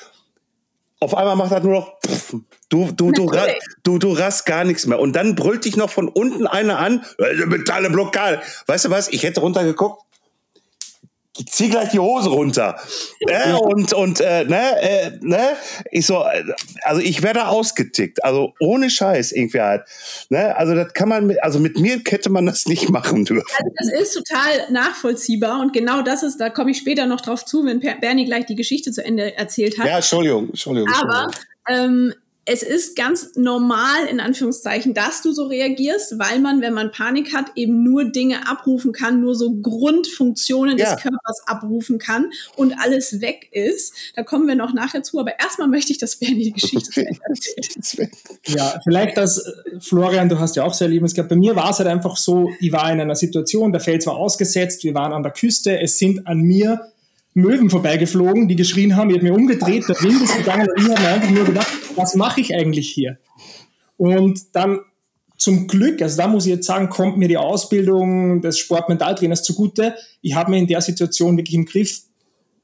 auf 0.99 1.15
einmal 1.15 1.37
macht 1.37 1.53
das 1.53 1.63
nur 1.63 1.75
noch 1.75 2.01
pff, 2.01 2.37
du 2.71 2.91
du 2.91 3.13
du, 3.13 3.27
ra 3.27 3.43
Natürlich. 3.43 3.63
du 3.83 3.99
du 3.99 4.13
rast 4.13 4.47
gar 4.47 4.65
nichts 4.65 4.87
mehr 4.87 4.99
und 4.99 5.13
dann 5.13 5.35
brüllt 5.35 5.67
dich 5.67 5.77
noch 5.77 5.91
von 5.91 6.09
unten 6.09 6.47
einer 6.47 6.79
an 6.79 7.05
äh, 7.19 7.47
mentale 7.47 7.91
Blockade 7.91 8.41
weißt 8.67 8.87
du 8.87 8.91
was 8.91 9.09
ich 9.09 9.23
hätte 9.23 9.41
runtergeguckt 9.41 10.03
zieh 11.47 11.69
gleich 11.69 11.91
die 11.91 11.99
Hose 11.99 12.31
runter. 12.31 12.77
Äh, 13.21 13.53
und 13.53 13.93
und 13.93 14.21
äh, 14.21 14.45
ne 14.45 14.81
äh, 14.81 15.11
ne? 15.21 15.57
Ich 15.91 16.07
so 16.07 16.25
äh, 16.25 16.45
also 16.83 17.01
ich 17.01 17.23
werde 17.23 17.49
ausgetickt. 17.49 18.25
Also 18.25 18.55
ohne 18.61 18.91
Scheiß 18.91 19.33
irgendwie 19.33 19.61
halt. 19.61 19.83
Ne? 20.31 20.57
Also 20.57 20.75
das 20.75 20.93
kann 20.93 21.09
man 21.09 21.27
mit, 21.27 21.43
also 21.43 21.59
mit 21.59 21.79
mir 21.79 22.01
hätte 22.07 22.31
man 22.31 22.47
das 22.47 22.67
nicht 22.67 22.89
machen 22.91 23.25
dürfen. 23.25 23.47
Also 23.57 23.73
das 23.77 24.03
ist 24.03 24.15
total 24.15 24.71
nachvollziehbar 24.71 25.61
und 25.61 25.73
genau 25.73 26.03
das 26.03 26.23
ist, 26.23 26.39
da 26.39 26.51
komme 26.51 26.71
ich 26.71 26.79
später 26.79 27.07
noch 27.07 27.21
drauf 27.21 27.45
zu, 27.45 27.65
wenn 27.65 27.81
Bernie 27.81 28.25
gleich 28.25 28.47
die 28.47 28.57
Geschichte 28.57 28.93
zu 28.93 29.05
Ende 29.05 29.37
erzählt 29.37 29.79
hat. 29.79 29.87
ja 29.87 29.97
Entschuldigung 29.97 30.49
Entschuldigung 30.49 30.93
Aber 30.95 31.31
ähm, 31.69 32.15
es 32.51 32.63
ist 32.63 32.97
ganz 32.97 33.37
normal, 33.37 34.07
in 34.11 34.21
Anführungszeichen, 34.21 34.95
dass 34.95 35.21
du 35.21 35.33
so 35.33 35.45
reagierst, 35.47 36.19
weil 36.19 36.41
man, 36.41 36.63
wenn 36.63 36.73
man 36.73 36.91
Panik 36.91 37.35
hat, 37.35 37.47
eben 37.57 37.83
nur 37.85 38.07
Dinge 38.07 38.49
abrufen 38.49 38.93
kann, 38.93 39.21
nur 39.21 39.35
so 39.35 39.53
Grundfunktionen 39.61 40.79
Ja. 40.79 40.95
des 40.95 41.03
Körpers 41.03 41.43
abrufen 41.47 41.99
kann 41.99 42.31
und 42.57 42.73
alles 42.81 43.21
weg 43.21 43.49
ist. 43.53 43.93
Da 44.17 44.23
kommen 44.23 44.49
wir 44.49 44.55
noch 44.55 44.73
nachher 44.73 45.03
zu, 45.03 45.21
aber 45.21 45.39
erstmal 45.39 45.69
möchte 45.69 45.93
ich, 45.93 45.99
dass 45.99 46.17
Bernie 46.17 46.45
die 46.45 46.53
Geschichte 46.53 47.07
erzählt. 47.07 48.11
Ja, 48.47 48.81
vielleicht 48.83 49.17
das, 49.19 49.39
äh, 49.39 49.81
Florian, 49.81 50.29
du 50.29 50.39
hast 50.39 50.57
ja 50.57 50.65
auch 50.65 50.73
sehr 50.73 50.89
Liebes 50.89 51.13
gehabt. 51.15 51.29
Bei 51.29 51.37
mir 51.37 51.55
war 51.55 51.71
es 51.71 51.79
halt 51.79 51.89
einfach 51.89 52.17
so, 52.17 52.51
ich 52.61 52.73
war 52.73 52.91
in 52.91 53.01
einer 53.01 53.15
Situation, 53.15 53.73
der 53.73 53.81
Fels 53.81 54.07
war 54.07 54.17
ausgesetzt, 54.17 54.85
wir 54.85 54.95
waren 54.95 55.13
an 55.13 55.23
der 55.23 55.33
Küste, 55.33 55.79
es 55.79 55.99
sind 55.99 56.27
an 56.27 56.39
mir 56.41 56.81
Möwen 57.35 57.69
vorbeigeflogen, 57.71 58.49
die 58.49 58.57
geschrien 58.57 58.97
haben, 58.97 59.11
ich 59.11 59.17
habe 59.17 59.27
mir 59.27 59.35
umgedreht, 59.35 59.89
der 59.89 60.01
Wind 60.01 60.23
ist 60.23 60.37
gegangen 60.39 60.67
und 60.69 60.83
ich 60.83 60.89
habe 60.91 61.01
mir 61.03 61.09
einfach 61.09 61.31
nur 61.31 61.45
gedacht, 61.45 61.69
was 61.99 62.15
mache 62.15 62.41
ich 62.41 62.55
eigentlich 62.55 62.91
hier? 62.91 63.19
Und 63.97 64.55
dann 64.57 64.81
zum 65.37 65.69
Glück, 65.69 66.03
also 66.03 66.17
da 66.17 66.27
muss 66.27 66.47
ich 66.47 66.53
jetzt 66.53 66.67
sagen, 66.67 66.89
kommt 66.89 67.17
mir 67.17 67.29
die 67.29 67.37
Ausbildung 67.37 68.41
des 68.41 68.59
Sportmentaltrainers 68.59 69.43
zugute. 69.43 69.95
Ich 70.21 70.35
habe 70.35 70.51
mir 70.51 70.59
in 70.59 70.67
der 70.67 70.81
Situation 70.81 71.37
wirklich 71.37 71.55
im 71.55 71.65
Griff 71.65 72.03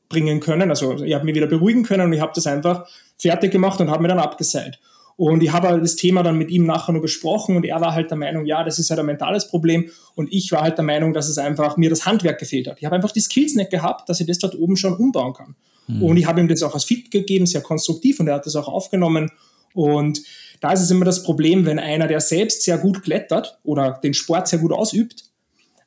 bringen 0.09 0.41
können. 0.41 0.71
Also 0.71 1.03
ich 1.03 1.15
habe 1.15 1.25
mich 1.25 1.35
wieder 1.35 1.47
beruhigen 1.47 1.85
können 1.85 2.07
und 2.07 2.13
ich 2.13 2.21
habe 2.21 2.33
das 2.35 2.47
einfach 2.47 2.87
fertig 3.17 3.53
gemacht 3.53 3.81
und 3.81 3.91
habe 3.91 4.03
mir 4.03 4.09
dann 4.09 4.19
abgeseilt. 4.19 4.81
Und 5.17 5.45
ich 5.45 5.53
habe 5.53 5.69
halt 5.69 5.83
das 5.83 5.95
Thema 5.95 6.25
dann 6.25 6.37
mit 6.37 6.51
ihm 6.51 6.67
nachher 6.67 6.93
nur 6.93 7.03
besprochen 7.03 7.57
und 7.57 7.65
er 7.65 7.81
war 7.81 7.95
halt 7.95 8.11
der 8.11 8.19
Meinung, 8.19 8.47
ja, 8.47 8.65
das 8.65 8.81
ist 8.81 8.91
halt 8.91 8.99
ein 8.99 9.07
mentales 9.07 9.47
Problem. 9.47 9.89
Und 10.17 10.33
ich 10.33 10.51
war 10.51 10.63
halt 10.63 10.77
der 10.77 10.85
Meinung, 10.85 11.13
dass 11.13 11.29
es 11.29 11.39
einfach 11.39 11.77
mir 11.77 11.91
das 11.91 12.05
Handwerk 12.05 12.41
gefehlt 12.41 12.67
hat. 12.67 12.79
Ich 12.79 12.85
habe 12.85 12.97
einfach 12.97 13.13
die 13.13 13.21
Skills 13.21 13.55
nicht 13.55 13.71
gehabt, 13.71 14.09
dass 14.09 14.21
ich 14.21 14.27
das 14.27 14.39
dort 14.39 14.59
oben 14.59 14.77
schon 14.77 14.97
umbauen 14.97 15.33
kann. 15.33 15.55
Und 15.87 16.17
ich 16.17 16.27
habe 16.27 16.41
ihm 16.41 16.49
das 16.49 16.63
auch 16.63 16.75
als 16.75 16.85
Feedback 16.85 17.13
gegeben, 17.13 17.47
sehr 17.47 17.61
konstruktiv 17.61 18.21
und 18.21 18.29
er 18.29 18.35
hat 18.35 18.47
das 18.47 18.57
auch 18.57 18.69
aufgenommen. 18.69 19.31
Und 19.75 20.23
da 20.61 20.73
ist 20.73 20.81
es 20.81 20.91
immer 20.91 21.05
das 21.05 21.23
Problem, 21.23 21.67
wenn 21.67 21.79
einer, 21.79 22.07
der 22.07 22.21
selbst 22.21 22.63
sehr 22.63 22.79
gut 22.79 23.03
klettert 23.03 23.59
oder 23.65 24.01
den 24.03 24.15
Sport 24.15 24.49
sehr 24.49 24.61
gut 24.61 24.73
ausübt, 24.73 25.25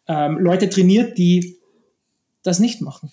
ähm, 0.07 0.37
Leute 0.37 0.69
trainiert, 0.69 1.17
die 1.17 1.57
das 2.43 2.59
nicht 2.59 2.81
machen. 2.81 3.11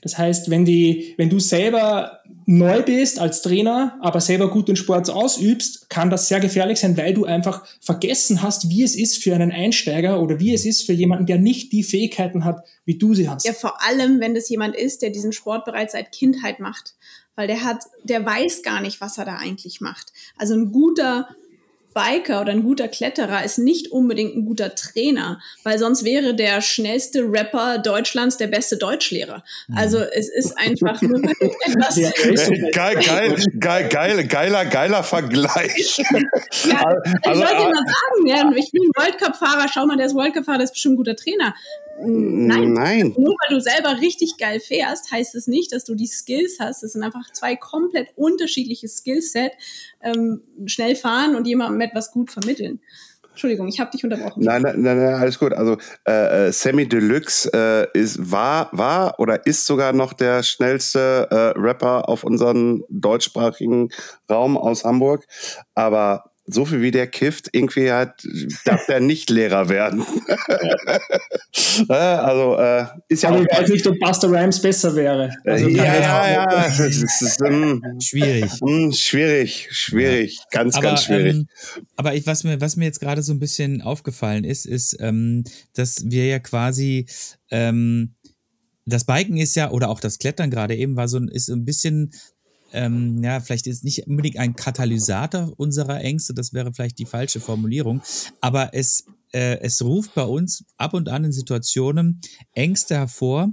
Das 0.00 0.16
heißt, 0.16 0.50
wenn, 0.50 0.64
die, 0.64 1.14
wenn 1.16 1.30
du 1.30 1.38
selber 1.38 2.20
neu 2.46 2.82
bist 2.82 3.18
als 3.18 3.42
Trainer, 3.42 3.98
aber 4.00 4.20
selber 4.20 4.50
gut 4.50 4.68
den 4.68 4.76
Sport 4.76 5.10
ausübst, 5.10 5.90
kann 5.90 6.10
das 6.10 6.28
sehr 6.28 6.40
gefährlich 6.40 6.78
sein, 6.78 6.96
weil 6.96 7.12
du 7.12 7.24
einfach 7.24 7.66
vergessen 7.80 8.42
hast, 8.42 8.70
wie 8.70 8.82
es 8.82 8.94
ist 8.94 9.22
für 9.22 9.34
einen 9.34 9.52
Einsteiger 9.52 10.20
oder 10.20 10.38
wie 10.38 10.54
es 10.54 10.64
ist 10.64 10.82
für 10.82 10.92
jemanden, 10.92 11.26
der 11.26 11.38
nicht 11.38 11.72
die 11.72 11.82
Fähigkeiten 11.82 12.44
hat, 12.44 12.64
wie 12.84 12.98
du 12.98 13.14
sie 13.14 13.28
hast. 13.28 13.44
Ja, 13.44 13.52
vor 13.52 13.82
allem, 13.82 14.20
wenn 14.20 14.34
das 14.34 14.48
jemand 14.48 14.76
ist, 14.76 15.02
der 15.02 15.10
diesen 15.10 15.32
Sport 15.32 15.64
bereits 15.64 15.92
seit 15.92 16.12
Kindheit 16.12 16.60
macht. 16.60 16.94
Weil 17.34 17.48
der 17.48 17.64
hat, 17.64 17.84
der 18.04 18.24
weiß 18.24 18.62
gar 18.62 18.80
nicht, 18.80 19.00
was 19.02 19.18
er 19.18 19.26
da 19.26 19.36
eigentlich 19.36 19.82
macht. 19.82 20.12
Also 20.38 20.54
ein 20.54 20.72
guter 20.72 21.28
Biker 21.96 22.42
oder 22.42 22.52
ein 22.52 22.62
guter 22.62 22.88
Kletterer 22.88 23.42
ist 23.42 23.56
nicht 23.56 23.90
unbedingt 23.90 24.36
ein 24.36 24.44
guter 24.44 24.74
Trainer, 24.74 25.40
weil 25.64 25.78
sonst 25.78 26.04
wäre 26.04 26.34
der 26.34 26.60
schnellste 26.60 27.22
Rapper 27.22 27.78
Deutschlands 27.78 28.36
der 28.36 28.48
beste 28.48 28.76
Deutschlehrer. 28.76 29.42
Also 29.74 29.98
es 30.00 30.28
ist 30.28 30.58
einfach 30.58 31.00
nur 31.00 31.22
etwas. 31.64 31.96
Ja, 31.96 32.10
geil, 32.70 33.00
geil, 33.02 33.36
geil, 33.58 33.88
geil, 33.88 34.26
geiler, 34.26 34.64
geiler 34.66 35.02
Vergleich. 35.02 35.96
Ja, 36.68 36.84
Also, 36.84 37.40
ich 37.42 37.48
wollte 37.48 37.56
aber- 37.56 37.70
mal 37.70 37.84
sagen, 37.86 38.26
ja, 38.26 38.50
ich 38.56 38.70
bin 38.72 38.82
World 38.96 39.18
Cup-Fahrer, 39.18 39.66
schau 39.72 39.86
mal, 39.86 39.96
der 39.96 40.06
ist 40.06 40.14
World 40.14 40.34
Cup-Fahrer, 40.34 40.58
der 40.58 40.64
ist 40.64 40.72
bestimmt 40.72 40.94
ein 40.94 40.96
guter 40.98 41.16
Trainer. 41.16 41.54
Nein, 41.98 42.72
Nein. 42.72 43.14
nur 43.16 43.34
weil 43.34 43.56
du 43.56 43.60
selber 43.60 44.00
richtig 44.00 44.36
geil 44.38 44.60
fährst, 44.60 45.10
heißt 45.10 45.34
es 45.34 45.46
nicht, 45.46 45.72
dass 45.72 45.84
du 45.84 45.94
die 45.94 46.06
Skills 46.06 46.58
hast. 46.60 46.82
Das 46.82 46.92
sind 46.92 47.02
einfach 47.02 47.30
zwei 47.32 47.56
komplett 47.56 48.08
unterschiedliche 48.16 48.88
Skillset. 48.88 49.52
Ähm, 50.02 50.42
schnell 50.66 50.96
fahren 50.96 51.36
und 51.36 51.46
jemandem 51.46 51.80
etwas 51.80 52.12
gut 52.12 52.30
vermitteln. 52.30 52.80
Entschuldigung, 53.36 53.68
ich 53.68 53.80
habe 53.80 53.90
dich 53.90 54.02
unterbrochen. 54.02 54.42
Nein, 54.42 54.62
nein, 54.62 54.80
nein, 54.80 54.98
nein, 54.98 55.14
alles 55.14 55.38
gut. 55.38 55.52
Also 55.52 55.76
äh, 56.08 56.46
äh, 56.48 56.52
Sammy 56.52 56.88
Deluxe 56.88 57.50
äh, 57.52 57.86
ist, 57.98 58.30
war, 58.32 58.70
war 58.72 59.20
oder 59.20 59.44
ist 59.44 59.66
sogar 59.66 59.92
noch 59.92 60.14
der 60.14 60.42
schnellste 60.42 61.28
äh, 61.30 61.58
Rapper 61.58 62.08
auf 62.08 62.24
unserem 62.24 62.82
deutschsprachigen 62.88 63.90
Raum 64.30 64.56
aus 64.56 64.84
Hamburg. 64.84 65.26
Aber 65.74 66.30
so 66.46 66.64
viel 66.64 66.80
wie 66.80 66.90
der 66.90 67.06
kifft, 67.06 67.48
irgendwie 67.52 67.90
hat, 67.90 68.26
darf 68.64 68.86
der 68.86 69.00
nicht 69.00 69.30
Lehrer 69.30 69.68
werden. 69.68 70.04
also 71.88 72.56
äh, 72.58 72.86
ist 73.08 73.22
ja 73.22 73.30
Aber 73.30 73.38
auch 73.38 73.42
ich 73.42 73.58
weiß 73.58 73.68
nicht, 73.70 73.86
ob 73.86 73.98
Buster 73.98 74.30
Rhymes 74.30 74.62
besser 74.62 74.94
wäre. 74.94 75.34
Also 75.44 75.68
ja, 75.68 75.84
ja, 75.84 76.30
ja. 76.30 76.46
Das 76.68 76.80
ist, 76.80 77.40
ähm, 77.44 77.82
Schwierig. 78.00 78.50
hm, 78.60 78.92
schwierig, 78.92 79.68
schwierig, 79.72 80.38
ganz, 80.50 80.80
ganz 80.80 81.04
schwierig. 81.04 81.34
Ähm, 81.34 81.48
aber 81.96 82.14
ich, 82.14 82.26
was, 82.26 82.44
mir, 82.44 82.60
was 82.60 82.76
mir 82.76 82.84
jetzt 82.84 83.00
gerade 83.00 83.22
so 83.22 83.32
ein 83.32 83.40
bisschen 83.40 83.82
aufgefallen 83.82 84.44
ist, 84.44 84.66
ist, 84.66 84.96
ähm, 85.00 85.44
dass 85.74 86.04
wir 86.08 86.26
ja 86.26 86.38
quasi 86.38 87.06
ähm, 87.50 88.14
das 88.86 89.04
Biken 89.04 89.36
ist 89.36 89.56
ja, 89.56 89.70
oder 89.70 89.88
auch 89.88 90.00
das 90.00 90.18
Klettern 90.18 90.50
gerade 90.50 90.76
eben, 90.76 90.96
war 90.96 91.08
so 91.08 91.18
ein, 91.18 91.28
ist 91.28 91.48
ein 91.48 91.64
bisschen, 91.64 92.12
ähm, 92.72 93.22
ja, 93.22 93.40
vielleicht 93.40 93.66
ist 93.66 93.84
nicht 93.84 94.06
unbedingt 94.06 94.38
ein 94.38 94.56
Katalysator 94.56 95.52
unserer 95.56 96.00
Ängste, 96.00 96.34
das 96.34 96.52
wäre 96.52 96.72
vielleicht 96.72 96.98
die 96.98 97.06
falsche 97.06 97.40
Formulierung, 97.40 98.02
aber 98.40 98.70
es, 98.72 99.06
äh, 99.32 99.58
es 99.60 99.82
ruft 99.82 100.14
bei 100.14 100.24
uns 100.24 100.64
ab 100.76 100.94
und 100.94 101.08
an 101.08 101.24
in 101.24 101.32
Situationen 101.32 102.20
Ängste 102.52 102.96
hervor, 102.96 103.50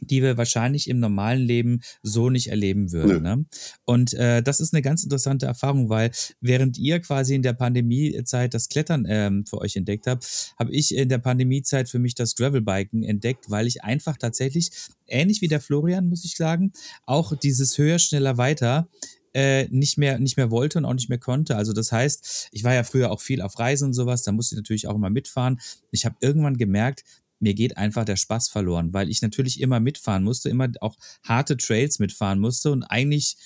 die 0.00 0.22
wir 0.22 0.36
wahrscheinlich 0.36 0.88
im 0.88 1.00
normalen 1.00 1.42
Leben 1.42 1.80
so 2.02 2.30
nicht 2.30 2.48
erleben 2.48 2.92
würden. 2.92 3.22
Ne? 3.22 3.44
Und 3.84 4.14
äh, 4.14 4.42
das 4.42 4.60
ist 4.60 4.74
eine 4.74 4.82
ganz 4.82 5.02
interessante 5.04 5.46
Erfahrung, 5.46 5.88
weil 5.88 6.10
während 6.40 6.78
ihr 6.78 7.00
quasi 7.00 7.34
in 7.34 7.42
der 7.42 7.52
Pandemiezeit 7.52 8.54
das 8.54 8.68
Klettern 8.68 9.06
ähm, 9.08 9.46
für 9.46 9.58
euch 9.58 9.76
entdeckt 9.76 10.06
habt, 10.06 10.54
habe 10.58 10.72
ich 10.72 10.94
in 10.94 11.08
der 11.08 11.18
Pandemiezeit 11.18 11.88
für 11.88 11.98
mich 11.98 12.14
das 12.14 12.34
Gravelbiken 12.36 13.02
entdeckt, 13.02 13.50
weil 13.50 13.66
ich 13.66 13.82
einfach 13.84 14.16
tatsächlich, 14.16 14.70
ähnlich 15.06 15.40
wie 15.40 15.48
der 15.48 15.60
Florian, 15.60 16.08
muss 16.08 16.24
ich 16.24 16.36
sagen, 16.36 16.72
auch 17.04 17.36
dieses 17.36 17.78
höher, 17.78 17.98
schneller, 17.98 18.38
weiter 18.38 18.88
äh, 19.36 19.68
nicht 19.68 19.98
mehr 19.98 20.18
nicht 20.18 20.38
mehr 20.38 20.50
wollte 20.50 20.78
und 20.78 20.86
auch 20.86 20.94
nicht 20.94 21.10
mehr 21.10 21.18
konnte. 21.18 21.56
Also 21.56 21.74
das 21.74 21.92
heißt, 21.92 22.48
ich 22.52 22.64
war 22.64 22.72
ja 22.72 22.84
früher 22.84 23.10
auch 23.10 23.20
viel 23.20 23.42
auf 23.42 23.58
Reisen 23.58 23.88
und 23.88 23.92
sowas, 23.92 24.22
da 24.22 24.32
musste 24.32 24.54
ich 24.54 24.56
natürlich 24.56 24.88
auch 24.88 24.94
immer 24.94 25.10
mitfahren. 25.10 25.60
Ich 25.90 26.06
habe 26.06 26.16
irgendwann 26.20 26.56
gemerkt, 26.56 27.04
mir 27.38 27.54
geht 27.54 27.76
einfach 27.76 28.04
der 28.04 28.16
Spaß 28.16 28.48
verloren, 28.48 28.92
weil 28.92 29.10
ich 29.10 29.22
natürlich 29.22 29.60
immer 29.60 29.80
mitfahren 29.80 30.24
musste, 30.24 30.48
immer 30.48 30.68
auch 30.80 30.96
harte 31.22 31.56
Trails 31.56 31.98
mitfahren 31.98 32.38
musste 32.38 32.70
und 32.72 32.82
eigentlich 32.84 33.36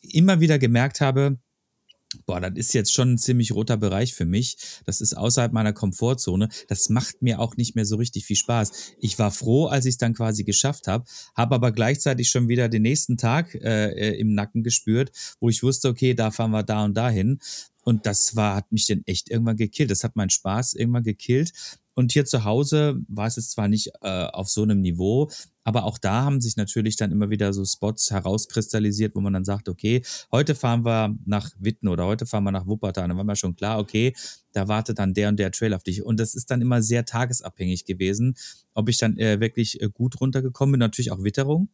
immer 0.00 0.40
wieder 0.40 0.58
gemerkt 0.58 1.00
habe, 1.00 1.38
boah, 2.26 2.40
das 2.40 2.52
ist 2.54 2.74
jetzt 2.74 2.92
schon 2.92 3.14
ein 3.14 3.18
ziemlich 3.18 3.52
roter 3.52 3.76
Bereich 3.76 4.14
für 4.14 4.24
mich. 4.24 4.56
Das 4.84 5.00
ist 5.00 5.14
außerhalb 5.16 5.52
meiner 5.52 5.72
Komfortzone. 5.72 6.48
Das 6.68 6.88
macht 6.88 7.22
mir 7.22 7.40
auch 7.40 7.56
nicht 7.56 7.74
mehr 7.74 7.84
so 7.84 7.96
richtig 7.96 8.24
viel 8.24 8.36
Spaß. 8.36 8.94
Ich 9.00 9.18
war 9.18 9.30
froh, 9.30 9.66
als 9.66 9.86
ich 9.86 9.94
es 9.94 9.98
dann 9.98 10.14
quasi 10.14 10.44
geschafft 10.44 10.88
habe, 10.88 11.04
habe 11.34 11.54
aber 11.54 11.72
gleichzeitig 11.72 12.28
schon 12.28 12.48
wieder 12.48 12.68
den 12.68 12.82
nächsten 12.82 13.16
Tag 13.16 13.54
äh, 13.54 14.12
im 14.18 14.34
Nacken 14.34 14.62
gespürt, 14.62 15.10
wo 15.40 15.48
ich 15.48 15.62
wusste, 15.62 15.88
okay, 15.88 16.14
da 16.14 16.30
fahren 16.30 16.50
wir 16.50 16.62
da 16.62 16.84
und 16.84 16.94
dahin. 16.94 17.38
Und 17.84 18.06
das 18.06 18.36
war, 18.36 18.56
hat 18.56 18.70
mich 18.70 18.86
dann 18.86 19.02
echt 19.06 19.28
irgendwann 19.28 19.56
gekillt. 19.56 19.90
Das 19.90 20.04
hat 20.04 20.14
meinen 20.14 20.30
Spaß 20.30 20.74
irgendwann 20.74 21.02
gekillt. 21.02 21.52
Und 21.94 22.12
hier 22.12 22.24
zu 22.24 22.44
Hause 22.44 23.00
war 23.08 23.26
es 23.26 23.36
jetzt 23.36 23.52
zwar 23.52 23.68
nicht 23.68 23.90
äh, 24.00 24.24
auf 24.24 24.48
so 24.48 24.62
einem 24.62 24.80
Niveau, 24.80 25.30
aber 25.64 25.84
auch 25.84 25.98
da 25.98 26.24
haben 26.24 26.40
sich 26.40 26.56
natürlich 26.56 26.96
dann 26.96 27.12
immer 27.12 27.30
wieder 27.30 27.52
so 27.52 27.64
Spots 27.64 28.10
herauskristallisiert, 28.10 29.14
wo 29.14 29.20
man 29.20 29.32
dann 29.32 29.44
sagt, 29.44 29.68
okay, 29.68 30.02
heute 30.32 30.54
fahren 30.54 30.84
wir 30.84 31.16
nach 31.24 31.50
Witten 31.58 31.88
oder 31.88 32.06
heute 32.06 32.26
fahren 32.26 32.44
wir 32.44 32.50
nach 32.50 32.66
Wuppertal. 32.66 33.08
Dann 33.08 33.16
war 33.16 33.24
mir 33.24 33.36
schon 33.36 33.54
klar, 33.54 33.78
okay, 33.78 34.14
da 34.52 34.68
wartet 34.68 34.98
dann 34.98 35.14
der 35.14 35.28
und 35.28 35.38
der 35.38 35.52
Trail 35.52 35.74
auf 35.74 35.82
dich. 35.82 36.02
Und 36.02 36.18
das 36.18 36.34
ist 36.34 36.50
dann 36.50 36.60
immer 36.60 36.82
sehr 36.82 37.04
tagesabhängig 37.04 37.84
gewesen, 37.84 38.34
ob 38.74 38.88
ich 38.88 38.98
dann 38.98 39.16
äh, 39.18 39.40
wirklich 39.40 39.80
äh, 39.80 39.88
gut 39.88 40.20
runtergekommen 40.20 40.72
bin. 40.72 40.80
Natürlich 40.80 41.12
auch 41.12 41.22
Witterung. 41.22 41.68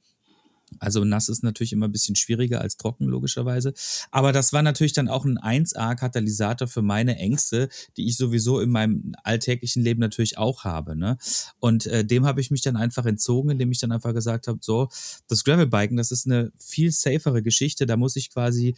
Also 0.78 1.04
nass 1.04 1.28
ist 1.28 1.42
natürlich 1.42 1.72
immer 1.72 1.88
ein 1.88 1.92
bisschen 1.92 2.16
schwieriger 2.16 2.60
als 2.60 2.76
trocken, 2.76 3.06
logischerweise. 3.06 3.74
Aber 4.10 4.32
das 4.32 4.52
war 4.52 4.62
natürlich 4.62 4.92
dann 4.92 5.08
auch 5.08 5.24
ein 5.24 5.38
1A-Katalysator 5.38 6.68
für 6.68 6.82
meine 6.82 7.16
Ängste, 7.16 7.68
die 7.96 8.08
ich 8.08 8.16
sowieso 8.16 8.60
in 8.60 8.70
meinem 8.70 9.14
alltäglichen 9.24 9.82
Leben 9.82 10.00
natürlich 10.00 10.38
auch 10.38 10.64
habe. 10.64 10.96
Ne? 10.96 11.18
Und 11.60 11.86
äh, 11.86 12.04
dem 12.04 12.26
habe 12.26 12.40
ich 12.40 12.50
mich 12.50 12.62
dann 12.62 12.76
einfach 12.76 13.06
entzogen, 13.06 13.50
indem 13.50 13.70
ich 13.70 13.78
dann 13.78 13.92
einfach 13.92 14.14
gesagt 14.14 14.48
habe, 14.48 14.58
so, 14.60 14.88
das 15.28 15.44
Gravelbiken, 15.44 15.96
das 15.96 16.10
ist 16.10 16.26
eine 16.26 16.52
viel 16.58 16.90
safere 16.92 17.42
Geschichte. 17.42 17.86
Da 17.86 17.96
muss 17.96 18.16
ich 18.16 18.30
quasi 18.30 18.74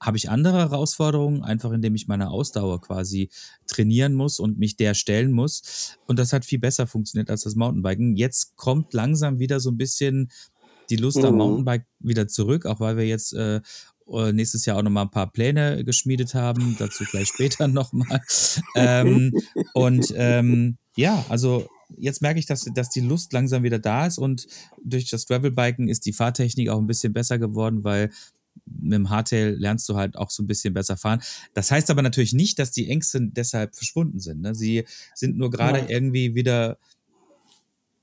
habe 0.00 0.16
ich 0.16 0.30
andere 0.30 0.58
Herausforderungen, 0.58 1.42
einfach 1.42 1.72
indem 1.72 1.94
ich 1.94 2.06
meine 2.06 2.30
Ausdauer 2.30 2.80
quasi 2.80 3.30
trainieren 3.66 4.14
muss 4.14 4.38
und 4.38 4.58
mich 4.58 4.76
der 4.76 4.94
stellen 4.94 5.32
muss. 5.32 5.96
Und 6.06 6.18
das 6.18 6.32
hat 6.32 6.44
viel 6.44 6.58
besser 6.58 6.86
funktioniert 6.86 7.30
als 7.30 7.42
das 7.42 7.56
Mountainbiken. 7.56 8.16
Jetzt 8.16 8.56
kommt 8.56 8.94
langsam 8.94 9.38
wieder 9.38 9.60
so 9.60 9.70
ein 9.70 9.76
bisschen 9.76 10.30
die 10.90 10.96
Lust 10.96 11.18
am 11.24 11.32
Mhm. 11.32 11.38
Mountainbike 11.38 11.86
wieder 12.00 12.28
zurück, 12.28 12.66
auch 12.66 12.80
weil 12.80 12.96
wir 12.96 13.06
jetzt 13.06 13.34
äh, 13.34 13.60
nächstes 14.32 14.64
Jahr 14.64 14.78
auch 14.78 14.82
nochmal 14.82 15.04
ein 15.04 15.10
paar 15.10 15.30
Pläne 15.30 15.84
geschmiedet 15.84 16.34
haben, 16.34 16.76
dazu 16.78 17.04
vielleicht 17.04 17.34
später 17.34 17.68
nochmal. 17.68 18.22
Ähm, 18.74 19.32
und 19.74 20.12
ähm, 20.16 20.78
ja, 20.96 21.24
also 21.28 21.68
jetzt 21.96 22.22
merke 22.22 22.38
ich, 22.40 22.46
dass, 22.46 22.64
dass 22.74 22.90
die 22.90 23.00
Lust 23.00 23.32
langsam 23.32 23.62
wieder 23.62 23.78
da 23.78 24.06
ist 24.06 24.18
und 24.18 24.46
durch 24.82 25.10
das 25.10 25.26
Gravelbiken 25.26 25.88
ist 25.88 26.06
die 26.06 26.12
Fahrtechnik 26.12 26.68
auch 26.70 26.78
ein 26.78 26.86
bisschen 26.86 27.12
besser 27.12 27.38
geworden, 27.38 27.84
weil 27.84 28.10
mit 28.66 28.94
dem 28.94 29.08
Hardtail 29.10 29.54
lernst 29.58 29.88
du 29.88 29.96
halt 29.96 30.16
auch 30.16 30.30
so 30.30 30.42
ein 30.42 30.46
bisschen 30.46 30.74
besser 30.74 30.96
fahren. 30.96 31.22
Das 31.54 31.70
heißt 31.70 31.90
aber 31.90 32.02
natürlich 32.02 32.32
nicht, 32.32 32.58
dass 32.58 32.70
die 32.72 32.88
Ängste 32.90 33.20
deshalb 33.22 33.74
verschwunden 33.76 34.18
sind. 34.20 34.40
Ne? 34.40 34.54
Sie 34.54 34.84
sind 35.14 35.36
nur 35.38 35.50
gerade 35.50 35.78
Nein. 35.80 35.88
irgendwie 35.88 36.34
wieder, 36.34 36.78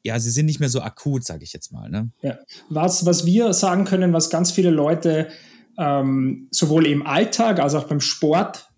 ja, 0.05 0.19
sie 0.19 0.29
sind 0.31 0.45
nicht 0.45 0.59
mehr 0.59 0.69
so 0.69 0.81
akut, 0.81 1.25
sage 1.25 1.43
ich 1.43 1.51
jetzt 1.53 1.71
mal. 1.73 1.89
Ne? 1.89 2.11
Ja. 2.21 2.37
Was, 2.69 3.05
was 3.05 3.25
wir 3.25 3.53
sagen 3.53 3.85
können, 3.85 4.13
was 4.13 4.29
ganz 4.29 4.51
viele 4.51 4.69
Leute 4.69 5.27
ähm, 5.77 6.47
sowohl 6.51 6.85
im 6.87 7.05
Alltag 7.05 7.59
als 7.59 7.73
auch 7.75 7.85
beim 7.85 7.99
Sport 8.01 8.69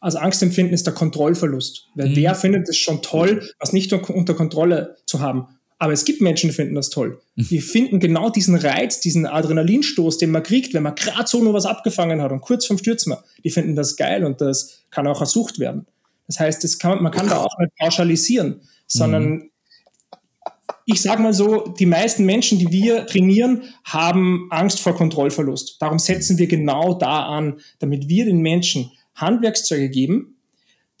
als 0.00 0.14
Angst 0.14 0.42
empfinden, 0.42 0.72
ist 0.72 0.86
der 0.86 0.94
Kontrollverlust. 0.94 1.88
Weil 1.96 2.10
Mhm. 2.10 2.16
wer 2.16 2.34
findet 2.36 2.68
es 2.68 2.76
schon 2.78 3.02
toll, 3.02 3.42
was 3.58 3.72
nicht 3.72 3.92
un- 3.92 4.00
unter 4.04 4.34
Kontrolle 4.34 4.96
zu 5.06 5.18
haben. 5.20 5.48
Aber 5.80 5.92
es 5.92 6.04
gibt 6.04 6.20
Menschen, 6.20 6.48
die 6.50 6.54
finden 6.54 6.74
das 6.74 6.90
toll. 6.90 7.20
Die 7.36 7.60
finden 7.60 7.98
genau 8.00 8.30
diesen 8.30 8.54
Reiz, 8.56 9.00
diesen 9.00 9.26
Adrenalinstoß, 9.26 10.18
den 10.18 10.30
man 10.30 10.42
kriegt, 10.42 10.74
wenn 10.74 10.82
man 10.84 10.94
gerade 10.94 11.28
so 11.28 11.42
nur 11.42 11.52
was 11.54 11.66
abgefangen 11.66 12.22
hat 12.22 12.32
und 12.32 12.40
kurz 12.40 12.66
vorm 12.66 12.78
Stürzen. 12.78 13.14
Die 13.44 13.50
finden 13.50 13.74
das 13.76 13.96
geil 13.96 14.24
und 14.24 14.40
das 14.40 14.84
kann 14.90 15.06
auch 15.06 15.20
ersucht 15.20 15.58
werden. 15.58 15.86
Das 16.28 16.38
heißt, 16.40 16.62
das 16.64 16.78
kann, 16.78 17.02
man 17.02 17.12
kann 17.12 17.28
da 17.28 17.36
auch 17.44 17.58
nicht 17.58 17.74
pauschalisieren, 17.78 18.60
sondern 18.86 19.50
ich 20.90 21.02
sage 21.02 21.22
mal 21.22 21.34
so, 21.34 21.68
die 21.78 21.84
meisten 21.84 22.24
Menschen, 22.24 22.58
die 22.58 22.72
wir 22.72 23.04
trainieren, 23.04 23.62
haben 23.84 24.46
Angst 24.48 24.80
vor 24.80 24.94
Kontrollverlust. 24.94 25.76
Darum 25.80 25.98
setzen 25.98 26.38
wir 26.38 26.46
genau 26.46 26.94
da 26.94 27.26
an, 27.26 27.60
damit 27.78 28.08
wir 28.08 28.24
den 28.24 28.40
Menschen 28.40 28.90
Handwerkszeuge 29.14 29.90
geben, 29.90 30.38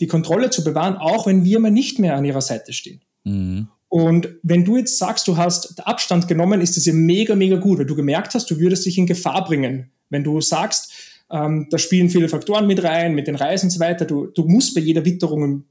die 0.00 0.06
Kontrolle 0.06 0.50
zu 0.50 0.62
bewahren, 0.62 0.96
auch 0.98 1.26
wenn 1.26 1.42
wir 1.42 1.58
mal 1.58 1.70
nicht 1.70 1.98
mehr 1.98 2.16
an 2.16 2.26
ihrer 2.26 2.42
Seite 2.42 2.74
stehen. 2.74 3.00
Mhm. 3.24 3.68
Und 3.88 4.28
wenn 4.42 4.66
du 4.66 4.76
jetzt 4.76 4.98
sagst, 4.98 5.26
du 5.26 5.38
hast 5.38 5.86
Abstand 5.86 6.28
genommen, 6.28 6.60
ist 6.60 6.76
das 6.76 6.84
ja 6.84 6.92
mega, 6.92 7.34
mega 7.34 7.56
gut, 7.56 7.78
weil 7.78 7.86
du 7.86 7.96
gemerkt 7.96 8.34
hast, 8.34 8.50
du 8.50 8.58
würdest 8.58 8.84
dich 8.84 8.98
in 8.98 9.06
Gefahr 9.06 9.42
bringen. 9.46 9.90
Wenn 10.10 10.22
du 10.22 10.42
sagst, 10.42 10.92
ähm, 11.30 11.66
da 11.70 11.78
spielen 11.78 12.10
viele 12.10 12.28
Faktoren 12.28 12.66
mit 12.66 12.84
rein, 12.84 13.14
mit 13.14 13.26
den 13.26 13.36
Reisen 13.36 13.66
und 13.66 13.70
so 13.70 13.80
weiter, 13.80 14.04
du, 14.04 14.26
du 14.26 14.44
musst 14.44 14.74
bei 14.74 14.82
jeder 14.82 15.06
Witterung 15.06 15.64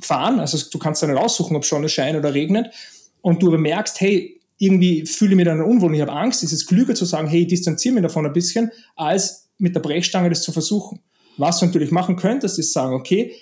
fahren, 0.00 0.40
also 0.40 0.58
du 0.72 0.78
kannst 0.80 1.04
dann 1.04 1.10
nicht 1.12 1.22
aussuchen, 1.22 1.54
ob 1.54 1.64
Sonne 1.64 1.88
scheint 1.88 2.18
oder 2.18 2.34
regnet, 2.34 2.72
und 3.22 3.42
du 3.42 3.48
aber 3.48 3.58
merkst, 3.58 4.00
hey, 4.00 4.40
irgendwie 4.58 5.06
fühle 5.06 5.30
ich 5.32 5.36
mich 5.36 5.46
dann 5.46 5.60
unwohl, 5.62 5.94
ich 5.94 6.00
habe 6.02 6.12
Angst, 6.12 6.44
ist 6.44 6.52
es 6.52 6.66
klüger 6.66 6.94
zu 6.94 7.04
sagen, 7.04 7.26
hey, 7.26 7.46
distanziere 7.46 7.94
mich 7.94 8.02
davon 8.02 8.26
ein 8.26 8.32
bisschen, 8.32 8.70
als 8.94 9.48
mit 9.58 9.74
der 9.74 9.80
Brechstange 9.80 10.28
das 10.28 10.42
zu 10.42 10.52
versuchen. 10.52 11.00
Was 11.36 11.58
du 11.60 11.66
natürlich 11.66 11.90
machen 11.90 12.16
könntest, 12.16 12.58
ist 12.58 12.72
sagen, 12.72 12.94
okay, 12.94 13.32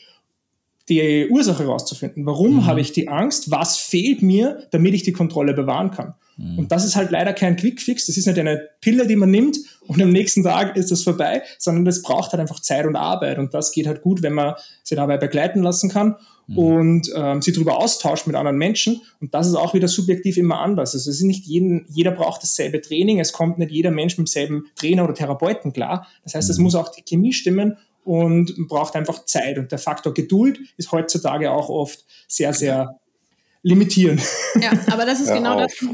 die 0.88 1.28
Ursache 1.30 1.64
herauszufinden. 1.64 2.24
Warum 2.26 2.56
Mhm. 2.56 2.66
habe 2.66 2.80
ich 2.80 2.92
die 2.92 3.08
Angst? 3.08 3.50
Was 3.50 3.76
fehlt 3.76 4.22
mir, 4.22 4.66
damit 4.70 4.94
ich 4.94 5.02
die 5.02 5.12
Kontrolle 5.12 5.54
bewahren 5.54 5.90
kann? 5.90 6.14
Mhm. 6.40 6.58
Und 6.58 6.72
das 6.72 6.84
ist 6.84 6.96
halt 6.96 7.10
leider 7.10 7.32
kein 7.32 7.56
Quickfix. 7.56 8.06
Das 8.06 8.16
ist 8.16 8.26
nicht 8.26 8.38
eine 8.38 8.68
Pille, 8.80 9.06
die 9.06 9.16
man 9.16 9.30
nimmt 9.30 9.58
und 9.86 10.00
am 10.02 10.10
nächsten 10.12 10.42
Tag 10.42 10.76
ist 10.76 10.90
das 10.90 11.02
vorbei, 11.02 11.42
sondern 11.58 11.84
das 11.84 12.02
braucht 12.02 12.32
halt 12.32 12.40
einfach 12.40 12.60
Zeit 12.60 12.86
und 12.86 12.96
Arbeit. 12.96 13.38
Und 13.38 13.52
das 13.54 13.72
geht 13.72 13.86
halt 13.86 14.02
gut, 14.02 14.22
wenn 14.22 14.32
man 14.32 14.54
sich 14.82 14.96
dabei 14.96 15.16
begleiten 15.18 15.62
lassen 15.62 15.90
kann 15.90 16.16
Mhm. 16.46 16.58
und 16.58 17.12
ähm, 17.14 17.42
sich 17.42 17.54
darüber 17.54 17.76
austauscht 17.78 18.26
mit 18.26 18.34
anderen 18.34 18.56
Menschen. 18.58 19.02
Und 19.20 19.34
das 19.34 19.46
ist 19.46 19.54
auch 19.54 19.72
wieder 19.74 19.86
subjektiv 19.86 20.36
immer 20.36 20.58
anders. 20.60 20.94
Also 20.94 21.08
es 21.10 21.18
ist 21.18 21.22
nicht 21.22 21.44
jeden, 21.46 21.86
jeder 21.88 22.10
braucht 22.10 22.42
dasselbe 22.42 22.80
Training. 22.80 23.20
Es 23.20 23.32
kommt 23.32 23.58
nicht 23.58 23.70
jeder 23.70 23.92
Mensch 23.92 24.14
mit 24.18 24.26
demselben 24.26 24.64
Trainer 24.74 25.04
oder 25.04 25.14
Therapeuten 25.14 25.72
klar. 25.72 26.08
Das 26.24 26.34
heißt, 26.34 26.50
es 26.50 26.58
Mhm. 26.58 26.64
muss 26.64 26.74
auch 26.74 26.88
die 26.90 27.02
Chemie 27.02 27.32
stimmen 27.32 27.76
und 28.04 28.56
man 28.58 28.66
braucht 28.66 28.96
einfach 28.96 29.24
Zeit. 29.26 29.58
Und 29.58 29.70
der 29.70 29.78
Faktor 29.78 30.12
Geduld 30.12 30.58
ist 30.76 30.90
heutzutage 30.90 31.52
auch 31.52 31.68
oft 31.68 32.04
sehr, 32.26 32.52
sehr 32.52 32.98
limitierend. 33.62 34.20
Ja, 34.60 34.72
aber 34.90 35.04
das 35.06 35.20
ist 35.20 35.28
Hör 35.28 35.36
genau 35.36 35.54
auf. 35.60 35.70
das, 35.80 35.88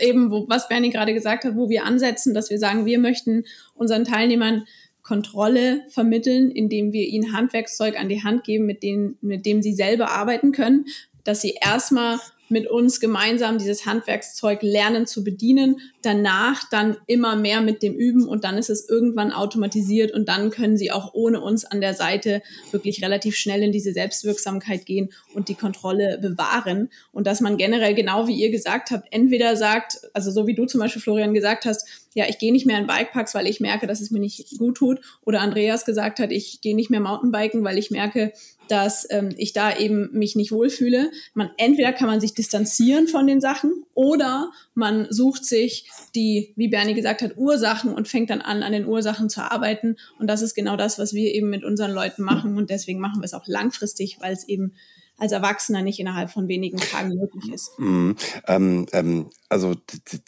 eben, 0.00 0.30
wo, 0.30 0.48
was 0.48 0.68
Bernie 0.68 0.90
gerade 0.90 1.14
gesagt 1.14 1.44
hat, 1.44 1.56
wo 1.56 1.68
wir 1.68 1.84
ansetzen, 1.84 2.34
dass 2.34 2.50
wir 2.50 2.58
sagen, 2.58 2.86
wir 2.86 2.98
möchten 2.98 3.44
unseren 3.74 4.04
Teilnehmern 4.04 4.64
Kontrolle 5.02 5.84
vermitteln, 5.88 6.50
indem 6.50 6.92
wir 6.92 7.06
ihnen 7.06 7.32
Handwerkszeug 7.32 7.98
an 7.98 8.10
die 8.10 8.22
Hand 8.22 8.44
geben, 8.44 8.66
mit, 8.66 8.82
denen, 8.82 9.16
mit 9.22 9.46
dem 9.46 9.62
sie 9.62 9.72
selber 9.72 10.10
arbeiten 10.10 10.52
können, 10.52 10.84
dass 11.24 11.40
sie 11.40 11.56
erstmal 11.60 12.18
mit 12.50 12.66
uns 12.66 13.00
gemeinsam 13.00 13.58
dieses 13.58 13.86
Handwerkszeug 13.86 14.62
lernen 14.62 15.06
zu 15.06 15.24
bedienen, 15.24 15.80
danach 16.02 16.68
dann 16.70 16.96
immer 17.06 17.36
mehr 17.36 17.60
mit 17.60 17.82
dem 17.82 17.94
üben 17.94 18.26
und 18.26 18.44
dann 18.44 18.56
ist 18.56 18.70
es 18.70 18.88
irgendwann 18.88 19.32
automatisiert 19.32 20.12
und 20.12 20.28
dann 20.28 20.50
können 20.50 20.76
sie 20.76 20.90
auch 20.90 21.14
ohne 21.14 21.40
uns 21.40 21.64
an 21.64 21.80
der 21.80 21.94
Seite 21.94 22.42
wirklich 22.70 23.02
relativ 23.04 23.36
schnell 23.36 23.62
in 23.62 23.72
diese 23.72 23.92
Selbstwirksamkeit 23.92 24.86
gehen 24.86 25.10
und 25.34 25.48
die 25.48 25.54
Kontrolle 25.54 26.18
bewahren. 26.20 26.90
Und 27.12 27.26
dass 27.26 27.40
man 27.40 27.56
generell 27.56 27.94
genau 27.94 28.26
wie 28.26 28.34
ihr 28.34 28.50
gesagt 28.50 28.90
habt, 28.90 29.08
entweder 29.10 29.56
sagt, 29.56 30.00
also 30.12 30.30
so 30.30 30.46
wie 30.46 30.54
du 30.54 30.66
zum 30.66 30.80
Beispiel 30.80 31.02
Florian 31.02 31.34
gesagt 31.34 31.64
hast, 31.64 31.86
ja, 32.14 32.24
ich 32.28 32.38
gehe 32.38 32.52
nicht 32.52 32.66
mehr 32.66 32.78
in 32.78 32.86
Bikeparks, 32.86 33.34
weil 33.34 33.46
ich 33.46 33.60
merke, 33.60 33.86
dass 33.86 34.00
es 34.00 34.10
mir 34.10 34.18
nicht 34.18 34.58
gut 34.58 34.76
tut 34.76 35.00
oder 35.24 35.40
Andreas 35.40 35.84
gesagt 35.84 36.18
hat, 36.18 36.32
ich 36.32 36.60
gehe 36.60 36.74
nicht 36.74 36.90
mehr 36.90 37.00
Mountainbiken, 37.00 37.62
weil 37.64 37.78
ich 37.78 37.90
merke, 37.90 38.32
dass 38.68 39.06
ähm, 39.10 39.34
ich 39.36 39.52
da 39.52 39.76
eben 39.76 40.10
mich 40.12 40.36
nicht 40.36 40.52
wohlfühle. 40.52 41.10
Man 41.34 41.50
entweder 41.56 41.92
kann 41.92 42.08
man 42.08 42.20
sich 42.20 42.34
distanzieren 42.34 43.08
von 43.08 43.26
den 43.26 43.40
Sachen 43.40 43.84
oder 43.94 44.50
man 44.74 45.06
sucht 45.10 45.44
sich 45.44 45.90
die, 46.14 46.52
wie 46.56 46.68
Bernie 46.68 46.94
gesagt 46.94 47.22
hat, 47.22 47.36
Ursachen 47.36 47.92
und 47.92 48.08
fängt 48.08 48.30
dann 48.30 48.40
an, 48.40 48.62
an 48.62 48.72
den 48.72 48.86
Ursachen 48.86 49.28
zu 49.28 49.40
arbeiten. 49.50 49.96
Und 50.18 50.28
das 50.28 50.42
ist 50.42 50.54
genau 50.54 50.76
das, 50.76 50.98
was 50.98 51.12
wir 51.12 51.34
eben 51.34 51.50
mit 51.50 51.64
unseren 51.64 51.92
Leuten 51.92 52.22
machen. 52.22 52.56
Und 52.56 52.70
deswegen 52.70 53.00
machen 53.00 53.20
wir 53.20 53.26
es 53.26 53.34
auch 53.34 53.46
langfristig, 53.46 54.18
weil 54.20 54.32
es 54.32 54.46
eben 54.46 54.74
als 55.18 55.32
Erwachsener 55.32 55.82
nicht 55.82 55.98
innerhalb 55.98 56.30
von 56.30 56.48
wenigen 56.48 56.78
Tagen 56.78 57.16
möglich 57.16 57.52
ist. 57.52 57.78
Mm, 57.78 58.12
ähm, 58.46 58.86
ähm, 58.92 59.30
also 59.48 59.74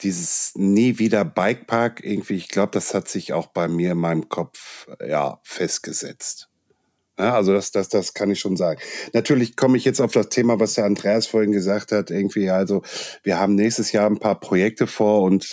dieses 0.02 0.52
nie 0.56 0.98
wieder 0.98 1.24
Bikepark 1.24 2.04
irgendwie, 2.04 2.34
ich 2.34 2.48
glaube, 2.48 2.72
das 2.72 2.92
hat 2.92 3.08
sich 3.08 3.32
auch 3.32 3.46
bei 3.46 3.68
mir 3.68 3.92
in 3.92 3.98
meinem 3.98 4.28
Kopf 4.28 4.88
ja 5.06 5.40
festgesetzt. 5.44 6.49
Ja, 7.20 7.34
also 7.34 7.52
das, 7.52 7.70
das, 7.70 7.90
das 7.90 8.14
kann 8.14 8.30
ich 8.30 8.40
schon 8.40 8.56
sagen. 8.56 8.80
Natürlich 9.12 9.54
komme 9.54 9.76
ich 9.76 9.84
jetzt 9.84 10.00
auf 10.00 10.12
das 10.12 10.30
Thema, 10.30 10.58
was 10.58 10.72
der 10.72 10.86
Andreas 10.86 11.26
vorhin 11.26 11.52
gesagt 11.52 11.92
hat. 11.92 12.10
Irgendwie, 12.10 12.48
also 12.48 12.82
wir 13.22 13.38
haben 13.38 13.56
nächstes 13.56 13.92
Jahr 13.92 14.08
ein 14.08 14.18
paar 14.18 14.40
Projekte 14.40 14.86
vor 14.86 15.20
und 15.22 15.46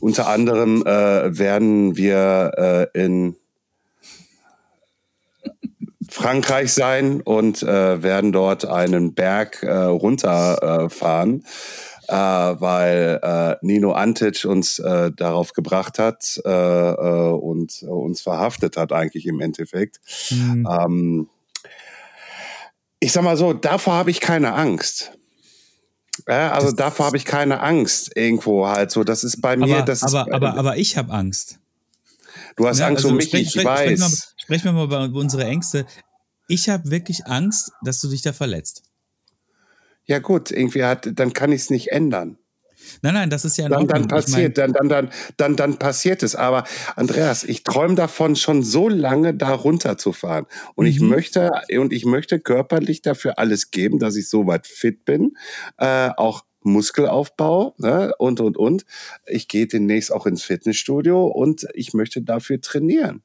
unter 0.00 0.26
anderem 0.28 0.80
äh, 0.86 1.38
werden 1.38 1.98
wir 1.98 2.88
äh, 2.94 2.98
in 2.98 3.36
Frankreich 6.08 6.72
sein 6.72 7.20
und 7.20 7.62
äh, 7.62 8.02
werden 8.02 8.32
dort 8.32 8.64
einen 8.64 9.12
Berg 9.12 9.62
äh, 9.62 9.70
runterfahren 9.70 11.44
äh, 12.12 12.60
weil 12.60 13.20
äh, 13.22 13.56
Nino 13.62 13.92
Antic 13.92 14.44
uns 14.44 14.78
äh, 14.78 15.10
darauf 15.12 15.54
gebracht 15.54 15.98
hat 15.98 16.38
äh, 16.44 16.50
äh, 16.50 17.30
und 17.30 17.82
uns 17.84 18.20
verhaftet 18.20 18.76
hat 18.76 18.92
eigentlich 18.92 19.24
im 19.24 19.40
Endeffekt. 19.40 19.98
Mhm. 20.28 20.68
Ähm, 20.70 21.28
ich 23.00 23.12
sag 23.12 23.24
mal 23.24 23.38
so, 23.38 23.54
davor 23.54 23.94
habe 23.94 24.10
ich 24.10 24.20
keine 24.20 24.52
Angst. 24.52 25.12
Ja, 26.28 26.52
also 26.52 26.66
das, 26.66 26.76
davor 26.76 27.06
habe 27.06 27.16
ich 27.16 27.24
keine 27.24 27.60
Angst 27.60 28.14
irgendwo 28.14 28.68
halt 28.68 28.90
so. 28.90 29.04
Das 29.04 29.24
ist 29.24 29.40
bei 29.40 29.56
mir. 29.56 29.76
Aber, 29.76 29.84
das 29.86 30.02
aber, 30.02 30.28
ist, 30.28 30.34
aber, 30.34 30.54
aber 30.58 30.76
ich 30.76 30.98
habe 30.98 31.10
Angst. 31.12 31.58
Du 32.56 32.68
hast 32.68 32.80
ja, 32.80 32.88
Angst 32.88 33.04
also 33.04 33.08
um 33.08 33.16
mich, 33.16 33.28
sprech, 33.28 33.42
ich 33.42 33.50
sprech, 33.52 33.64
weiß. 33.64 33.80
Sprechen 33.86 34.00
wir, 34.00 34.18
sprechen 34.36 34.64
wir 34.64 34.72
mal 34.86 35.06
über 35.06 35.18
unsere 35.18 35.44
Ängste. 35.46 35.86
Ich 36.46 36.68
habe 36.68 36.90
wirklich 36.90 37.26
Angst, 37.26 37.72
dass 37.82 38.02
du 38.02 38.08
dich 38.08 38.20
da 38.20 38.34
verletzt. 38.34 38.82
Ja 40.12 40.18
gut, 40.18 40.50
irgendwie 40.50 40.84
hat, 40.84 41.08
dann 41.14 41.32
kann 41.32 41.52
ich 41.52 41.62
es 41.62 41.70
nicht 41.70 41.90
ändern. 41.90 42.36
Nein, 43.00 43.14
nein, 43.14 43.30
das 43.30 43.46
ist 43.46 43.56
ja 43.56 43.66
dann, 43.66 43.88
dann 43.88 44.08
passiert, 44.08 44.58
ich 44.58 44.62
mein, 44.62 44.74
dann, 44.74 44.88
dann, 44.88 45.08
dann, 45.08 45.10
dann, 45.38 45.56
dann 45.56 45.78
passiert 45.78 46.22
es. 46.22 46.36
Aber 46.36 46.64
Andreas, 46.96 47.44
ich 47.44 47.62
träume 47.62 47.94
davon, 47.94 48.36
schon 48.36 48.62
so 48.62 48.90
lange 48.90 49.32
da 49.32 49.54
runterzufahren. 49.54 50.44
Und 50.74 50.84
mhm. 50.84 50.90
ich 50.90 51.00
möchte, 51.00 51.50
und 51.78 51.94
ich 51.94 52.04
möchte 52.04 52.40
körperlich 52.40 53.00
dafür 53.00 53.38
alles 53.38 53.70
geben, 53.70 53.98
dass 53.98 54.14
ich 54.16 54.28
so 54.28 54.46
weit 54.46 54.66
fit 54.66 55.06
bin, 55.06 55.38
äh, 55.78 56.10
auch 56.14 56.44
Muskelaufbau 56.60 57.74
ne, 57.78 58.12
und 58.18 58.38
und 58.38 58.58
und. 58.58 58.84
Ich 59.24 59.48
gehe 59.48 59.66
demnächst 59.66 60.12
auch 60.12 60.26
ins 60.26 60.42
Fitnessstudio 60.42 61.26
und 61.26 61.66
ich 61.72 61.94
möchte 61.94 62.20
dafür 62.20 62.60
trainieren. 62.60 63.22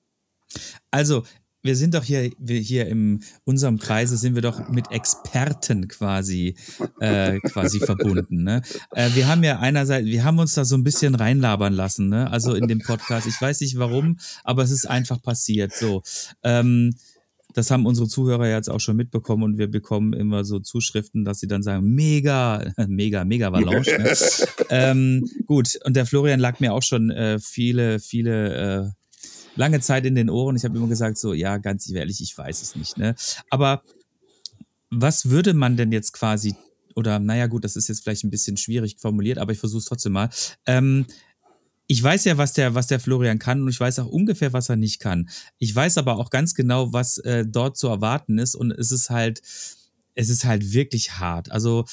Also 0.89 1.23
wir 1.67 1.75
sind 1.75 1.93
doch 1.93 2.03
hier, 2.03 2.31
wir 2.39 2.59
hier 2.59 2.87
in 2.87 3.23
unserem 3.43 3.77
Kreise 3.77 4.17
sind 4.17 4.35
wir 4.35 4.41
doch 4.41 4.69
mit 4.69 4.89
Experten 4.89 5.87
quasi, 5.87 6.55
äh, 6.99 7.39
quasi 7.41 7.79
verbunden. 7.79 8.43
Ne? 8.43 8.61
Äh, 8.91 9.09
wir 9.13 9.27
haben 9.27 9.43
ja 9.43 9.59
einerseits, 9.59 10.05
wir 10.05 10.23
haben 10.23 10.39
uns 10.39 10.53
da 10.53 10.65
so 10.65 10.75
ein 10.75 10.83
bisschen 10.83 11.13
reinlabern 11.13 11.73
lassen, 11.73 12.09
ne? 12.09 12.31
also 12.31 12.55
in 12.55 12.67
dem 12.67 12.79
Podcast. 12.79 13.27
Ich 13.27 13.39
weiß 13.39 13.59
nicht 13.61 13.77
warum, 13.77 14.17
aber 14.43 14.63
es 14.63 14.71
ist 14.71 14.85
einfach 14.85 15.21
passiert. 15.21 15.73
So. 15.73 16.01
Ähm, 16.41 16.95
das 17.53 17.69
haben 17.69 17.85
unsere 17.85 18.07
Zuhörer 18.07 18.47
jetzt 18.47 18.69
auch 18.69 18.79
schon 18.79 18.95
mitbekommen 18.95 19.43
und 19.43 19.57
wir 19.57 19.69
bekommen 19.69 20.13
immer 20.13 20.45
so 20.45 20.59
Zuschriften, 20.59 21.25
dass 21.25 21.39
sie 21.39 21.47
dann 21.47 21.63
sagen, 21.63 21.95
mega, 21.95 22.71
mega, 22.87 23.25
mega 23.25 23.51
Valanche. 23.51 23.97
Ne? 23.99 24.13
ähm, 24.69 25.29
gut, 25.47 25.77
und 25.83 25.95
der 25.95 26.05
Florian 26.05 26.39
lag 26.39 26.59
mir 26.59 26.73
auch 26.73 26.83
schon 26.83 27.09
äh, 27.09 27.39
viele, 27.39 27.99
viele 27.99 28.85
äh, 28.85 28.89
lange 29.57 29.81
Zeit 29.81 30.05
in 30.05 30.15
den 30.15 30.29
Ohren. 30.29 30.55
Ich 30.55 30.63
habe 30.63 30.77
immer 30.77 30.87
gesagt, 30.87 31.17
so, 31.17 31.33
ja, 31.33 31.57
ganz 31.57 31.89
ehrlich, 31.89 32.21
ich 32.21 32.37
weiß 32.37 32.61
es 32.61 32.75
nicht. 32.75 32.97
Ne? 32.97 33.15
Aber 33.49 33.83
was 34.89 35.29
würde 35.29 35.53
man 35.53 35.75
denn 35.75 35.91
jetzt 35.91 36.13
quasi, 36.13 36.55
oder 36.95 37.19
naja, 37.19 37.47
gut, 37.47 37.63
das 37.63 37.75
ist 37.75 37.89
jetzt 37.89 38.03
vielleicht 38.03 38.23
ein 38.23 38.29
bisschen 38.29 38.57
schwierig 38.57 38.97
formuliert, 38.99 39.37
aber 39.37 39.51
ich 39.51 39.59
versuche 39.59 39.79
es 39.79 39.85
trotzdem 39.85 40.13
mal. 40.13 40.29
Ähm, 40.65 41.05
ich 41.87 42.03
weiß 42.03 42.25
ja, 42.25 42.37
was 42.37 42.53
der, 42.53 42.75
was 42.75 42.87
der 42.87 42.99
Florian 42.99 43.39
kann 43.39 43.61
und 43.61 43.69
ich 43.69 43.79
weiß 43.79 43.99
auch 43.99 44.07
ungefähr, 44.07 44.53
was 44.53 44.69
er 44.69 44.75
nicht 44.75 44.99
kann. 44.99 45.29
Ich 45.57 45.73
weiß 45.73 45.97
aber 45.97 46.17
auch 46.17 46.29
ganz 46.29 46.53
genau, 46.53 46.91
was 46.93 47.17
äh, 47.19 47.45
dort 47.45 47.77
zu 47.77 47.87
erwarten 47.87 48.37
ist 48.39 48.55
und 48.55 48.71
es 48.71 48.91
ist 48.91 49.09
halt, 49.09 49.41
es 50.13 50.29
ist 50.29 50.45
halt 50.45 50.73
wirklich 50.73 51.19
hart. 51.19 51.51
Also 51.51 51.85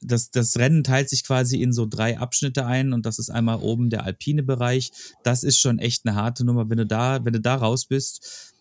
das, 0.00 0.30
das 0.30 0.56
Rennen 0.58 0.84
teilt 0.84 1.08
sich 1.08 1.24
quasi 1.24 1.60
in 1.60 1.72
so 1.72 1.86
drei 1.86 2.18
Abschnitte 2.18 2.66
ein 2.66 2.92
und 2.92 3.06
das 3.06 3.18
ist 3.18 3.30
einmal 3.30 3.58
oben 3.60 3.90
der 3.90 4.04
alpine 4.04 4.42
Bereich. 4.42 4.92
Das 5.24 5.42
ist 5.42 5.60
schon 5.60 5.78
echt 5.78 6.06
eine 6.06 6.14
harte 6.14 6.44
Nummer. 6.44 6.70
Wenn 6.70 6.78
du 6.78 6.86
da, 6.86 7.24
wenn 7.24 7.32
du 7.32 7.40
da 7.40 7.56
raus 7.56 7.86
bist, 7.86 8.54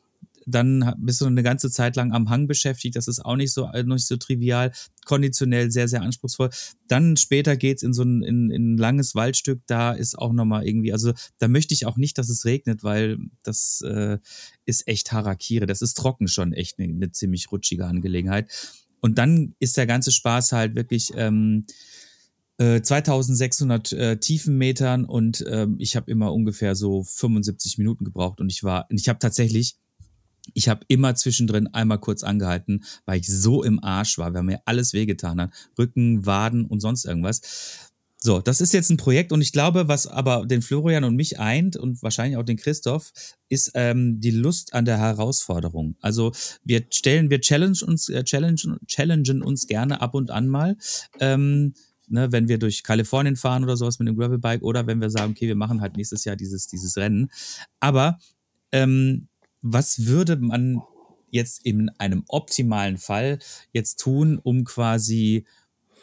dann 0.47 0.95
bist 0.97 1.19
du 1.19 1.25
eine 1.25 1.43
ganze 1.43 1.69
Zeit 1.69 1.97
lang 1.97 2.13
am 2.13 2.29
Hang 2.29 2.47
beschäftigt. 2.47 2.95
Das 2.95 3.09
ist 3.09 3.23
auch 3.23 3.35
nicht 3.35 3.51
so, 3.51 3.65
äh, 3.65 3.83
nicht 3.83 4.07
so 4.07 4.15
trivial. 4.15 4.71
Konditionell 5.05 5.71
sehr, 5.71 5.89
sehr 5.89 6.01
anspruchsvoll. 6.01 6.49
Dann 6.87 7.17
später 7.17 7.57
geht's 7.57 7.83
in 7.83 7.93
so 7.93 8.03
ein, 8.03 8.23
in, 8.23 8.49
in 8.49 8.73
ein 8.73 8.77
langes 8.77 9.13
Waldstück. 9.13 9.61
Da 9.67 9.91
ist 9.91 10.17
auch 10.17 10.31
nochmal 10.31 10.65
irgendwie, 10.65 10.93
also 10.93 11.11
da 11.39 11.49
möchte 11.49 11.73
ich 11.73 11.85
auch 11.85 11.97
nicht, 11.97 12.17
dass 12.17 12.29
es 12.29 12.45
regnet, 12.45 12.83
weil 12.83 13.17
das 13.43 13.81
äh, 13.81 14.19
ist 14.65 14.87
echt 14.87 15.11
Harakire. 15.11 15.65
Das 15.65 15.81
ist 15.81 15.97
trocken 15.97 16.29
schon 16.29 16.53
echt 16.53 16.79
eine, 16.79 16.93
eine 16.93 17.11
ziemlich 17.11 17.51
rutschige 17.51 17.85
Angelegenheit. 17.85 18.49
Und 19.07 19.17
dann 19.17 19.55
ist 19.59 19.77
der 19.77 19.87
ganze 19.87 20.11
Spaß 20.11 20.51
halt 20.51 20.75
wirklich 20.75 21.13
ähm, 21.15 21.65
äh, 22.57 22.81
2600 22.81 23.93
äh, 23.93 24.17
Tiefenmetern 24.17 25.05
und 25.05 25.39
äh, 25.47 25.65
ich 25.77 25.95
habe 25.95 26.11
immer 26.11 26.33
ungefähr 26.33 26.75
so 26.75 27.03
75 27.05 27.77
Minuten 27.77 28.03
gebraucht 28.03 28.41
und 28.41 28.51
ich 28.51 28.65
war, 28.65 28.85
ich 28.89 29.07
habe 29.07 29.19
tatsächlich, 29.19 29.77
ich 30.53 30.67
habe 30.67 30.81
immer 30.89 31.15
zwischendrin 31.15 31.67
einmal 31.67 31.99
kurz 31.99 32.21
angehalten, 32.23 32.83
weil 33.05 33.21
ich 33.21 33.27
so 33.29 33.63
im 33.63 33.81
Arsch 33.81 34.17
war, 34.17 34.33
weil 34.33 34.43
mir 34.43 34.59
alles 34.65 34.91
wehgetan 34.91 35.39
hat, 35.39 35.53
Rücken, 35.79 36.25
Waden 36.25 36.65
und 36.65 36.81
sonst 36.81 37.05
irgendwas. 37.05 37.39
So, 38.19 38.39
das 38.41 38.61
ist 38.61 38.73
jetzt 38.73 38.89
ein 38.89 38.97
Projekt 38.97 39.31
und 39.31 39.41
ich 39.41 39.51
glaube, 39.51 39.87
was 39.87 40.07
aber 40.07 40.45
den 40.45 40.63
Florian 40.63 41.03
und 41.03 41.15
mich 41.15 41.39
eint 41.39 41.77
und 41.77 42.01
wahrscheinlich 42.01 42.37
auch 42.37 42.43
den 42.43 42.57
Christoph, 42.57 43.11
ist 43.47 43.71
ähm, 43.75 44.19
die 44.19 44.31
Lust 44.31 44.73
an 44.73 44.85
der 44.85 44.97
Herausforderung. 44.97 45.95
Also 46.01 46.31
wir 46.63 46.85
stellen, 46.91 47.29
wir 47.29 47.41
challenge 47.41 47.79
uns, 47.85 48.09
äh, 48.09 48.23
challenge, 48.23 48.79
challengen 48.87 49.43
uns 49.43 49.67
gerne 49.67 50.01
ab 50.01 50.15
und 50.15 50.31
an 50.31 50.47
mal. 50.47 50.77
Ähm, 51.19 51.73
ne, 52.07 52.31
wenn 52.31 52.47
wir 52.47 52.57
durch 52.57 52.83
Kalifornien 52.83 53.35
fahren 53.35 53.63
oder 53.63 53.77
sowas 53.77 53.99
mit 53.99 54.07
dem 54.07 54.17
Gravelbike 54.17 54.63
oder 54.63 54.87
wenn 54.87 54.99
wir 54.99 55.11
sagen, 55.11 55.33
okay, 55.33 55.47
wir 55.47 55.55
machen 55.55 55.81
halt 55.81 55.95
nächstes 55.95 56.25
Jahr 56.25 56.35
dieses, 56.35 56.67
dieses 56.67 56.97
Rennen. 56.97 57.29
Aber 57.79 58.17
ähm, 58.71 59.27
was 59.61 60.05
würde 60.07 60.37
man 60.37 60.81
jetzt 61.29 61.65
in 61.65 61.89
einem 61.99 62.23
optimalen 62.27 62.97
Fall 62.97 63.39
jetzt 63.73 63.99
tun, 63.99 64.39
um 64.41 64.63
quasi 64.63 65.45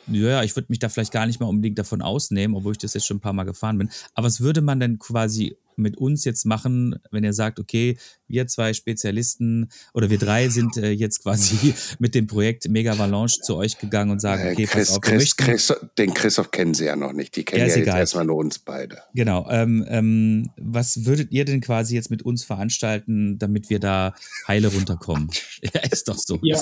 ja, 0.09 0.42
ich 0.42 0.55
würde 0.57 0.66
mich 0.68 0.78
da 0.78 0.88
vielleicht 0.88 1.12
gar 1.12 1.26
nicht 1.26 1.40
mal 1.40 1.46
unbedingt 1.46 1.78
davon 1.78 2.02
ausnehmen, 2.02 2.57
obwohl 2.57 2.72
ich 2.72 2.78
das 2.78 2.94
jetzt 2.94 3.07
schon 3.07 3.18
ein 3.18 3.20
paar 3.20 3.32
Mal 3.32 3.44
gefahren 3.44 3.78
bin. 3.78 3.90
Aber 4.14 4.26
was 4.26 4.40
würde 4.40 4.61
man 4.61 4.80
denn 4.80 4.98
quasi 4.98 5.57
mit 5.76 5.98
uns 5.98 6.24
jetzt 6.24 6.44
machen, 6.44 6.96
wenn 7.11 7.24
ihr 7.24 7.32
sagt, 7.32 7.59
okay, 7.59 7.98
wir 8.29 8.47
zwei 8.47 8.72
Spezialisten 8.72 9.70
oder 9.93 10.11
wir 10.11 10.18
drei 10.18 10.49
sind 10.49 10.77
äh, 10.77 10.91
jetzt 10.91 11.22
quasi 11.22 11.75
mit 11.99 12.14
dem 12.14 12.27
Projekt 12.27 12.68
Mega 12.68 12.99
Valanche 12.99 13.41
zu 13.41 13.57
euch 13.57 13.79
gegangen 13.79 14.11
und 14.11 14.20
sagen, 14.20 14.51
okay, 14.53 14.64
Chris, 14.64 14.89
pass 14.89 14.97
auf, 14.97 15.01
Chris, 15.03 15.37
Chris, 15.37 15.72
den 15.99 16.14
Christoph 16.14 16.51
kennen 16.51 16.75
sie 16.75 16.87
ja 16.87 16.97
noch 16.97 17.12
nicht, 17.12 17.37
die 17.37 17.45
kennen 17.45 17.68
ja, 17.68 17.75
ja 17.75 17.77
jetzt 17.77 17.95
erstmal 17.95 18.25
nur 18.25 18.37
uns 18.37 18.59
beide. 18.59 18.99
Genau, 19.14 19.49
ähm, 19.51 19.85
ähm, 19.89 20.51
was 20.57 21.05
würdet 21.05 21.33
ihr 21.33 21.45
denn 21.45 21.61
quasi 21.61 21.95
jetzt 21.95 22.11
mit 22.11 22.22
uns 22.22 22.45
veranstalten, 22.45 23.39
damit 23.39 23.70
wir 23.70 23.79
da 23.79 24.14
heile 24.49 24.68
runterkommen? 24.68 25.31
ja, 25.62 25.81
ist 25.91 26.09
doch 26.09 26.18
so. 26.18 26.39
Ja, 26.43 26.61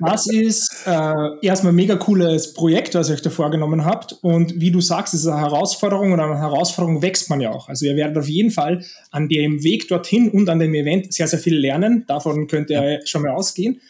das 0.00 0.26
ist 0.28 0.84
äh, 0.86 1.14
erstmal 1.42 1.72
ein 1.72 1.76
mega 1.76 1.96
cooles 1.96 2.54
Projekt, 2.54 2.94
was 2.94 3.08
ihr 3.08 3.14
euch 3.14 3.22
da 3.22 3.30
vorgenommen 3.30 3.84
habt 3.84 4.12
und 4.22 4.60
wie 4.60 4.70
du 4.70 4.80
sagst, 4.80 5.14
es 5.14 5.20
ist 5.20 5.26
eine 5.26 5.40
Herausforderung 5.40 6.12
und 6.12 6.20
an 6.20 6.30
einer 6.30 6.40
Herausforderung 6.40 7.02
wächst 7.02 7.30
man 7.30 7.40
ja 7.40 7.50
auch. 7.50 7.68
Also 7.68 7.86
ihr 7.86 7.96
werdet 7.96 8.16
auf 8.16 8.28
jeden 8.28 8.50
Fall 8.50 8.84
an 9.10 9.28
dem 9.28 9.62
Weg 9.62 9.88
dorthin 9.88 10.30
und 10.30 10.48
an 10.48 10.58
dem 10.58 10.74
Event 10.86 11.12
sehr, 11.12 11.26
sehr 11.26 11.38
viel 11.38 11.56
lernen. 11.56 12.04
Davon 12.06 12.46
könnt 12.46 12.70
ihr 12.70 12.82
ja. 12.82 13.06
schon 13.06 13.22
mal 13.22 13.32
ausgehen. 13.32 13.80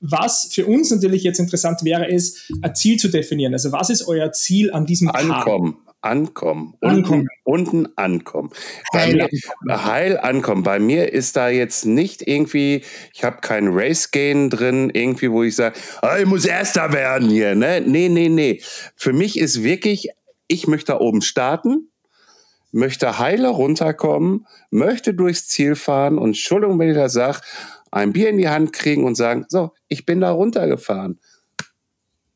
Was 0.00 0.48
für 0.52 0.66
uns 0.66 0.90
natürlich 0.90 1.22
jetzt 1.22 1.38
interessant 1.38 1.84
wäre, 1.84 2.08
ist, 2.08 2.52
ein 2.60 2.74
Ziel 2.74 2.98
zu 2.98 3.08
definieren. 3.08 3.52
Also 3.52 3.70
was 3.70 3.88
ist 3.88 4.06
euer 4.08 4.32
Ziel 4.32 4.72
an 4.72 4.84
diesem 4.84 5.08
Ankommen. 5.08 5.74
Tag? 5.74 5.92
Ankommen. 6.00 6.74
Ankommen. 6.80 7.28
Unten, 7.44 7.84
unten 7.84 7.96
ankommen. 7.96 8.50
Bei 8.92 9.02
Heil 9.02 9.14
mir, 9.14 9.22
ankommen. 9.22 9.86
heil 9.86 10.18
ankommen. 10.18 10.62
Bei 10.64 10.80
mir 10.80 11.12
ist 11.12 11.36
da 11.36 11.48
jetzt 11.48 11.86
nicht 11.86 12.26
irgendwie, 12.26 12.82
ich 13.14 13.22
habe 13.22 13.36
kein 13.40 13.68
Race-Gain 13.68 14.50
drin, 14.50 14.90
irgendwie, 14.92 15.30
wo 15.30 15.44
ich 15.44 15.54
sage, 15.54 15.78
ah, 16.00 16.18
ich 16.18 16.26
muss 16.26 16.44
Erster 16.44 16.92
werden 16.92 17.30
hier. 17.30 17.54
Ne? 17.54 17.80
Nee, 17.86 18.08
nee, 18.08 18.28
nee. 18.28 18.60
Für 18.96 19.12
mich 19.12 19.38
ist 19.38 19.62
wirklich, 19.62 20.08
ich 20.48 20.66
möchte 20.66 20.90
da 20.90 20.98
oben 20.98 21.22
starten, 21.22 21.91
möchte 22.72 23.18
heile 23.18 23.48
runterkommen, 23.48 24.46
möchte 24.70 25.14
durchs 25.14 25.46
Ziel 25.46 25.76
fahren 25.76 26.18
und 26.18 26.30
Entschuldigung, 26.30 26.78
wenn 26.78 26.88
ich 26.88 26.96
das 26.96 27.12
sage, 27.12 27.40
ein 27.90 28.12
Bier 28.12 28.30
in 28.30 28.38
die 28.38 28.48
Hand 28.48 28.72
kriegen 28.72 29.04
und 29.04 29.14
sagen, 29.14 29.44
so, 29.48 29.72
ich 29.88 30.06
bin 30.06 30.20
da 30.20 30.32
runtergefahren. 30.32 31.20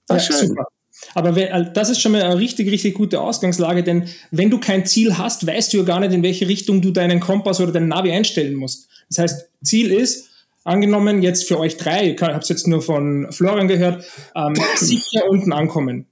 War 0.06 0.18
Ja, 0.18 0.22
schön. 0.22 0.48
super. 0.48 0.68
Aber 1.14 1.34
wenn, 1.34 1.48
äh, 1.48 1.72
das 1.72 1.90
ist 1.90 2.00
schon 2.00 2.12
mal 2.12 2.22
eine 2.22 2.38
richtig, 2.38 2.70
richtig 2.70 2.94
gute 2.94 3.20
Ausgangslage, 3.20 3.82
denn 3.82 4.08
wenn 4.30 4.50
du 4.50 4.58
kein 4.58 4.86
Ziel 4.86 5.18
hast, 5.18 5.46
weißt 5.46 5.72
du 5.72 5.78
ja 5.78 5.82
gar 5.82 6.00
nicht, 6.00 6.12
in 6.12 6.22
welche 6.22 6.48
Richtung 6.48 6.80
du 6.80 6.90
deinen 6.90 7.20
Kompass 7.20 7.60
oder 7.60 7.72
deinen 7.72 7.88
Navi 7.88 8.12
einstellen 8.12 8.54
musst. 8.54 8.88
Das 9.08 9.18
heißt, 9.18 9.50
Ziel 9.62 9.92
ist, 9.92 10.28
angenommen 10.64 11.22
jetzt 11.22 11.46
für 11.46 11.58
euch 11.58 11.76
drei, 11.76 12.10
ich 12.10 12.20
habe 12.20 12.38
es 12.38 12.48
jetzt 12.48 12.66
nur 12.66 12.82
von 12.82 13.30
Florian 13.30 13.68
gehört, 13.68 14.04
ähm, 14.34 14.54
sicher 14.76 15.28
unten 15.28 15.52
ankommen. 15.52 16.06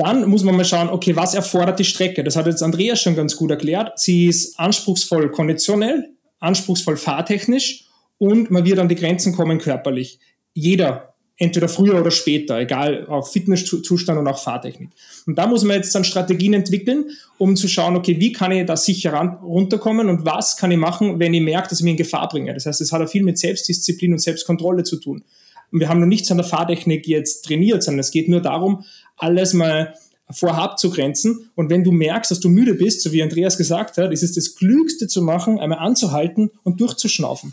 Dann 0.00 0.26
muss 0.30 0.44
man 0.44 0.56
mal 0.56 0.64
schauen, 0.64 0.88
okay, 0.88 1.14
was 1.14 1.34
erfordert 1.34 1.78
die 1.78 1.84
Strecke? 1.84 2.24
Das 2.24 2.34
hat 2.34 2.46
jetzt 2.46 2.62
Andreas 2.62 3.02
schon 3.02 3.14
ganz 3.14 3.36
gut 3.36 3.50
erklärt. 3.50 3.98
Sie 3.98 4.28
ist 4.28 4.58
anspruchsvoll 4.58 5.30
konditionell, 5.30 6.08
anspruchsvoll 6.38 6.96
fahrtechnisch 6.96 7.84
und 8.16 8.50
man 8.50 8.64
wird 8.64 8.78
an 8.78 8.88
die 8.88 8.94
Grenzen 8.94 9.34
kommen 9.34 9.58
körperlich. 9.58 10.18
Jeder, 10.54 11.12
entweder 11.36 11.68
früher 11.68 12.00
oder 12.00 12.10
später, 12.10 12.58
egal 12.58 13.08
auf 13.08 13.30
Fitnesszustand 13.30 14.18
und 14.18 14.26
auch 14.26 14.42
Fahrtechnik. 14.42 14.88
Und 15.26 15.36
da 15.36 15.46
muss 15.46 15.64
man 15.64 15.76
jetzt 15.76 15.94
dann 15.94 16.04
Strategien 16.04 16.54
entwickeln, 16.54 17.10
um 17.36 17.54
zu 17.54 17.68
schauen, 17.68 17.94
okay, 17.94 18.18
wie 18.18 18.32
kann 18.32 18.52
ich 18.52 18.64
da 18.64 18.78
sicher 18.78 19.12
runterkommen 19.12 20.08
und 20.08 20.24
was 20.24 20.56
kann 20.56 20.70
ich 20.70 20.78
machen, 20.78 21.20
wenn 21.20 21.34
ich 21.34 21.42
merke, 21.42 21.68
dass 21.68 21.80
ich 21.80 21.84
mich 21.84 21.92
in 21.92 21.98
Gefahr 21.98 22.26
bringe. 22.26 22.54
Das 22.54 22.64
heißt, 22.64 22.80
es 22.80 22.90
hat 22.90 23.02
auch 23.02 23.08
viel 23.10 23.22
mit 23.22 23.36
Selbstdisziplin 23.36 24.12
und 24.12 24.18
Selbstkontrolle 24.20 24.82
zu 24.82 24.96
tun. 24.96 25.24
Und 25.72 25.80
wir 25.80 25.88
haben 25.88 26.00
noch 26.00 26.06
nichts 26.06 26.30
an 26.30 26.38
der 26.38 26.46
Fahrtechnik 26.46 27.06
jetzt 27.06 27.44
trainiert, 27.44 27.82
sondern 27.82 28.00
es 28.00 28.10
geht 28.10 28.28
nur 28.28 28.40
darum, 28.40 28.84
alles 29.20 29.54
mal 29.54 29.94
vorher 30.30 30.62
abzugrenzen. 30.62 31.50
Und 31.54 31.70
wenn 31.70 31.84
du 31.84 31.92
merkst, 31.92 32.30
dass 32.30 32.40
du 32.40 32.48
müde 32.48 32.74
bist, 32.74 33.02
so 33.02 33.12
wie 33.12 33.22
Andreas 33.22 33.56
gesagt 33.56 33.96
hat, 33.96 34.12
ist 34.12 34.22
es 34.22 34.32
das 34.32 34.54
Klügste 34.54 35.08
zu 35.08 35.22
machen, 35.22 35.58
einmal 35.58 35.78
anzuhalten 35.78 36.50
und 36.62 36.80
durchzuschnaufen. 36.80 37.52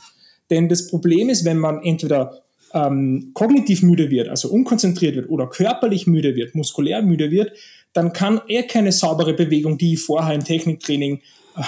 Denn 0.50 0.70
das 0.70 0.88
Problem 0.88 1.30
ist, 1.30 1.46
wenn 1.46 1.58
man 1.58 1.84
entweder 1.84 2.44
ähm, 2.74 3.32
kognitiv 3.34 3.82
müde 3.82 4.10
wird, 4.10 4.30
also 4.30 4.50
unkonzentriert 4.50 5.16
wird, 5.16 5.30
oder 5.30 5.48
körperlich 5.48 6.08
müde 6.08 6.36
wird, 6.36 6.56
muskulär 6.56 7.02
müde 7.02 7.32
wird, 7.32 7.52
dann 7.94 8.14
kann 8.14 8.42
er 8.48 8.64
keine 8.64 8.92
saubere 8.92 9.34
Bewegung, 9.34 9.78
die 9.78 9.94
ich 9.94 10.02
vorher 10.02 10.36
im 10.36 10.44
Techniktraining 10.44 11.22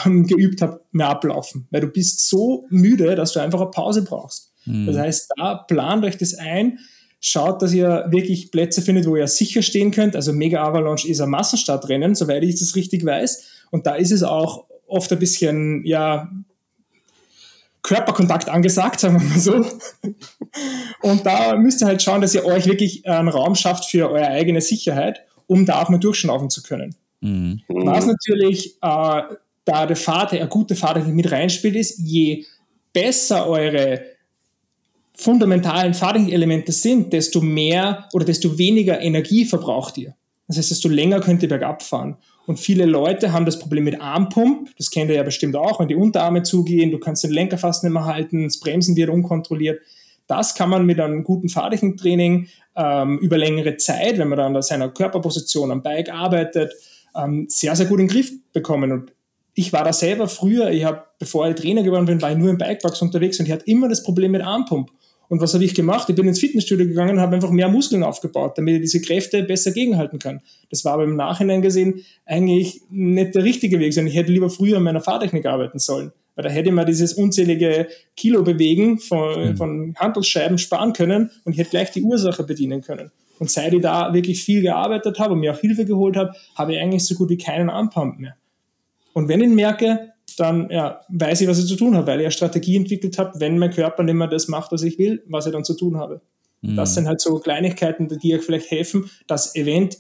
ähm, 0.05 0.27
geübt 0.27 0.61
habe, 0.61 0.81
mehr 0.91 1.09
ablaufen. 1.09 1.67
Weil 1.71 1.81
du 1.81 1.87
bist 1.87 2.27
so 2.29 2.65
müde, 2.69 3.15
dass 3.15 3.33
du 3.33 3.39
einfach 3.39 3.61
eine 3.61 3.71
Pause 3.71 4.03
brauchst. 4.03 4.53
Das 4.85 4.97
heißt, 4.97 5.31
da 5.35 5.55
plant 5.55 6.05
euch 6.05 6.17
das 6.17 6.35
ein, 6.35 6.77
schaut, 7.19 7.61
dass 7.61 7.73
ihr 7.73 8.05
wirklich 8.09 8.51
Plätze 8.51 8.81
findet, 8.81 9.05
wo 9.05 9.15
ihr 9.15 9.27
sicher 9.27 9.61
stehen 9.61 9.91
könnt. 9.91 10.15
Also 10.15 10.33
Mega 10.33 10.63
Avalanche 10.63 11.07
ist 11.07 11.19
ein 11.21 11.29
Massenstartrennen, 11.29 12.15
soweit 12.15 12.43
ich 12.43 12.59
das 12.59 12.75
richtig 12.75 13.05
weiß. 13.05 13.45
Und 13.71 13.85
da 13.85 13.95
ist 13.95 14.11
es 14.11 14.23
auch 14.23 14.65
oft 14.87 15.11
ein 15.11 15.19
bisschen, 15.19 15.85
ja, 15.85 16.29
Körperkontakt 17.81 18.49
angesagt, 18.49 18.99
sagen 18.99 19.21
wir 19.21 19.27
mal 19.27 19.39
so. 19.39 19.65
Und 21.01 21.25
da 21.25 21.55
müsst 21.55 21.81
ihr 21.81 21.87
halt 21.87 22.01
schauen, 22.01 22.21
dass 22.21 22.35
ihr 22.35 22.45
euch 22.45 22.65
wirklich 22.65 23.07
einen 23.07 23.29
Raum 23.29 23.55
schafft 23.55 23.85
für 23.85 24.09
eure 24.09 24.27
eigene 24.27 24.61
Sicherheit, 24.61 25.21
um 25.47 25.65
da 25.65 25.81
auch 25.81 25.89
mal 25.89 25.97
durchschnaufen 25.97 26.49
zu 26.49 26.61
können. 26.61 26.95
Mhm. 27.21 27.61
Was 27.67 28.05
natürlich, 28.05 28.75
äh, 28.81 29.21
da 29.65 29.85
der 29.85 29.95
Vater, 29.95 30.37
eine 30.37 30.49
gute 30.49 30.75
Vater 30.75 31.03
mit 31.05 31.31
reinspielt, 31.31 31.75
ist, 31.75 31.99
je 31.99 32.45
besser 32.91 33.47
eure 33.47 34.01
fundamentalen 35.19 35.93
Fahrtelemente 35.93 36.71
sind, 36.71 37.11
desto 37.11 37.41
mehr 37.41 38.07
oder 38.13 38.23
desto 38.23 38.57
weniger 38.57 39.01
Energie 39.01 39.43
verbraucht 39.43 39.97
ihr. 39.97 40.15
Das 40.47 40.57
heißt, 40.57 40.71
desto 40.71 40.87
länger 40.87 41.19
könnt 41.19 41.43
ihr 41.43 41.49
bergab 41.49 41.83
fahren. 41.83 42.17
Und 42.47 42.57
viele 42.57 42.85
Leute 42.85 43.33
haben 43.33 43.45
das 43.45 43.59
Problem 43.59 43.83
mit 43.83 44.01
Armpump. 44.01 44.69
Das 44.77 44.89
kennt 44.89 45.11
ihr 45.11 45.17
ja 45.17 45.23
bestimmt 45.23 45.55
auch, 45.55 45.79
wenn 45.79 45.89
die 45.89 45.95
Unterarme 45.95 46.43
zugehen, 46.43 46.89
du 46.89 46.99
kannst 46.99 47.23
den 47.23 47.31
Lenker 47.31 47.57
fast 47.57 47.83
nicht 47.83 47.93
mehr 47.93 48.05
halten, 48.05 48.45
das 48.45 48.59
Bremsen 48.59 48.95
wird 48.95 49.09
unkontrolliert. 49.09 49.81
Das 50.25 50.55
kann 50.55 50.69
man 50.69 50.85
mit 50.85 50.99
einem 50.99 51.23
guten 51.23 51.49
Fahrtechniktraining 51.49 52.47
ähm, 52.75 53.19
über 53.19 53.37
längere 53.37 53.77
Zeit, 53.77 54.17
wenn 54.17 54.29
man 54.29 54.37
dann 54.37 54.55
an 54.55 54.61
seiner 54.61 54.89
Körperposition 54.89 55.69
am 55.69 55.83
Bike 55.83 56.11
arbeitet, 56.11 56.73
ähm, 57.15 57.45
sehr, 57.49 57.75
sehr 57.75 57.87
gut 57.87 57.99
in 57.99 58.07
den 58.07 58.13
Griff 58.13 58.31
bekommen. 58.53 58.91
Und 58.91 59.11
ich 59.53 59.73
war 59.73 59.83
da 59.83 59.91
selber 59.91 60.27
früher, 60.27 60.71
ich 60.71 60.85
habe, 60.85 61.03
bevor 61.19 61.49
ich 61.49 61.55
Trainer 61.55 61.83
geworden 61.83 62.05
bin, 62.05 62.21
war 62.21 62.31
ich 62.31 62.37
nur 62.37 62.49
im 62.49 62.57
Bikeparks 62.57 63.01
unterwegs 63.01 63.39
und 63.39 63.47
ich 63.47 63.51
hatte 63.51 63.65
immer 63.65 63.89
das 63.89 64.03
Problem 64.03 64.31
mit 64.31 64.41
Armpump. 64.41 64.89
Und 65.29 65.41
was 65.41 65.53
habe 65.53 65.63
ich 65.63 65.75
gemacht? 65.75 66.09
Ich 66.09 66.15
bin 66.15 66.27
ins 66.27 66.39
Fitnessstudio 66.39 66.87
gegangen 66.87 67.11
und 67.11 67.19
habe 67.19 67.35
einfach 67.35 67.51
mehr 67.51 67.69
Muskeln 67.69 68.01
aufgebaut, 68.03 68.57
damit 68.57 68.75
ich 68.75 68.81
diese 68.81 69.01
Kräfte 69.01 69.43
besser 69.43 69.71
gegenhalten 69.71 70.17
kann. 70.17 70.41
Das 70.71 70.83
war 70.83 70.93
aber 70.93 71.03
im 71.03 71.15
Nachhinein 71.15 71.61
gesehen 71.61 72.03
eigentlich 72.25 72.81
nicht 72.89 73.35
der 73.35 73.43
richtige 73.43 73.79
Weg, 73.79 73.93
sondern 73.93 74.11
ich 74.11 74.17
hätte 74.17 74.31
lieber 74.31 74.49
früher 74.49 74.77
an 74.77 74.83
meiner 74.83 75.01
Fahrtechnik 75.01 75.45
arbeiten 75.45 75.77
sollen. 75.77 76.11
Weil 76.35 76.45
da 76.45 76.49
hätte 76.49 76.69
ich 76.69 76.75
mir 76.75 76.85
dieses 76.85 77.13
unzählige 77.13 77.87
Kilo 78.15 78.41
bewegen 78.41 78.97
von, 78.97 79.55
von 79.55 79.93
Handelsscheiben 79.97 80.57
sparen 80.57 80.93
können 80.93 81.29
und 81.45 81.53
ich 81.53 81.59
hätte 81.59 81.71
gleich 81.71 81.91
die 81.91 82.01
Ursache 82.01 82.43
bedienen 82.43 82.81
können. 82.81 83.11
Und 83.37 83.51
seit 83.51 83.73
ich 83.73 83.81
da 83.81 84.13
wirklich 84.13 84.43
viel 84.43 84.61
gearbeitet 84.61 85.19
habe 85.19 85.33
und 85.33 85.41
mir 85.41 85.53
auch 85.53 85.59
Hilfe 85.59 85.85
geholt 85.85 86.17
habe, 86.17 86.33
habe 86.55 86.73
ich 86.73 86.79
eigentlich 86.79 87.05
so 87.05 87.15
gut 87.15 87.29
wie 87.29 87.37
keinen 87.37 87.69
Armpump 87.69 88.19
mehr. 88.19 88.35
Und 89.13 89.27
wenn 89.27 89.41
ich 89.41 89.49
merke, 89.49 90.13
dann 90.39 90.69
ja, 90.69 91.01
weiß 91.09 91.41
ich, 91.41 91.47
was 91.47 91.59
ich 91.59 91.67
zu 91.67 91.75
tun 91.75 91.95
habe, 91.95 92.07
weil 92.07 92.19
ich 92.19 92.25
eine 92.25 92.31
Strategie 92.31 92.75
entwickelt 92.75 93.17
habe, 93.17 93.39
wenn 93.39 93.57
mein 93.57 93.71
Körper 93.71 94.03
nicht 94.03 94.15
mehr 94.15 94.27
das 94.27 94.47
macht, 94.47 94.71
was 94.71 94.83
ich 94.83 94.97
will, 94.97 95.23
was 95.27 95.45
ich 95.45 95.51
dann 95.51 95.63
zu 95.63 95.75
tun 95.75 95.97
habe. 95.97 96.21
Das 96.61 96.93
sind 96.93 97.07
halt 97.07 97.21
so 97.21 97.39
Kleinigkeiten, 97.39 98.07
die 98.07 98.35
euch 98.35 98.43
vielleicht 98.43 98.69
helfen, 98.69 99.09
das 99.27 99.55
Event 99.55 99.97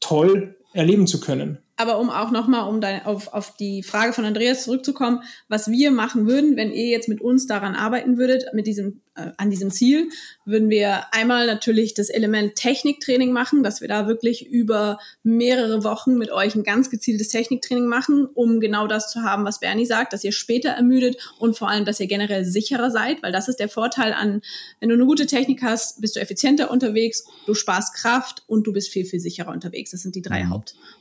toll 0.00 0.56
erleben 0.74 1.06
zu 1.06 1.20
können. 1.20 1.58
Aber 1.76 1.98
um 1.98 2.10
auch 2.10 2.30
nochmal 2.30 2.68
um 2.68 2.80
dein, 2.80 3.04
auf, 3.04 3.32
auf 3.32 3.56
die 3.56 3.82
Frage 3.82 4.12
von 4.12 4.24
Andreas 4.24 4.64
zurückzukommen, 4.64 5.22
was 5.48 5.70
wir 5.70 5.90
machen 5.90 6.26
würden, 6.26 6.56
wenn 6.56 6.72
ihr 6.72 6.86
jetzt 6.86 7.08
mit 7.08 7.20
uns 7.20 7.46
daran 7.46 7.74
arbeiten 7.74 8.18
würdet, 8.18 8.46
mit 8.52 8.66
diesem, 8.66 9.00
an 9.36 9.50
diesem 9.50 9.70
Ziel, 9.70 10.10
würden 10.44 10.70
wir 10.70 11.12
einmal 11.12 11.46
natürlich 11.46 11.94
das 11.94 12.08
Element 12.08 12.54
Techniktraining 12.54 13.32
machen, 13.32 13.62
dass 13.62 13.80
wir 13.80 13.88
da 13.88 14.06
wirklich 14.06 14.46
über 14.46 14.98
mehrere 15.22 15.84
Wochen 15.84 16.16
mit 16.16 16.30
euch 16.30 16.54
ein 16.54 16.62
ganz 16.62 16.90
gezieltes 16.90 17.28
Techniktraining 17.28 17.86
machen, 17.86 18.26
um 18.26 18.60
genau 18.60 18.86
das 18.86 19.10
zu 19.10 19.22
haben, 19.22 19.44
was 19.44 19.60
Bernie 19.60 19.86
sagt, 19.86 20.12
dass 20.12 20.24
ihr 20.24 20.32
später 20.32 20.70
ermüdet 20.70 21.16
und 21.38 21.56
vor 21.56 21.68
allem, 21.68 21.84
dass 21.84 22.00
ihr 22.00 22.06
generell 22.06 22.44
sicherer 22.44 22.90
seid, 22.90 23.22
weil 23.22 23.32
das 23.32 23.48
ist 23.48 23.58
der 23.58 23.68
Vorteil 23.68 24.12
an, 24.12 24.42
wenn 24.80 24.88
du 24.88 24.94
eine 24.94 25.06
gute 25.06 25.26
Technik 25.26 25.62
hast, 25.62 26.00
bist 26.00 26.16
du 26.16 26.20
effizienter 26.20 26.70
unterwegs, 26.70 27.24
du 27.46 27.54
sparst 27.54 27.94
Kraft 27.94 28.42
und 28.46 28.66
du 28.66 28.72
bist 28.72 28.90
viel, 28.90 29.04
viel 29.04 29.20
sicherer 29.20 29.52
unterwegs. 29.52 29.90
Das 29.90 30.02
sind 30.02 30.14
die 30.14 30.22
drei 30.22 30.46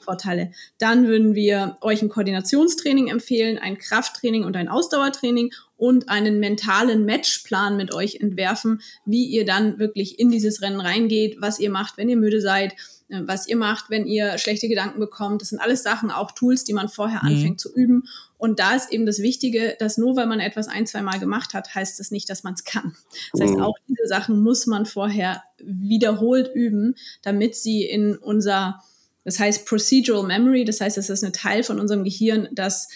Hauptvorteile. 0.06 0.51
Dann 0.78 1.08
würden 1.08 1.36
wir 1.36 1.78
euch 1.82 2.01
ein 2.01 2.10
Koordinationstraining 2.10 3.08
empfehlen, 3.08 3.58
ein 3.58 3.78
Krafttraining 3.78 4.43
und 4.43 4.56
ein 4.56 4.68
Ausdauertraining 4.68 5.51
und 5.78 6.10
einen 6.10 6.39
mentalen 6.39 7.06
Matchplan 7.06 7.76
mit 7.76 7.93
euch 7.93 8.16
entwerfen, 8.16 8.82
wie 9.06 9.26
ihr 9.26 9.45
dann 9.45 9.78
wirklich 9.80 10.20
in 10.20 10.32
dieses 10.32 10.62
Rennen 10.62 10.80
reingeht, 10.80 11.38
was 11.39 11.60
ihr 11.60 11.70
macht, 11.70 11.97
wenn 11.97 12.08
ihr 12.10 12.18
müde 12.18 12.39
seid, 12.39 12.74
äh, 13.10 13.22
was 13.26 13.47
ihr 13.47 13.58
macht, 13.58 13.89
wenn 13.89 14.06
ihr 14.06 14.38
schlechte 14.38 14.70
Gedanken 14.70 14.99
bekommt. 14.99 15.41
Das 15.41 15.49
sind 15.49 15.60
alles 15.60 15.84
Sachen, 15.84 16.12
auch 16.12 16.32
Tools, 16.32 16.64
die 16.64 16.74
man 16.74 16.88
vorher 16.88 17.24
anfängt 17.24 17.60
zu 17.60 17.74
üben. 17.74 18.03
Und 18.38 18.60
da 18.60 18.76
ist 18.76 18.91
eben 18.91 19.06
das 19.06 19.20
Wichtige, 19.20 19.76
dass 19.80 19.97
nur 19.97 20.16
weil 20.16 20.28
man 20.28 20.39
etwas 20.39 20.68
ein, 20.68 20.86
zwei 20.86 21.01
Mal 21.01 21.20
gemacht 21.20 21.53
hat, 21.53 21.74
heißt 21.74 21.99
das 21.99 22.12
nicht, 22.12 22.30
dass 22.30 22.43
man 22.43 22.53
es 22.53 22.64
kann. 22.64 22.95
Das 23.34 23.41
heißt, 23.41 23.56
Mhm. 23.56 23.62
auch 23.62 23.76
diese 23.88 24.08
Sachen 24.08 24.41
muss 24.41 24.68
man 24.68 24.86
vorher 24.86 25.43
wiederholt 25.60 26.51
üben, 26.53 26.95
damit 27.22 27.56
sie 27.56 27.84
in 27.84 28.16
unser 28.18 28.82
das 29.26 29.40
heißt 29.40 29.66
Procedural 29.66 30.26
Memory, 30.26 30.64
das 30.64 30.80
heißt, 30.80 30.98
es 30.98 31.10
ist 31.10 31.24
ein 31.24 31.34
Teil 31.34 31.64
von 31.64 31.80
unserem 31.80 32.04
Gehirn, 32.04 32.48
das 32.54 32.88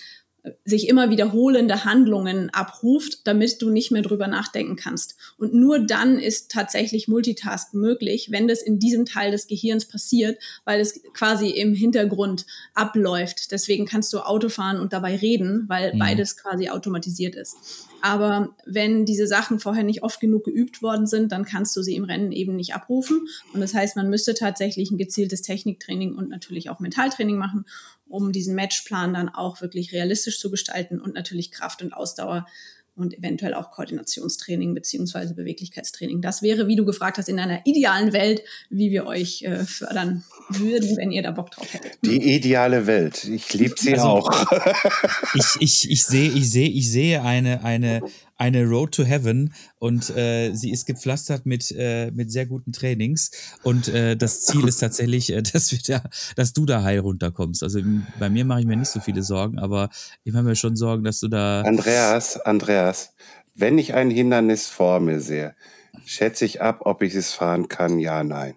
sich 0.65 0.87
immer 0.87 1.09
wiederholende 1.09 1.85
Handlungen 1.85 2.49
abruft, 2.51 3.27
damit 3.27 3.61
du 3.61 3.69
nicht 3.69 3.91
mehr 3.91 4.01
drüber 4.01 4.27
nachdenken 4.27 4.75
kannst. 4.75 5.15
Und 5.37 5.53
nur 5.53 5.79
dann 5.79 6.19
ist 6.19 6.51
tatsächlich 6.51 7.07
Multitask 7.07 7.73
möglich, 7.73 8.29
wenn 8.31 8.47
das 8.47 8.61
in 8.61 8.79
diesem 8.79 9.05
Teil 9.05 9.31
des 9.31 9.47
Gehirns 9.47 9.85
passiert, 9.85 10.41
weil 10.65 10.79
es 10.79 11.01
quasi 11.13 11.49
im 11.49 11.73
Hintergrund 11.73 12.45
abläuft. 12.73 13.51
Deswegen 13.51 13.85
kannst 13.85 14.13
du 14.13 14.19
Auto 14.19 14.49
fahren 14.49 14.79
und 14.79 14.93
dabei 14.93 15.15
reden, 15.15 15.65
weil 15.67 15.93
Mhm. 15.93 15.99
beides 15.99 16.37
quasi 16.37 16.69
automatisiert 16.69 17.35
ist. 17.35 17.57
Aber 18.01 18.55
wenn 18.65 19.05
diese 19.05 19.27
Sachen 19.27 19.59
vorher 19.59 19.83
nicht 19.83 20.03
oft 20.03 20.21
genug 20.21 20.45
geübt 20.45 20.81
worden 20.81 21.05
sind, 21.05 21.31
dann 21.33 21.43
kannst 21.43 21.75
du 21.75 21.81
sie 21.81 21.95
im 21.95 22.05
Rennen 22.05 22.31
eben 22.31 22.55
nicht 22.55 22.73
abrufen. 22.73 23.27
Und 23.53 23.59
das 23.59 23.73
heißt, 23.73 23.97
man 23.97 24.09
müsste 24.09 24.33
tatsächlich 24.33 24.89
ein 24.89 24.97
gezieltes 24.97 25.41
Techniktraining 25.41 26.15
und 26.15 26.29
natürlich 26.29 26.69
auch 26.69 26.79
Mentaltraining 26.79 27.37
machen, 27.37 27.65
um 28.09 28.31
diesen 28.31 28.55
Matchplan 28.55 29.13
dann 29.13 29.29
auch 29.29 29.61
wirklich 29.61 29.93
realistisch 29.93 30.39
zu 30.39 30.51
gestalten 30.51 30.99
und 30.99 31.13
natürlich 31.13 31.51
Kraft 31.51 31.81
und 31.81 31.93
Ausdauer 31.93 32.45
und 32.95 33.17
eventuell 33.17 33.53
auch 33.53 33.71
Koordinationstraining 33.71 34.73
beziehungsweise 34.73 35.33
Beweglichkeitstraining. 35.33 36.19
Das 36.21 36.41
wäre, 36.41 36.67
wie 36.67 36.75
du 36.75 36.83
gefragt 36.83 37.17
hast, 37.17 37.29
in 37.29 37.39
einer 37.39 37.61
idealen 37.65 38.11
Welt, 38.11 38.41
wie 38.69 38.91
wir 38.91 39.05
euch 39.05 39.41
äh, 39.43 39.63
fördern 39.63 40.25
würden, 40.49 40.97
wenn 40.97 41.11
ihr 41.11 41.23
da 41.23 41.31
Bock 41.31 41.49
drauf 41.51 41.73
hättet. 41.73 41.93
Die 42.03 42.35
ideale 42.35 42.87
Welt. 42.87 43.23
Ich 43.23 43.53
liebe 43.53 43.75
sie 43.77 43.93
Also- 43.93 44.03
auch. 44.07 44.51
ich, 45.33 45.45
ich, 45.61 45.89
ich 45.89 46.03
sehe, 46.03 46.29
ich 46.29 46.49
sehe, 46.51 46.67
ich 46.67 46.91
sehe 46.91 47.21
eine, 47.21 47.63
eine, 47.63 48.01
eine 48.39 48.65
Road 48.65 48.93
to 48.95 49.03
Heaven 49.03 49.53
und 49.79 50.09
äh, 50.15 50.53
sie 50.53 50.71
ist 50.71 50.87
gepflastert 50.87 51.45
mit, 51.45 51.71
äh, 51.77 52.09
mit 52.11 52.31
sehr 52.31 52.45
guten 52.45 52.71
Trainings. 52.71 53.31
Und 53.63 53.89
äh, 53.89 54.15
das 54.15 54.43
Ziel 54.43 54.65
ist 54.67 54.79
tatsächlich, 54.79 55.31
äh, 55.31 55.41
dass, 55.53 55.71
wir 55.71 55.79
da, 55.85 56.03
dass 56.35 56.53
du 56.53 56.65
da 56.65 56.81
heil 56.81 56.99
runterkommst. 56.99 57.61
Also 57.61 57.81
bei 58.17 58.29
mir 58.29 58.45
mache 58.45 58.61
ich 58.61 58.65
mir 58.65 58.77
nicht 58.77 58.89
so 58.89 59.01
viele 59.01 59.23
Sorgen, 59.23 59.59
aber 59.59 59.89
ich 60.23 60.31
mache 60.31 60.43
mir 60.43 60.55
schon 60.55 60.77
Sorgen, 60.77 61.03
dass 61.03 61.19
du 61.19 61.27
da. 61.27 61.61
Andreas, 61.61 62.39
Andreas, 62.39 63.13
wenn 63.55 63.77
ich 63.77 63.93
ein 63.93 64.09
Hindernis 64.09 64.67
vor 64.67 65.01
mir 65.01 65.19
sehe, 65.19 65.53
schätze 66.05 66.45
ich 66.45 66.61
ab, 66.61 66.81
ob 66.85 67.01
ich 67.01 67.15
es 67.15 67.33
fahren 67.33 67.67
kann, 67.67 67.99
ja, 67.99 68.23
nein. 68.23 68.55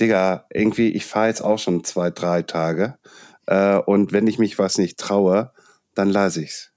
Digga, 0.00 0.46
irgendwie, 0.50 0.88
ich 0.88 1.04
fahre 1.04 1.28
jetzt 1.28 1.42
auch 1.42 1.58
schon 1.58 1.84
zwei, 1.84 2.10
drei 2.10 2.42
Tage. 2.42 2.96
Äh, 3.44 3.76
und 3.76 4.12
wenn 4.12 4.26
ich 4.26 4.38
mich 4.38 4.58
was 4.58 4.78
nicht 4.78 4.98
traue, 4.98 5.52
dann 5.94 6.08
lasse 6.08 6.42
ich's. 6.42 6.72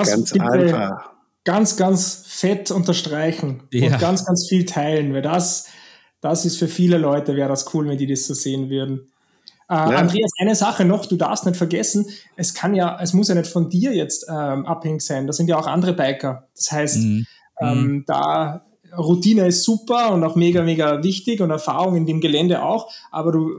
Das 0.00 0.10
Ganz 0.10 0.32
bitte 0.32 0.44
einfach. 0.44 1.10
ganz, 1.44 1.76
ganz 1.76 2.24
fett 2.26 2.70
unterstreichen 2.70 3.62
Ja. 3.72 3.86
und 3.92 3.98
ganz, 4.00 4.24
ganz 4.24 4.46
viel 4.48 4.64
teilen, 4.64 5.12
weil 5.14 5.22
das, 5.22 5.66
das 6.20 6.44
ist 6.44 6.58
für 6.58 6.68
viele 6.68 6.98
Leute, 6.98 7.36
wäre 7.36 7.48
das 7.48 7.72
cool, 7.74 7.88
wenn 7.88 7.98
die 7.98 8.06
das 8.06 8.26
so 8.26 8.34
sehen 8.34 8.68
würden. 8.70 9.10
Äh, 9.68 9.74
Andreas, 9.74 10.30
eine 10.40 10.54
Sache 10.54 10.84
noch, 10.84 11.06
du 11.06 11.16
darfst 11.16 11.44
nicht 11.44 11.56
vergessen, 11.56 12.06
es 12.36 12.54
kann 12.54 12.74
ja, 12.74 12.98
es 13.02 13.12
muss 13.12 13.28
ja 13.28 13.34
nicht 13.34 13.48
von 13.50 13.68
dir 13.68 13.92
jetzt 13.94 14.26
ähm, 14.28 14.64
abhängig 14.64 15.02
sein, 15.02 15.26
das 15.26 15.36
sind 15.38 15.48
ja 15.48 15.56
auch 15.58 15.66
andere 15.66 15.92
Biker. 15.92 16.46
Das 16.54 16.70
heißt, 16.72 16.98
Mhm. 16.98 17.26
ähm, 17.60 18.04
da 18.06 18.62
Routine 18.96 19.48
ist 19.48 19.64
super 19.64 20.12
und 20.12 20.22
auch 20.24 20.36
mega, 20.36 20.62
mega 20.62 21.02
wichtig 21.02 21.40
und 21.40 21.50
Erfahrung 21.50 21.96
in 21.96 22.06
dem 22.06 22.20
Gelände 22.20 22.62
auch, 22.62 22.90
aber 23.10 23.32
du 23.32 23.58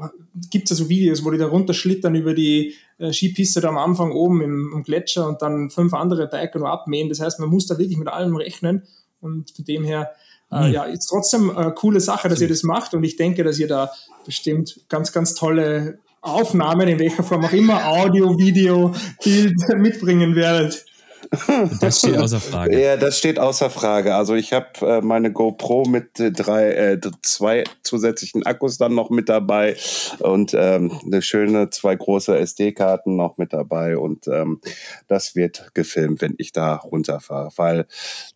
gibt 0.49 0.69
ja 0.69 0.75
so 0.75 0.87
Videos, 0.89 1.23
wo 1.25 1.31
die 1.31 1.37
da 1.37 1.47
runterschlittern 1.47 2.15
über 2.15 2.33
die 2.33 2.73
äh, 2.99 3.11
Skipiste 3.13 3.61
da 3.61 3.69
am 3.69 3.77
Anfang 3.77 4.11
oben 4.11 4.41
im, 4.41 4.71
im 4.73 4.83
Gletscher 4.83 5.27
und 5.27 5.41
dann 5.41 5.69
fünf 5.69 5.93
andere 5.93 6.27
Biker 6.27 6.59
nur 6.59 6.69
abmähen. 6.69 7.09
Das 7.09 7.19
heißt, 7.19 7.39
man 7.39 7.49
muss 7.49 7.67
da 7.67 7.77
wirklich 7.77 7.97
mit 7.97 8.07
allem 8.07 8.35
rechnen 8.35 8.83
und 9.21 9.51
von 9.51 9.65
dem 9.65 9.83
her, 9.83 10.11
äh, 10.51 10.67
Mhm. 10.67 10.73
ja, 10.73 10.83
ist 10.85 11.07
trotzdem 11.07 11.55
eine 11.55 11.73
coole 11.73 11.99
Sache, 11.99 12.29
dass 12.29 12.39
ihr 12.41 12.47
das 12.47 12.63
macht 12.63 12.93
und 12.93 13.03
ich 13.03 13.15
denke, 13.17 13.43
dass 13.43 13.59
ihr 13.59 13.67
da 13.67 13.91
bestimmt 14.25 14.79
ganz, 14.89 15.11
ganz 15.11 15.35
tolle 15.35 15.99
Aufnahmen, 16.21 16.87
in 16.87 16.99
welcher 16.99 17.23
Form 17.23 17.45
auch 17.45 17.51
immer, 17.53 17.85
Audio, 17.87 18.37
Video, 18.37 18.93
Bild 19.23 19.53
mitbringen 19.77 20.35
werdet. 20.35 20.85
Das 21.81 21.99
steht 21.99 22.17
außer 22.17 22.39
Frage. 22.39 22.81
Ja, 22.81 22.97
das 22.97 23.17
steht 23.17 23.39
außer 23.39 23.69
Frage. 23.69 24.15
Also 24.15 24.35
ich 24.35 24.53
habe 24.53 24.67
äh, 24.81 25.01
meine 25.01 25.31
GoPro 25.31 25.83
mit 25.87 26.19
äh, 26.19 26.31
drei, 26.31 26.71
äh, 26.71 26.99
zwei 27.21 27.63
zusätzlichen 27.83 28.45
Akkus 28.45 28.77
dann 28.77 28.95
noch 28.95 29.09
mit 29.09 29.29
dabei 29.29 29.75
und 30.19 30.53
ähm, 30.53 30.91
eine 31.05 31.21
schöne 31.21 31.69
zwei 31.69 31.95
große 31.95 32.37
SD-Karten 32.37 33.15
noch 33.15 33.37
mit 33.37 33.53
dabei 33.53 33.97
und 33.97 34.27
ähm, 34.27 34.61
das 35.07 35.35
wird 35.35 35.71
gefilmt, 35.73 36.21
wenn 36.21 36.35
ich 36.37 36.51
da 36.51 36.75
runterfahre, 36.75 37.51
weil 37.55 37.87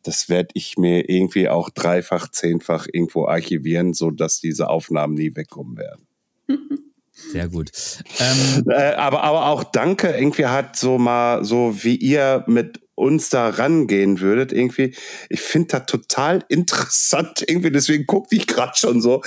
das 0.03 0.29
werde 0.29 0.49
ich 0.53 0.77
mir 0.77 1.09
irgendwie 1.09 1.49
auch 1.49 1.69
dreifach, 1.69 2.29
zehnfach 2.29 2.87
irgendwo 2.91 3.25
archivieren, 3.25 3.93
so 3.93 4.11
dass 4.11 4.39
diese 4.39 4.69
Aufnahmen 4.69 5.13
nie 5.13 5.35
wegkommen 5.35 5.77
werden. 5.77 6.07
Sehr 7.29 7.47
gut. 7.47 7.71
Ähm, 8.19 8.65
Äh, 8.69 8.93
aber, 8.93 9.23
aber 9.23 9.47
auch 9.47 9.63
danke, 9.63 10.09
irgendwie 10.09 10.45
hat 10.45 10.75
so 10.75 10.97
mal 10.97 11.43
so, 11.43 11.75
wie 11.83 11.95
ihr 11.95 12.43
mit 12.47 12.79
uns 12.95 13.29
da 13.29 13.49
rangehen 13.49 14.19
würdet, 14.19 14.51
irgendwie, 14.51 14.93
ich 15.29 15.41
finde 15.41 15.69
das 15.69 15.85
total 15.87 16.43
interessant, 16.49 17.43
irgendwie, 17.47 17.71
deswegen 17.71 18.05
guckte 18.05 18.35
ich 18.35 18.47
gerade 18.47 18.73
schon 18.75 19.01
so, 19.01 19.21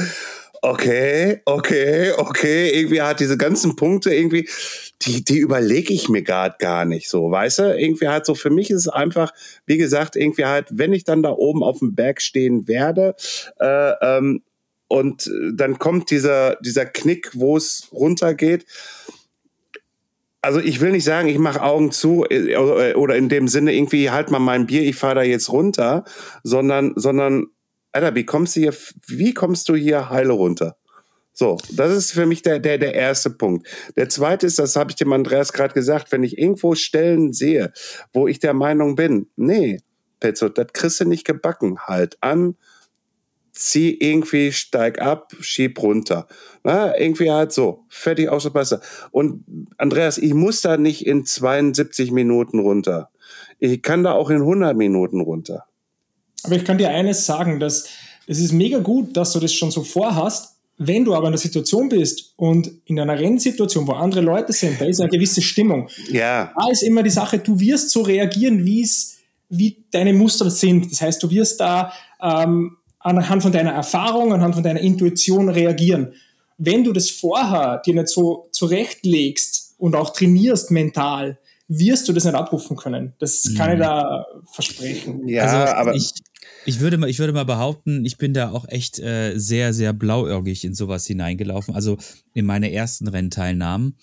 okay, 0.63 1.43
okay, 1.45 2.13
okay, 2.17 2.71
irgendwie 2.71 3.03
hat 3.03 3.21
diese 3.21 3.37
ganzen 3.37 3.77
Punkte 3.77 4.15
irgendwie, 4.15 4.49
die, 5.03 5.23
die 5.25 5.39
überlege 5.39 5.93
ich 5.93 6.09
mir 6.09 6.23
gerade 6.23 6.57
gar 6.59 6.85
nicht 6.85 7.09
so, 7.11 7.31
weißt 7.31 7.59
du? 7.59 7.79
Irgendwie 7.79 8.09
halt 8.09 8.25
so, 8.25 8.35
für 8.35 8.51
mich 8.51 8.71
ist 8.71 8.81
es 8.81 8.89
einfach, 8.89 9.33
wie 9.67 9.77
gesagt, 9.77 10.17
irgendwie 10.17 10.47
halt, 10.47 10.69
wenn 10.71 10.95
ich 10.95 11.05
dann 11.05 11.23
da 11.23 11.31
oben 11.33 11.63
auf 11.63 11.81
dem 11.81 11.95
Berg 11.95 12.23
stehen 12.23 12.67
werde, 12.67 13.15
äh, 13.61 13.93
ähm, 14.01 14.43
und 14.95 15.27
äh, 15.27 15.53
dann 15.53 15.79
kommt 15.81 16.11
dieser, 16.11 16.57
dieser 16.57 16.87
Knick, 16.87 17.31
wo 17.35 17.57
es 17.57 17.89
runtergeht. 17.91 18.65
Also 20.41 20.61
ich 20.61 20.81
will 20.81 20.93
nicht 20.93 21.05
sagen, 21.05 21.27
ich 21.27 21.39
mache 21.39 21.63
Augen 21.63 21.91
zu 21.91 22.25
äh, 22.31 22.95
oder 22.95 23.17
in 23.17 23.29
dem 23.29 23.49
Sinne 23.49 23.75
irgendwie 23.75 24.11
halt 24.11 24.31
mal 24.31 24.39
mein 24.39 24.67
Bier, 24.67 24.83
ich 24.83 24.95
fahre 24.95 25.17
da 25.17 25.23
jetzt 25.23 25.51
runter, 25.51 26.05
sondern, 26.45 26.93
sondern, 26.95 27.47
Alter, 27.91 28.15
wie 28.15 28.25
kommst 28.25 28.55
du 28.55 28.61
hier, 28.61 28.75
wie 29.09 29.35
kommst 29.35 29.69
du 29.69 29.75
hier 29.75 30.11
heile 30.11 30.33
runter? 30.33 30.77
So, 31.33 31.59
das 31.73 31.91
ist 31.93 32.13
für 32.13 32.27
mich 32.27 32.43
der, 32.43 32.61
der, 32.61 32.79
der 32.79 32.95
erste 32.95 33.31
Punkt. 33.31 33.67
Der 33.97 34.09
zweite 34.09 34.47
ist, 34.47 34.61
das 34.61 34.77
habe 34.77 34.93
ich 34.93 34.97
dem 34.97 35.13
Andreas 35.13 35.53
gerade 35.53 35.75
gesagt, 35.75 36.13
wenn 36.13 36.23
ich 36.23 36.39
irgendwo 36.39 36.77
Stellen 36.77 37.33
sehe, 37.33 37.73
wo 38.13 38.29
ich 38.29 38.39
der 38.39 38.55
Meinung 38.55 38.95
bin, 38.95 39.27
nee, 39.35 39.81
Petzo, 40.21 40.49
das 40.49 40.69
kriegst 40.73 41.01
du 41.01 41.05
nicht 41.05 41.27
gebacken. 41.27 41.81
Halt 41.81 42.17
an, 42.21 42.55
zieh 43.55 43.97
irgendwie, 44.01 44.53
steig 44.53 45.01
ab, 45.01 45.33
schieb 45.41 45.81
runter. 45.81 46.27
Na, 46.65 46.99
irgendwie 46.99 47.31
halt 47.31 47.53
so. 47.53 47.85
Fertig, 47.89 48.29
aus 48.29 48.51
besser. 48.53 48.81
Und 49.13 49.45
Andreas, 49.79 50.19
ich 50.19 50.35
muss 50.35 50.61
da 50.61 50.77
nicht 50.77 51.07
in 51.07 51.25
72 51.25 52.11
Minuten 52.11 52.59
runter. 52.59 53.11
Ich 53.61 53.81
kann 53.83 54.03
da 54.03 54.13
auch 54.13 54.31
in 54.31 54.41
100 54.41 54.77
Minuten 54.77 55.21
runter. 55.21 55.65
Aber 56.43 56.57
ich 56.57 56.65
kann 56.65 56.79
dir 56.79 56.91
eines 56.91 57.25
sagen, 57.25 57.61
dass 57.61 57.89
es 58.27 58.41
ist 58.41 58.53
mega 58.53 58.79
gut, 58.79 59.17
dass 59.17 59.33
du 59.33 59.41
das 59.41 59.53
schon 59.53 59.71
so 59.71 59.85
vorhast. 59.85 60.57
Wenn 60.77 61.05
du 61.05 61.15
aber 61.15 61.27
in 61.27 61.33
der 61.33 61.39
Situation 61.39 61.89
bist 61.89 62.33
und 62.37 62.69
in 62.87 62.99
einer 62.99 63.17
Rennsituation, 63.17 63.87
wo 63.87 63.93
andere 63.93 64.23
Leute 64.23 64.53
sind, 64.53 64.81
da 64.81 64.87
ist 64.87 65.01
eine 65.01 65.09
gewisse 65.09 65.41
Stimmung. 65.41 65.89
Ja, 66.11 66.53
Da 66.57 66.69
ist 66.69 66.83
immer 66.83 67.05
die 67.05 67.11
Sache, 67.11 67.39
du 67.39 67.61
wirst 67.61 67.91
so 67.91 68.03
reagieren, 68.03 68.65
wie 68.65 68.83
es, 68.83 69.19
wie 69.49 69.85
deine 69.93 70.13
Muster 70.13 70.51
sind. 70.51 70.91
Das 70.91 71.01
heißt, 71.01 71.23
du 71.23 71.31
wirst 71.31 71.61
da 71.61 71.93
ähm, 72.21 72.77
anhand 73.05 73.43
von 73.43 73.53
deiner 73.53 73.73
Erfahrung, 73.73 74.33
anhand 74.33 74.55
von 74.55 74.65
deiner 74.65 74.81
Intuition 74.81 75.49
reagieren. 75.49 76.15
Wenn 76.57 76.85
du 76.85 76.93
das 76.93 77.11
vorher 77.11 77.83
dir 77.85 77.95
nicht 77.95 78.09
so 78.09 78.49
zurechtlegst 78.51 79.75
und 79.79 79.95
auch 79.95 80.11
trainierst 80.11 80.71
mental, 80.71 81.39
wirst 81.69 82.09
du 82.09 82.13
das 82.13 82.25
nicht 82.25 82.35
abrufen 82.35 82.77
können. 82.77 83.13
Das 83.19 83.53
kann 83.57 83.73
ich 83.73 83.79
da 83.79 84.27
versprechen. 84.53 85.29
ja, 85.29 85.45
also 85.45 85.75
aber 85.75 85.95
ich, 85.95 86.13
ich, 86.65 86.81
würde 86.81 86.97
mal, 86.97 87.11
ich 87.11 87.19
würde 87.19 87.33
mal 87.33 87.45
behaupten, 87.45 88.05
ich 88.05 88.17
bin 88.17 88.35
da 88.35 88.51
auch 88.51 88.67
echt 88.69 88.99
äh, 88.99 89.37
sehr, 89.37 89.73
sehr 89.73 89.93
blauäugig 89.93 90.65
in 90.65 90.75
sowas 90.75 91.07
hineingelaufen. 91.07 91.75
Also 91.75 91.99
in 92.33 92.47
meine 92.47 92.73
ersten 92.73 93.09
Rennteilnahmen. 93.09 93.97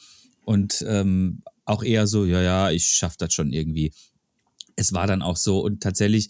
Und 0.44 0.84
ähm, 0.88 1.44
auch 1.66 1.84
eher 1.84 2.08
so, 2.08 2.26
ja, 2.26 2.42
ja, 2.42 2.72
ich 2.72 2.86
schaff 2.86 3.16
das 3.18 3.34
schon 3.34 3.54
irgendwie. 3.54 3.94
Es 4.76 4.94
war 4.94 5.08
dann 5.08 5.22
auch 5.22 5.38
so 5.38 5.60
und 5.60 5.82
tatsächlich 5.82 6.30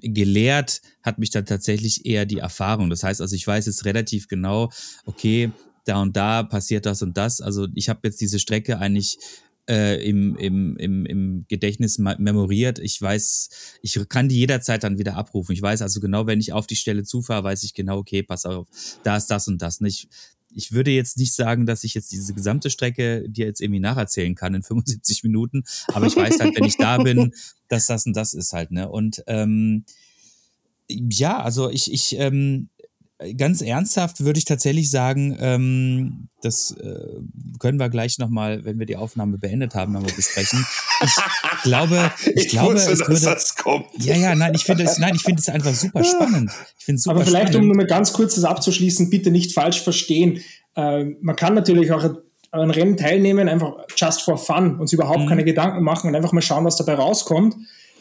gelehrt 0.00 0.82
hat 1.02 1.18
mich 1.18 1.30
dann 1.30 1.46
tatsächlich 1.46 2.06
eher 2.06 2.26
die 2.26 2.38
Erfahrung. 2.38 2.90
Das 2.90 3.02
heißt, 3.02 3.20
also 3.20 3.34
ich 3.34 3.46
weiß 3.46 3.66
jetzt 3.66 3.84
relativ 3.84 4.28
genau, 4.28 4.70
okay, 5.04 5.50
da 5.84 6.00
und 6.00 6.16
da 6.16 6.42
passiert 6.42 6.86
das 6.86 7.02
und 7.02 7.16
das. 7.16 7.40
Also 7.40 7.68
ich 7.74 7.88
habe 7.88 8.00
jetzt 8.04 8.20
diese 8.20 8.38
Strecke 8.38 8.78
eigentlich 8.78 9.18
äh, 9.68 10.06
im, 10.08 10.36
im, 10.36 10.76
im, 10.76 11.06
im 11.06 11.46
Gedächtnis 11.48 11.98
memoriert. 11.98 12.78
Ich 12.78 13.00
weiß, 13.00 13.78
ich 13.82 13.98
kann 14.08 14.28
die 14.28 14.36
jederzeit 14.36 14.82
dann 14.82 14.98
wieder 14.98 15.16
abrufen. 15.16 15.52
Ich 15.52 15.62
weiß 15.62 15.82
also 15.82 16.00
genau, 16.00 16.26
wenn 16.26 16.40
ich 16.40 16.52
auf 16.52 16.66
die 16.66 16.76
Stelle 16.76 17.02
zufahre, 17.02 17.44
weiß 17.44 17.62
ich 17.64 17.74
genau, 17.74 17.98
okay, 17.98 18.22
pass 18.22 18.44
auf, 18.44 18.66
da 19.02 19.16
ist 19.16 19.26
das 19.28 19.48
und 19.48 19.62
das. 19.62 19.80
Nicht, 19.80 20.08
ich 20.54 20.72
würde 20.72 20.90
jetzt 20.90 21.18
nicht 21.18 21.34
sagen, 21.34 21.66
dass 21.66 21.84
ich 21.84 21.94
jetzt 21.94 22.12
diese 22.12 22.34
gesamte 22.34 22.70
Strecke 22.70 23.28
dir 23.28 23.46
jetzt 23.46 23.60
irgendwie 23.60 23.80
nacherzählen 23.80 24.34
kann 24.34 24.54
in 24.54 24.62
75 24.62 25.22
Minuten, 25.24 25.64
aber 25.88 26.06
ich 26.06 26.16
weiß 26.16 26.40
halt, 26.40 26.56
wenn 26.56 26.64
ich 26.64 26.76
da 26.76 26.98
bin, 27.02 27.32
dass 27.68 27.86
das 27.86 28.06
und 28.06 28.16
das 28.16 28.34
ist 28.34 28.52
halt, 28.52 28.70
ne? 28.70 28.88
Und 28.88 29.22
ähm, 29.26 29.84
ja, 30.88 31.40
also 31.42 31.70
ich, 31.70 31.92
ich 31.92 32.18
ähm, 32.18 32.68
ganz 33.36 33.62
ernsthaft 33.62 34.20
würde 34.20 34.38
ich 34.38 34.44
tatsächlich 34.44 34.90
sagen, 34.90 35.36
ähm, 35.40 36.28
das 36.42 36.72
äh, 36.72 37.20
können 37.58 37.78
wir 37.78 37.88
gleich 37.88 38.18
nochmal, 38.18 38.64
wenn 38.64 38.78
wir 38.78 38.86
die 38.86 38.96
Aufnahme 38.96 39.38
beendet 39.38 39.74
haben, 39.74 39.92
nochmal 39.92 40.12
besprechen. 40.12 40.64
Ich 41.04 41.62
glaube, 41.62 42.10
ich, 42.34 42.48
glaube, 42.48 42.74
wusste, 42.74 42.92
es 42.92 42.98
dass 43.00 43.08
würde. 43.08 43.24
das 43.34 43.56
kommt. 43.56 43.86
Ja, 43.98 44.16
ja, 44.16 44.34
nein, 44.34 44.52
ich 44.54 44.64
finde 44.64 44.84
es, 44.84 44.98
nein, 44.98 45.14
ich 45.14 45.22
finde 45.22 45.40
es 45.40 45.48
einfach 45.48 45.74
super 45.74 46.04
spannend. 46.04 46.50
Ich 46.78 46.84
finde 46.84 47.00
super 47.00 47.16
Aber 47.16 47.24
vielleicht, 47.24 47.46
um 47.48 47.52
spannend. 47.52 47.66
nur 47.68 47.76
mal 47.76 47.86
ganz 47.86 48.12
kurz 48.12 48.34
das 48.34 48.44
abzuschließen, 48.44 49.10
bitte 49.10 49.30
nicht 49.30 49.52
falsch 49.52 49.80
verstehen. 49.82 50.40
Äh, 50.76 51.04
man 51.20 51.36
kann 51.36 51.54
natürlich 51.54 51.92
auch 51.92 52.02
an 52.04 52.18
einem 52.50 52.70
Rennen 52.70 52.96
teilnehmen, 52.96 53.48
einfach 53.48 53.72
just 53.96 54.22
for 54.22 54.38
fun, 54.38 54.78
uns 54.78 54.92
überhaupt 54.92 55.20
Mhm. 55.20 55.28
keine 55.28 55.44
Gedanken 55.44 55.82
machen 55.82 56.08
und 56.08 56.14
einfach 56.16 56.32
mal 56.32 56.42
schauen, 56.42 56.64
was 56.64 56.76
dabei 56.76 56.94
rauskommt. 56.94 57.56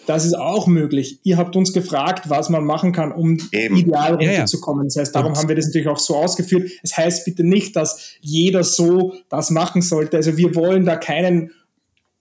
Das 0.05 0.25
ist 0.25 0.33
auch 0.37 0.67
möglich. 0.67 1.19
Ihr 1.23 1.37
habt 1.37 1.55
uns 1.55 1.71
gefragt, 1.71 2.29
was 2.29 2.49
man 2.49 2.65
machen 2.65 2.91
kann, 2.91 3.13
um 3.13 3.37
Eben. 3.53 3.77
ideal 3.77 4.17
Ja, 4.19 4.21
ja. 4.21 4.29
runterzukommen. 4.31 4.87
Das 4.87 4.97
heißt, 4.97 5.15
darum 5.15 5.31
Und- 5.31 5.37
haben 5.37 5.47
wir 5.47 5.55
das 5.55 5.67
natürlich 5.67 5.87
auch 5.87 5.97
so 5.97 6.17
ausgeführt. 6.17 6.69
Es 6.83 6.97
heißt 6.97 7.23
bitte 7.23 7.45
nicht, 7.45 7.73
dass 7.77 8.01
jeder 8.19 8.65
so 8.65 9.13
das 9.29 9.49
machen 9.49 9.81
sollte. 9.81 10.17
Also 10.17 10.35
wir 10.35 10.55
wollen 10.55 10.83
da 10.85 10.97
keinen 10.97 11.51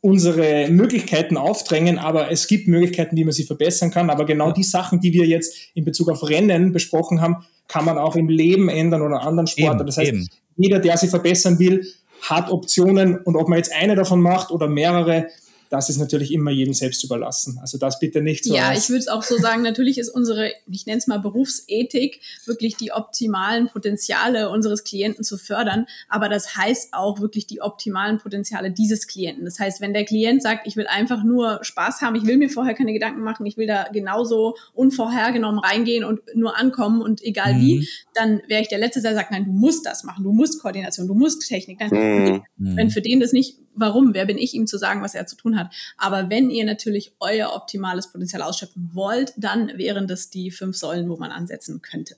unsere 0.02 0.68
Möglichkeiten 0.68 1.36
aufdrängen, 1.36 1.96
aber 1.98 2.30
es 2.30 2.48
gibt 2.48 2.66
Möglichkeiten, 2.66 3.16
wie 3.16 3.24
man 3.24 3.32
sie 3.32 3.44
verbessern 3.44 3.92
kann. 3.92 4.10
Aber 4.10 4.26
genau 4.26 4.50
die 4.50 4.64
Sachen, 4.64 5.00
die 5.00 5.12
wir 5.12 5.26
jetzt 5.26 5.54
in 5.74 5.84
Bezug 5.84 6.10
auf 6.10 6.28
Rennen 6.28 6.72
besprochen 6.72 7.20
haben, 7.20 7.46
kann 7.68 7.84
man 7.84 7.96
auch 7.96 8.16
im 8.16 8.28
Leben 8.28 8.68
ändern 8.68 9.00
oder 9.02 9.22
anderen 9.22 9.46
Sportarten. 9.46 9.86
Das 9.86 9.96
heißt, 9.96 10.08
eben. 10.08 10.28
jeder, 10.56 10.80
der 10.80 10.96
sich 10.96 11.08
verbessern 11.08 11.58
will, 11.60 11.86
hat 12.20 12.50
Optionen 12.50 13.16
und 13.18 13.36
ob 13.36 13.48
man 13.48 13.58
jetzt 13.58 13.72
eine 13.72 13.94
davon 13.94 14.20
macht 14.20 14.50
oder 14.50 14.68
mehrere, 14.68 15.28
das 15.72 15.88
ist 15.88 15.96
natürlich 15.96 16.34
immer 16.34 16.50
jedem 16.50 16.74
selbst 16.74 17.02
überlassen. 17.02 17.58
Also 17.58 17.78
das 17.78 17.98
bitte 17.98 18.20
nicht 18.20 18.44
so. 18.44 18.54
Ja, 18.54 18.74
ich 18.74 18.90
würde 18.90 18.98
es 18.98 19.08
auch 19.08 19.22
so 19.22 19.38
sagen, 19.38 19.62
natürlich 19.62 19.96
ist 19.96 20.10
unsere, 20.10 20.50
ich 20.70 20.84
nenne 20.84 20.98
es 20.98 21.06
mal 21.06 21.16
Berufsethik, 21.16 22.20
wirklich 22.44 22.76
die 22.76 22.92
optimalen 22.92 23.68
Potenziale 23.68 24.50
unseres 24.50 24.84
Klienten 24.84 25.24
zu 25.24 25.38
fördern. 25.38 25.86
Aber 26.10 26.28
das 26.28 26.58
heißt 26.58 26.92
auch 26.92 27.20
wirklich 27.20 27.46
die 27.46 27.62
optimalen 27.62 28.18
Potenziale 28.18 28.70
dieses 28.70 29.06
Klienten. 29.06 29.46
Das 29.46 29.58
heißt, 29.58 29.80
wenn 29.80 29.94
der 29.94 30.04
Klient 30.04 30.42
sagt, 30.42 30.66
ich 30.66 30.76
will 30.76 30.86
einfach 30.86 31.24
nur 31.24 31.60
Spaß 31.62 32.02
haben, 32.02 32.16
ich 32.16 32.26
will 32.26 32.36
mir 32.36 32.50
vorher 32.50 32.74
keine 32.74 32.92
Gedanken 32.92 33.22
machen, 33.22 33.46
ich 33.46 33.56
will 33.56 33.66
da 33.66 33.84
genauso 33.90 34.56
unvorhergenommen 34.74 35.58
reingehen 35.58 36.04
und 36.04 36.20
nur 36.34 36.58
ankommen 36.58 37.00
und 37.00 37.24
egal 37.24 37.54
mhm. 37.54 37.60
wie, 37.62 37.88
dann 38.12 38.42
wäre 38.46 38.60
ich 38.60 38.68
der 38.68 38.78
Letzte, 38.78 39.00
der 39.00 39.14
sagt, 39.14 39.30
nein, 39.30 39.46
du 39.46 39.52
musst 39.52 39.86
das 39.86 40.04
machen, 40.04 40.22
du 40.22 40.32
musst 40.32 40.60
Koordination, 40.60 41.08
du 41.08 41.14
musst 41.14 41.48
Technik. 41.48 41.80
Nein, 41.80 42.42
mhm. 42.58 42.76
Wenn 42.76 42.90
für 42.90 43.00
den 43.00 43.20
das 43.20 43.32
nicht 43.32 43.56
warum, 43.74 44.14
wer 44.14 44.26
bin 44.26 44.38
ich, 44.38 44.54
ihm 44.54 44.66
zu 44.66 44.78
sagen, 44.78 45.02
was 45.02 45.14
er 45.14 45.26
zu 45.26 45.36
tun 45.36 45.58
hat. 45.58 45.72
Aber 45.96 46.30
wenn 46.30 46.50
ihr 46.50 46.64
natürlich 46.64 47.14
euer 47.20 47.54
optimales 47.54 48.10
Potenzial 48.10 48.42
ausschöpfen 48.42 48.90
wollt, 48.92 49.32
dann 49.36 49.78
wären 49.78 50.06
das 50.06 50.30
die 50.30 50.50
fünf 50.50 50.76
Säulen, 50.76 51.08
wo 51.08 51.16
man 51.16 51.30
ansetzen 51.30 51.82
könnte. 51.82 52.16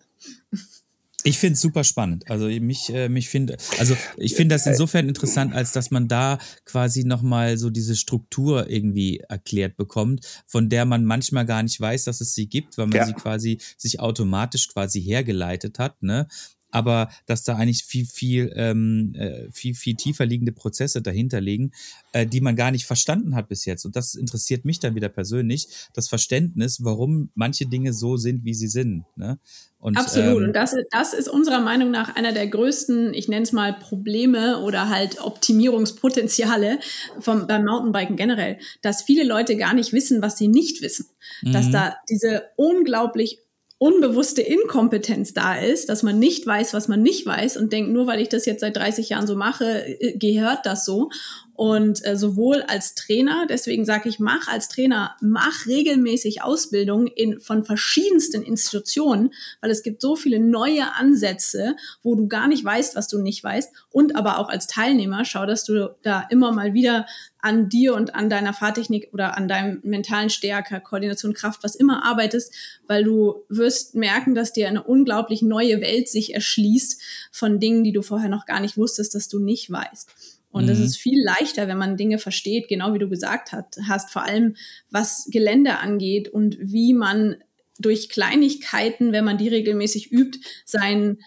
Ich 1.27 1.39
finde 1.39 1.55
es 1.55 1.63
super 1.63 1.85
spannend. 1.85 2.31
Also 2.31 2.49
mich, 2.49 2.91
äh, 2.93 3.09
mich 3.09 3.31
finde, 3.31 3.57
also 3.79 3.97
ich 4.19 4.35
finde 4.35 4.55
das 4.55 4.67
insofern 4.67 5.09
interessant, 5.09 5.55
als 5.55 5.73
dass 5.73 5.91
man 5.91 6.07
da 6.07 6.39
quasi 6.67 7.05
nochmal 7.05 7.57
so 7.57 7.71
diese 7.71 7.97
Struktur 7.97 8.69
irgendwie 8.69 9.21
erklärt 9.27 9.79
bekommt, 9.79 10.27
von 10.47 10.69
der 10.69 10.85
man 10.85 11.07
manchmal 11.07 11.47
gar 11.47 11.63
nicht 11.63 11.81
weiß, 11.81 12.05
dass 12.05 12.21
es 12.21 12.35
sie 12.35 12.47
gibt, 12.47 12.77
weil 12.77 12.89
man 12.89 12.97
ja. 12.97 13.07
sie 13.07 13.15
quasi 13.15 13.59
sich 13.79 14.01
automatisch 14.01 14.69
quasi 14.69 15.01
hergeleitet 15.03 15.79
hat, 15.79 16.03
ne? 16.03 16.29
Aber 16.75 17.09
dass 17.27 17.45
da 17.45 17.57
eigentlich 17.57 17.85
viel, 17.85 18.05
viel, 18.05 18.53
ähm, 18.57 19.15
äh, 19.15 19.51
viel, 19.53 19.75
viel 19.75 19.95
tiefer 19.95 20.27
liegende 20.27 20.53
Prozesse 20.53 21.01
dahinter 21.01 21.41
liegen, 21.41 21.71
äh, 22.13 22.27
die 22.27 22.41
man 22.41 22.57
gar 22.57 22.73
nicht 22.73 22.85
verstanden 22.85 23.37
hat 23.37 23.49
bis 23.49 23.65
jetzt. 23.65 23.85
Und 23.85 23.95
das 23.95 24.17
interessiert 24.17 24.65
mich 24.65 24.81
dann 24.81 24.95
wieder 24.97 25.09
persönlich, 25.09 25.69
das 25.95 26.09
Verständnis, 26.09 26.83
warum 26.83 27.31
manche 27.35 27.67
Dinge 27.67 27.93
so 27.93 28.17
sind, 28.17 28.45
wie 28.45 28.55
sie 28.55 28.67
sind. 28.67 29.05
Ne? 29.17 29.39
Und, 29.79 29.97
Absolut. 29.97 30.39
Ähm, 30.39 30.49
und 30.49 30.53
das, 30.55 30.75
das 30.91 31.13
ist 31.13 31.29
unserer 31.29 31.61
Meinung 31.61 31.91
nach 31.91 32.17
einer 32.17 32.33
der 32.33 32.49
größten, 32.49 33.15
ich 33.15 33.29
nenne 33.29 33.43
es 33.43 33.53
mal 33.53 33.75
Probleme 33.75 34.61
oder 34.61 34.89
halt 34.89 35.21
Optimierungspotenziale 35.21 36.81
vom, 37.21 37.47
beim 37.47 37.65
Mountainbiken 37.67 38.17
generell, 38.17 38.59
dass 38.83 39.03
viele 39.03 39.25
Leute 39.25 39.57
gar 39.57 39.75
nicht 39.75 39.93
wissen, 39.93 40.23
was 40.23 40.39
sie 40.39 40.49
nicht 40.49 40.83
wissen. 40.83 41.07
Dass 41.43 41.67
mhm. 41.67 41.73
da 41.73 41.97
diese 42.09 42.45
unglaublich 42.57 43.39
unbewusste 43.79 44.41
Inkompetenz 44.41 45.35
da 45.35 45.57
ist, 45.57 45.89
dass 45.89 46.03
man 46.03 46.19
nicht 46.19 46.47
weiß, 46.47 46.75
was 46.75 46.89
man 46.89 47.03
nicht 47.03 47.27
weiß 47.27 47.57
und 47.57 47.73
denkt, 47.73 47.91
nur 47.91 48.07
weil 48.07 48.21
ich 48.21 48.29
das 48.29 48.47
jetzt 48.47 48.61
seit 48.61 48.77
30 48.77 49.09
Jahren 49.09 49.27
so 49.27 49.35
mache, 49.37 49.85
äh, 50.01 50.17
gehört 50.17 50.65
das 50.65 50.85
so. 50.85 51.11
Und 51.57 52.05
äh, 52.05 52.17
sowohl 52.17 52.63
als 52.63 52.95
Trainer, 52.95 53.47
deswegen 53.49 53.85
sage 53.85 54.09
ich, 54.09 54.19
mach 54.19 54.49
als 54.49 54.69
Trainer, 54.69 55.17
mach 55.21 55.67
regelmäßig 55.67 56.43
Ausbildung 56.43 57.07
in, 57.07 57.41
von 57.41 57.65
verschiedensten 57.65 58.43
Institutionen, 58.43 59.33
weil 59.61 59.71
es 59.71 59.85
gibt 59.85 60.01
so 60.01 60.17
viele 60.17 60.41
neue 60.41 60.95
Ansätze, 60.95 61.77
wo 62.03 62.17
du 62.17 62.27
gar 62.27 62.49
nicht 62.49 62.65
weißt, 62.65 62.97
was 62.97 63.07
du 63.07 63.21
nicht 63.21 63.43
weißt. 63.45 63.73
Und 63.91 64.17
aber 64.17 64.39
auch 64.39 64.49
als 64.49 64.67
Teilnehmer, 64.67 65.25
schau, 65.25 65.47
dass 65.47 65.65
du 65.65 65.95
da 66.03 66.27
immer 66.31 66.53
mal 66.53 66.75
wieder 66.75 67.07
an 67.45 67.69
dir 67.69 67.95
und 67.95 68.15
an 68.15 68.31
deiner 68.31 68.55
Fahrtechnik 68.55 69.11
oder 69.13 69.37
an 69.37 69.49
deinem 69.49 69.81
mentalen 69.83 70.31
Stärke, 70.31 70.81
Koordination, 70.81 71.35
Kraft, 71.35 71.63
was 71.63 71.75
immer 71.75 72.03
arbeitest, 72.03 72.55
weil 72.87 73.05
du 73.05 73.45
wirst 73.51 73.95
merken, 73.95 74.35
dass 74.35 74.55
dir 74.55 74.67
eine 74.67 74.83
unglaublich 74.83 75.43
neue 75.43 75.83
Welt 75.83 76.09
sich 76.09 76.35
erschließt 76.35 77.03
von 77.33 77.61
Dingen, 77.61 77.85
die 77.85 77.93
du 77.93 78.01
vorher 78.01 78.31
noch 78.31 78.47
gar 78.47 78.61
nicht 78.61 78.79
wusstest, 78.79 79.15
dass 79.15 79.29
du 79.29 79.41
nicht 79.41 79.71
weißt. 79.71 80.09
Und 80.53 80.71
es 80.71 80.79
mhm. 80.79 80.85
ist 80.85 80.97
viel 80.97 81.23
leichter, 81.23 81.69
wenn 81.69 81.77
man 81.77 81.99
Dinge 81.99 82.19
versteht, 82.19 82.69
genau 82.69 82.95
wie 82.95 82.99
du 82.99 83.11
gesagt 83.11 83.53
hat, 83.53 83.77
hast, 83.87 84.11
vor 84.11 84.23
allem 84.23 84.57
was 84.91 85.29
Gelände 85.31 85.79
angeht 85.79 86.29
und 86.29 86.57
wie 86.59 86.95
man 86.95 87.37
durch 87.79 88.09
Kleinigkeiten, 88.09 89.13
wenn 89.13 89.25
man 89.25 89.37
die 89.37 89.49
regelmäßig 89.49 90.13
übt, 90.13 90.39
sein, 90.65 91.19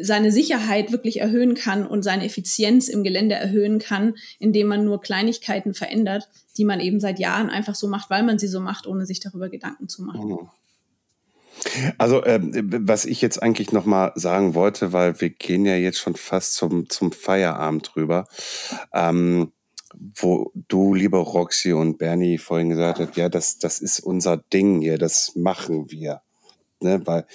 seine 0.00 0.32
Sicherheit 0.32 0.92
wirklich 0.92 1.20
erhöhen 1.20 1.54
kann 1.54 1.86
und 1.86 2.02
seine 2.02 2.24
Effizienz 2.24 2.88
im 2.88 3.02
Gelände 3.02 3.34
erhöhen 3.34 3.78
kann, 3.78 4.14
indem 4.38 4.68
man 4.68 4.84
nur 4.84 5.00
Kleinigkeiten 5.00 5.74
verändert, 5.74 6.28
die 6.56 6.64
man 6.64 6.80
eben 6.80 7.00
seit 7.00 7.18
Jahren 7.18 7.50
einfach 7.50 7.74
so 7.74 7.88
macht, 7.88 8.10
weil 8.10 8.22
man 8.22 8.38
sie 8.38 8.48
so 8.48 8.60
macht, 8.60 8.86
ohne 8.86 9.06
sich 9.06 9.20
darüber 9.20 9.48
Gedanken 9.48 9.88
zu 9.88 10.02
machen. 10.02 10.28
Mhm. 10.28 10.48
Also, 11.98 12.22
äh, 12.22 12.40
was 12.42 13.04
ich 13.04 13.20
jetzt 13.20 13.42
eigentlich 13.42 13.72
noch 13.72 13.84
mal 13.84 14.12
sagen 14.14 14.54
wollte, 14.54 14.92
weil 14.92 15.20
wir 15.20 15.30
gehen 15.30 15.66
ja 15.66 15.76
jetzt 15.76 15.98
schon 15.98 16.16
fast 16.16 16.54
zum, 16.54 16.88
zum 16.88 17.12
Feierabend 17.12 17.94
rüber, 17.96 18.26
ähm, 18.94 19.52
wo 20.14 20.52
du, 20.54 20.94
liebe 20.94 21.18
Roxy 21.18 21.72
und 21.72 21.98
Bernie, 21.98 22.38
vorhin 22.38 22.70
gesagt 22.70 23.00
habt, 23.00 23.16
ja, 23.16 23.28
das, 23.28 23.58
das 23.58 23.80
ist 23.80 24.00
unser 24.00 24.36
Ding 24.36 24.80
hier, 24.80 24.98
das 24.98 25.34
machen 25.34 25.90
wir. 25.90 26.22
Ne, 26.82 27.02
weil 27.04 27.26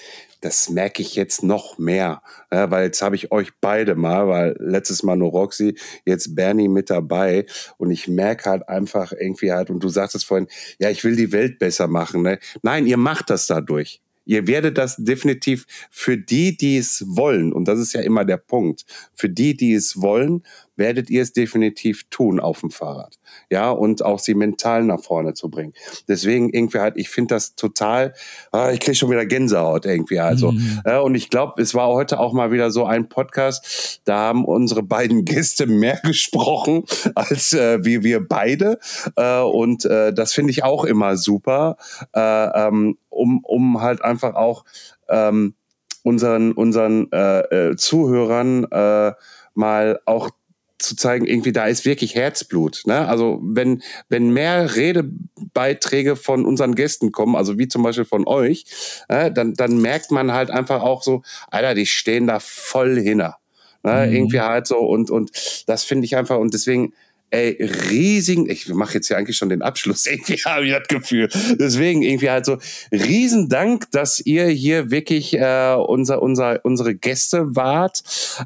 das 0.46 0.70
merke 0.70 1.02
ich 1.02 1.16
jetzt 1.16 1.42
noch 1.42 1.76
mehr, 1.76 2.22
ja, 2.52 2.70
weil 2.70 2.84
jetzt 2.84 3.02
habe 3.02 3.16
ich 3.16 3.32
euch 3.32 3.50
beide 3.60 3.96
mal, 3.96 4.28
weil 4.28 4.56
letztes 4.60 5.02
Mal 5.02 5.16
nur 5.16 5.32
Roxy, 5.32 5.76
jetzt 6.04 6.36
Bernie 6.36 6.68
mit 6.68 6.88
dabei 6.88 7.46
und 7.78 7.90
ich 7.90 8.06
merke 8.06 8.48
halt 8.48 8.68
einfach 8.68 9.12
irgendwie 9.12 9.50
halt, 9.50 9.70
und 9.70 9.82
du 9.82 9.88
sagtest 9.88 10.24
vorhin, 10.24 10.46
ja, 10.78 10.88
ich 10.88 11.02
will 11.02 11.16
die 11.16 11.32
Welt 11.32 11.58
besser 11.58 11.88
machen. 11.88 12.22
Ne? 12.22 12.38
Nein, 12.62 12.86
ihr 12.86 12.96
macht 12.96 13.28
das 13.28 13.48
dadurch. 13.48 14.00
Ihr 14.24 14.46
werdet 14.46 14.78
das 14.78 14.96
definitiv 14.96 15.66
für 15.90 16.16
die, 16.16 16.56
die 16.56 16.76
es 16.76 17.04
wollen, 17.08 17.52
und 17.52 17.66
das 17.66 17.80
ist 17.80 17.92
ja 17.92 18.02
immer 18.02 18.24
der 18.24 18.36
Punkt, 18.36 18.84
für 19.14 19.28
die, 19.28 19.56
die 19.56 19.74
es 19.74 20.00
wollen, 20.00 20.44
werdet 20.76 21.10
ihr 21.10 21.22
es 21.22 21.32
definitiv 21.32 22.04
tun 22.10 22.40
auf 22.40 22.60
dem 22.60 22.70
Fahrrad. 22.70 23.18
Ja, 23.50 23.70
und 23.70 24.04
auch 24.04 24.18
sie 24.18 24.34
mental 24.34 24.84
nach 24.84 25.00
vorne 25.00 25.34
zu 25.34 25.50
bringen. 25.50 25.72
Deswegen 26.08 26.50
irgendwie 26.50 26.78
halt, 26.78 26.96
ich 26.96 27.08
finde 27.08 27.34
das 27.34 27.54
total, 27.54 28.14
ah, 28.52 28.70
ich 28.70 28.80
kriege 28.80 28.94
schon 28.94 29.10
wieder 29.10 29.26
Gänsehaut 29.26 29.86
irgendwie. 29.86 30.20
Also, 30.20 30.52
mhm. 30.52 30.80
äh, 30.84 30.98
und 30.98 31.14
ich 31.14 31.30
glaube, 31.30 31.60
es 31.60 31.74
war 31.74 31.88
heute 31.88 32.20
auch 32.20 32.32
mal 32.32 32.50
wieder 32.50 32.70
so 32.70 32.84
ein 32.84 33.08
Podcast, 33.08 34.00
da 34.04 34.16
haben 34.16 34.44
unsere 34.44 34.82
beiden 34.82 35.24
Gäste 35.24 35.66
mehr 35.66 36.00
gesprochen 36.04 36.84
als 37.14 37.52
äh, 37.52 37.84
wie 37.84 38.02
wir 38.02 38.26
beide. 38.26 38.78
Äh, 39.16 39.40
und 39.40 39.84
äh, 39.84 40.12
das 40.12 40.32
finde 40.32 40.50
ich 40.50 40.64
auch 40.64 40.84
immer 40.84 41.16
super, 41.16 41.76
äh, 42.14 42.20
ähm, 42.20 42.98
um, 43.08 43.40
um 43.44 43.80
halt 43.80 44.02
einfach 44.02 44.34
auch 44.34 44.64
ähm, 45.08 45.54
unseren, 46.02 46.52
unseren 46.52 47.10
äh, 47.10 47.70
äh, 47.70 47.76
Zuhörern 47.76 48.64
äh, 48.70 49.12
mal 49.54 50.00
auch 50.04 50.30
zu 50.78 50.96
zeigen, 50.96 51.26
irgendwie 51.26 51.52
da 51.52 51.66
ist 51.66 51.84
wirklich 51.84 52.14
Herzblut. 52.14 52.82
Ne? 52.86 53.08
Also 53.08 53.40
wenn, 53.42 53.82
wenn 54.08 54.30
mehr 54.30 54.76
Redebeiträge 54.76 56.16
von 56.16 56.44
unseren 56.44 56.74
Gästen 56.74 57.12
kommen, 57.12 57.36
also 57.36 57.58
wie 57.58 57.68
zum 57.68 57.82
Beispiel 57.82 58.04
von 58.04 58.26
euch, 58.26 58.64
äh, 59.08 59.30
dann, 59.30 59.54
dann 59.54 59.80
merkt 59.80 60.10
man 60.10 60.32
halt 60.32 60.50
einfach 60.50 60.82
auch 60.82 61.02
so, 61.02 61.22
Alter, 61.50 61.74
die 61.74 61.86
stehen 61.86 62.26
da 62.26 62.40
voll 62.40 62.98
hinter. 62.98 63.38
Ne? 63.82 64.06
Mhm. 64.06 64.12
Irgendwie 64.12 64.40
halt 64.40 64.66
so 64.66 64.78
und, 64.78 65.10
und 65.10 65.30
das 65.66 65.84
finde 65.84 66.04
ich 66.04 66.16
einfach 66.16 66.38
und 66.38 66.52
deswegen 66.52 66.92
ey, 67.30 67.56
riesigen, 67.90 68.48
ich 68.48 68.68
mache 68.68 68.94
jetzt 68.94 69.08
ja 69.08 69.16
eigentlich 69.16 69.36
schon 69.36 69.48
den 69.48 69.62
Abschluss, 69.62 70.06
irgendwie 70.10 70.36
habe 70.44 70.66
ich 70.66 70.72
das 70.72 70.88
Gefühl. 70.88 71.28
Deswegen 71.58 72.02
irgendwie 72.02 72.30
halt 72.30 72.46
so, 72.46 72.58
riesen 72.92 73.48
Dank, 73.48 73.90
dass 73.90 74.20
ihr 74.20 74.46
hier 74.46 74.90
wirklich 74.90 75.34
äh, 75.34 75.74
unser, 75.74 76.22
unser, 76.22 76.64
unsere 76.64 76.94
Gäste 76.94 77.56
wart. 77.56 78.02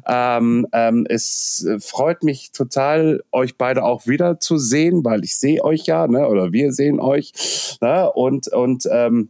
Ähm, 0.07 0.67
ähm, 0.73 1.05
es 1.09 1.67
freut 1.79 2.23
mich 2.23 2.51
total, 2.51 3.23
euch 3.31 3.57
beide 3.57 3.83
auch 3.83 4.07
wieder 4.07 4.39
zu 4.39 4.57
sehen, 4.57 5.03
weil 5.03 5.23
ich 5.23 5.37
sehe 5.37 5.63
euch 5.63 5.85
ja, 5.85 6.07
ne, 6.07 6.27
oder 6.27 6.51
wir 6.51 6.73
sehen 6.73 6.99
euch. 6.99 7.77
Ne, 7.81 8.11
und, 8.11 8.47
und 8.47 8.87
ähm, 8.91 9.29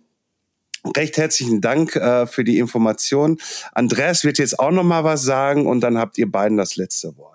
Recht 0.97 1.17
herzlichen 1.17 1.61
Dank 1.61 1.95
äh, 1.95 2.25
für 2.25 2.43
die 2.43 2.57
Information. 2.57 3.37
Andreas 3.71 4.23
wird 4.23 4.39
jetzt 4.39 4.57
auch 4.59 4.71
noch 4.71 4.83
mal 4.83 5.03
was 5.03 5.21
sagen 5.21 5.67
und 5.67 5.81
dann 5.81 5.99
habt 5.99 6.17
ihr 6.17 6.31
beiden 6.31 6.57
das 6.57 6.75
letzte 6.75 7.15
Wort. 7.17 7.30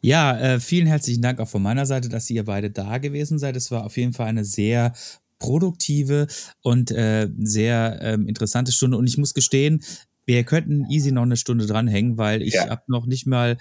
Ja, 0.00 0.38
äh, 0.38 0.60
vielen 0.60 0.86
herzlichen 0.86 1.22
Dank 1.22 1.40
auch 1.40 1.48
von 1.48 1.62
meiner 1.62 1.86
Seite, 1.86 2.08
dass 2.08 2.28
ihr 2.30 2.44
beide 2.44 2.70
da 2.70 2.98
gewesen 2.98 3.38
seid. 3.38 3.56
Es 3.56 3.70
war 3.70 3.84
auf 3.84 3.96
jeden 3.96 4.12
Fall 4.12 4.26
eine 4.26 4.44
sehr 4.44 4.92
produktive 5.38 6.26
und 6.62 6.90
äh, 6.90 7.28
sehr 7.40 7.98
ähm, 8.02 8.28
interessante 8.28 8.72
Stunde. 8.72 8.96
Und 8.96 9.06
ich 9.06 9.18
muss 9.18 9.34
gestehen, 9.34 9.82
wir 10.24 10.44
könnten 10.44 10.86
easy 10.88 11.12
noch 11.12 11.22
eine 11.22 11.36
Stunde 11.36 11.66
dranhängen, 11.66 12.16
weil 12.16 12.42
ich 12.42 12.54
ja. 12.54 12.68
habe 12.68 12.82
noch 12.86 13.06
nicht 13.06 13.26
mal 13.26 13.56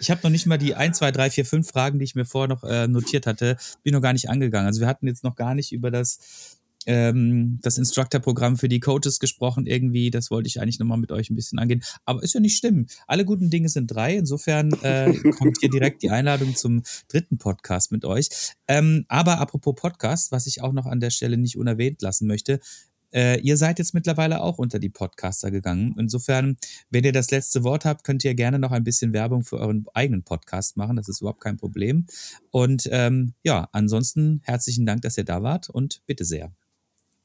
ich 0.00 0.10
habe 0.10 0.20
noch 0.24 0.30
nicht 0.30 0.46
mal 0.46 0.58
die 0.58 0.74
1, 0.74 0.98
2, 0.98 1.12
3, 1.12 1.30
4, 1.30 1.44
5 1.44 1.68
Fragen, 1.68 1.98
die 2.00 2.04
ich 2.04 2.16
mir 2.16 2.24
vorher 2.24 2.48
noch 2.48 2.64
äh, 2.64 2.88
notiert 2.88 3.24
hatte, 3.24 3.56
bin 3.84 3.94
noch 3.94 4.00
gar 4.00 4.12
nicht 4.12 4.28
angegangen. 4.28 4.66
Also 4.66 4.80
wir 4.80 4.88
hatten 4.88 5.06
jetzt 5.06 5.22
noch 5.22 5.36
gar 5.36 5.54
nicht 5.54 5.70
über 5.70 5.92
das 5.92 6.58
ähm, 6.86 7.58
das 7.62 7.78
Instructor-Programm 7.78 8.56
für 8.56 8.68
die 8.68 8.80
Coaches 8.80 9.18
gesprochen 9.18 9.66
irgendwie. 9.66 10.10
Das 10.10 10.30
wollte 10.30 10.48
ich 10.48 10.60
eigentlich 10.60 10.78
nochmal 10.78 10.98
mit 10.98 11.12
euch 11.12 11.30
ein 11.30 11.36
bisschen 11.36 11.58
angehen. 11.58 11.82
Aber 12.04 12.22
ist 12.22 12.34
ja 12.34 12.40
nicht 12.40 12.58
schlimm. 12.58 12.86
Alle 13.06 13.24
guten 13.24 13.50
Dinge 13.50 13.68
sind 13.68 13.88
drei. 13.88 14.16
Insofern 14.16 14.72
äh, 14.82 15.12
kommt 15.38 15.58
hier 15.60 15.70
direkt 15.70 16.02
die 16.02 16.10
Einladung 16.10 16.54
zum 16.54 16.82
dritten 17.08 17.38
Podcast 17.38 17.92
mit 17.92 18.04
euch. 18.04 18.28
Ähm, 18.68 19.04
aber 19.08 19.40
apropos 19.40 19.74
Podcast, 19.74 20.32
was 20.32 20.46
ich 20.46 20.62
auch 20.62 20.72
noch 20.72 20.86
an 20.86 21.00
der 21.00 21.10
Stelle 21.10 21.36
nicht 21.36 21.56
unerwähnt 21.56 22.02
lassen 22.02 22.26
möchte, 22.26 22.60
äh, 23.12 23.38
ihr 23.40 23.56
seid 23.56 23.78
jetzt 23.78 23.94
mittlerweile 23.94 24.40
auch 24.40 24.58
unter 24.58 24.78
die 24.78 24.88
Podcaster 24.88 25.50
gegangen. 25.50 25.94
Insofern, 25.98 26.56
wenn 26.90 27.04
ihr 27.04 27.12
das 27.12 27.30
letzte 27.30 27.62
Wort 27.62 27.84
habt, 27.84 28.04
könnt 28.04 28.24
ihr 28.24 28.34
gerne 28.34 28.58
noch 28.58 28.72
ein 28.72 28.84
bisschen 28.84 29.12
Werbung 29.12 29.44
für 29.44 29.58
euren 29.58 29.84
eigenen 29.94 30.22
Podcast 30.22 30.76
machen. 30.76 30.96
Das 30.96 31.08
ist 31.08 31.20
überhaupt 31.20 31.42
kein 31.42 31.58
Problem. 31.58 32.06
Und 32.50 32.88
ähm, 32.90 33.34
ja, 33.42 33.68
ansonsten 33.72 34.40
herzlichen 34.44 34.86
Dank, 34.86 35.02
dass 35.02 35.18
ihr 35.18 35.24
da 35.24 35.42
wart 35.42 35.68
und 35.68 36.02
bitte 36.06 36.24
sehr. 36.24 36.52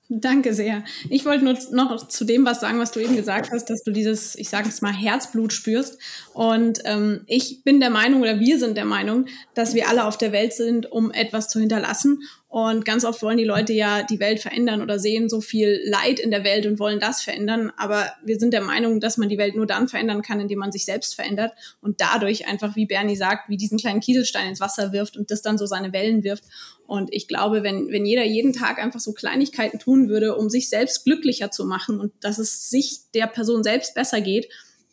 Danke 0.10 0.54
sehr. 0.54 0.86
Ich 1.10 1.26
wollte 1.26 1.44
nur 1.44 1.58
noch 1.72 2.08
zu 2.08 2.24
dem 2.24 2.46
was 2.46 2.62
sagen, 2.62 2.80
was 2.80 2.92
du 2.92 3.02
eben 3.02 3.18
gesagt 3.18 3.52
hast, 3.52 3.70
dass 3.70 3.84
du 3.84 3.92
dieses, 3.92 4.36
ich 4.36 4.48
sage 4.48 4.70
es 4.70 4.82
mal, 4.82 4.94
Herzblut 4.94 5.52
spürst. 5.52 6.00
Und 6.34 6.80
ähm, 6.86 7.26
ich 7.28 7.64
bin 7.66 7.82
der 7.82 7.90
Meinung 7.90 8.22
oder 8.22 8.40
wir 8.40 8.58
sind 8.58 8.78
der 8.78 8.86
Meinung, 8.86 9.26
dass 9.54 9.74
wir 9.74 9.90
alle 9.90 10.06
auf 10.06 10.18
der 10.18 10.32
Welt 10.32 10.54
sind, 10.54 10.90
um 10.90 11.12
etwas 11.12 11.50
zu 11.50 11.60
hinterlassen. 11.60 12.22
Und 12.58 12.86
ganz 12.86 13.06
oft 13.06 13.22
wollen 13.22 13.38
die 13.38 13.44
Leute 13.44 13.72
ja 13.72 14.02
die 14.02 14.20
Welt 14.20 14.40
verändern 14.40 14.82
oder 14.82 14.98
sehen 14.98 15.30
so 15.30 15.42
viel 15.42 15.80
Leid 15.86 16.20
in 16.20 16.32
der 16.32 16.44
Welt 16.44 16.66
und 16.66 16.80
wollen 16.80 17.00
das 17.00 17.22
verändern. 17.22 17.72
Aber 17.78 18.12
wir 18.24 18.40
sind 18.40 18.52
der 18.52 18.64
Meinung, 18.64 19.00
dass 19.00 19.18
man 19.18 19.30
die 19.30 19.38
Welt 19.38 19.56
nur 19.56 19.68
dann 19.68 19.88
verändern 19.88 20.24
kann, 20.24 20.40
indem 20.40 20.58
man 20.58 20.72
sich 20.72 20.84
selbst 20.84 21.14
verändert 21.14 21.54
und 21.82 22.02
dadurch 22.02 22.48
einfach, 22.48 22.76
wie 22.76 22.88
Bernie 22.88 23.16
sagt, 23.16 23.48
wie 23.48 23.58
diesen 23.58 23.78
kleinen 23.78 24.00
Kieselstein 24.00 24.50
ins 24.50 24.60
Wasser 24.60 24.92
wirft 24.92 25.18
und 25.18 25.30
das 25.30 25.44
dann 25.44 25.60
so 25.60 25.68
seine 25.68 25.94
Wellen 25.94 26.24
wirft. 26.24 26.46
Und 26.88 27.14
ich 27.14 27.28
glaube, 27.28 27.62
wenn, 27.62 27.92
wenn 27.92 28.08
jeder 28.08 28.24
jeden 28.24 28.54
Tag 28.54 28.80
einfach 28.80 29.02
so 29.02 29.14
Kleinigkeiten 29.14 29.78
tun 29.78 30.10
würde, 30.10 30.36
um 30.36 30.50
sich 30.50 30.68
selbst 30.68 31.04
glücklicher 31.04 31.52
zu 31.52 31.64
machen 31.64 32.00
und 32.00 32.12
dass 32.22 32.40
es 32.40 32.72
sich 32.72 33.02
der 33.14 33.28
Person 33.28 33.62
selbst 33.62 33.94
besser 33.94 34.20
geht, 34.20 34.48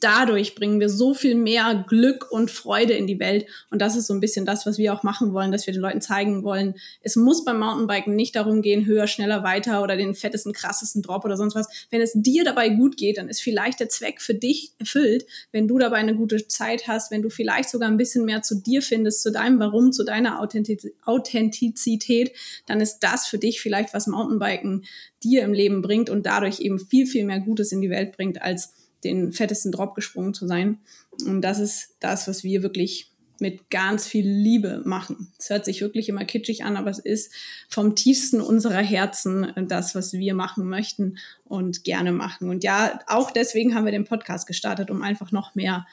dadurch 0.05 0.55
bringen 0.55 0.81
wir 0.81 0.91
so 0.91 1.15
viel 1.15 1.35
mehr 1.35 1.85
Glück 1.89 2.31
und 2.31 2.51
Freude 2.51 2.93
in 2.93 3.07
die 3.07 3.19
Welt. 3.19 3.47
Und 3.71 3.81
das 3.81 3.97
ist 3.97 4.07
so 4.07 4.13
ein 4.13 4.21
bisschen 4.21 4.45
das, 4.45 4.67
was 4.67 4.77
wir 4.77 4.93
auch 4.93 5.03
machen 5.03 5.33
wollen, 5.33 5.51
dass 5.51 5.67
wir 5.67 5.73
den 5.73 5.81
Leuten 5.81 6.03
zeigen 6.03 6.45
wollen, 6.45 6.75
es 7.01 7.17
muss 7.17 7.45
beim 7.45 7.59
Mountainbiken 7.59 8.15
nicht 8.15 8.37
darum 8.37 8.61
gehen, 8.61 8.85
höher, 8.85 9.07
schneller, 9.07 9.43
weiter 9.43 9.83
oder 9.83 9.97
den 9.97 10.15
fettesten, 10.15 10.53
krassesten 10.53 11.01
Drop 11.01 11.25
oder 11.25 11.39
sonst 11.39 11.55
was. 11.55 11.87
Wenn 11.91 12.03
es 12.03 12.13
dir 12.15 12.45
dabei 12.45 12.69
gut 12.69 12.99
geht, 12.99 13.17
dann 13.17 13.29
ist 13.29 13.41
vielleicht 13.41 13.81
der 13.81 13.89
Zweck 13.89 14.21
für 14.21 14.35
dich 14.35 14.73
erfüllt, 14.79 15.25
wenn 15.53 15.67
du 15.67 15.79
dabei 15.79 15.97
eine 15.97 16.15
gute 16.15 16.47
Zeit 16.49 16.87
hast, 16.87 17.11
wenn 17.11 17.23
du 17.23 17.31
vielleicht 17.31 17.71
sogar 17.71 17.89
ein 17.89 17.97
bisschen 17.97 18.27
mehr 18.27 18.43
zu 18.43 18.57
dir 18.57 18.83
findest, 18.83 19.23
zu 19.23 19.33
deinem 19.33 19.59
Warum, 19.59 19.93
zu 19.93 20.05
deiner 20.05 20.41
Authentizität, 21.05 22.33
dann 22.67 22.81
ist 22.83 22.99
das 22.99 23.27
für 23.27 23.39
dich 23.39 23.63
vielleicht, 23.63 23.95
was 23.95 24.07
Mountainbiken 24.07 24.85
dir 25.23 25.43
im 25.43 25.55
Leben 25.55 25.81
bringt 25.81 26.11
und 26.11 26.27
dadurch 26.27 26.61
eben 26.61 26.79
viel, 26.79 27.07
viel 27.07 27.25
mehr 27.25 27.41
Gutes 27.41 27.73
in 27.73 27.81
die 27.81 27.89
Welt 27.89 28.13
bringt 28.13 28.43
als 28.43 28.75
den 29.05 29.33
fettesten 29.33 29.73
Drop 29.73 29.95
gesprungen 29.95 30.35
zu 30.35 30.47
sein. 30.47 30.79
Und 31.27 31.43
das 31.43 31.59
ist 31.59 31.97
das, 32.01 32.27
was 32.27 32.45
wir 32.45 32.63
wirklich 32.63 33.11
mit 33.41 33.69
ganz 33.71 34.07
viel 34.07 34.27
Liebe 34.27 34.83
machen. 34.85 35.33
Es 35.39 35.51
hört 35.51 35.65
sich 35.65 35.81
wirklich 35.81 36.09
immer 36.09 36.25
kitschig 36.25 36.65
an, 36.65 36.77
aber 36.77 36.91
es 36.91 36.99
ist 36.99 37.33
vom 37.69 37.97
tiefsten 37.97 38.41
unserer 38.41 38.81
Herzen 38.81 39.53
das, 39.69 39.95
was 39.95 40.13
wir 40.13 40.35
machen 40.35 40.67
möchten 40.69 41.19
und 41.45 41.85
gerne 41.85 42.13
machen. 42.13 42.49
Und 42.49 42.65
ja, 42.65 43.01
auch 43.07 43.31
deswegen 43.31 43.75
haben 43.75 43.85
wir 43.85 43.93
den 43.93 44.05
Podcast 44.05 44.47
gestartet, 44.47 44.91
um 44.91 45.03
einfach 45.03 45.33
noch 45.33 45.55
mehr 45.55 45.87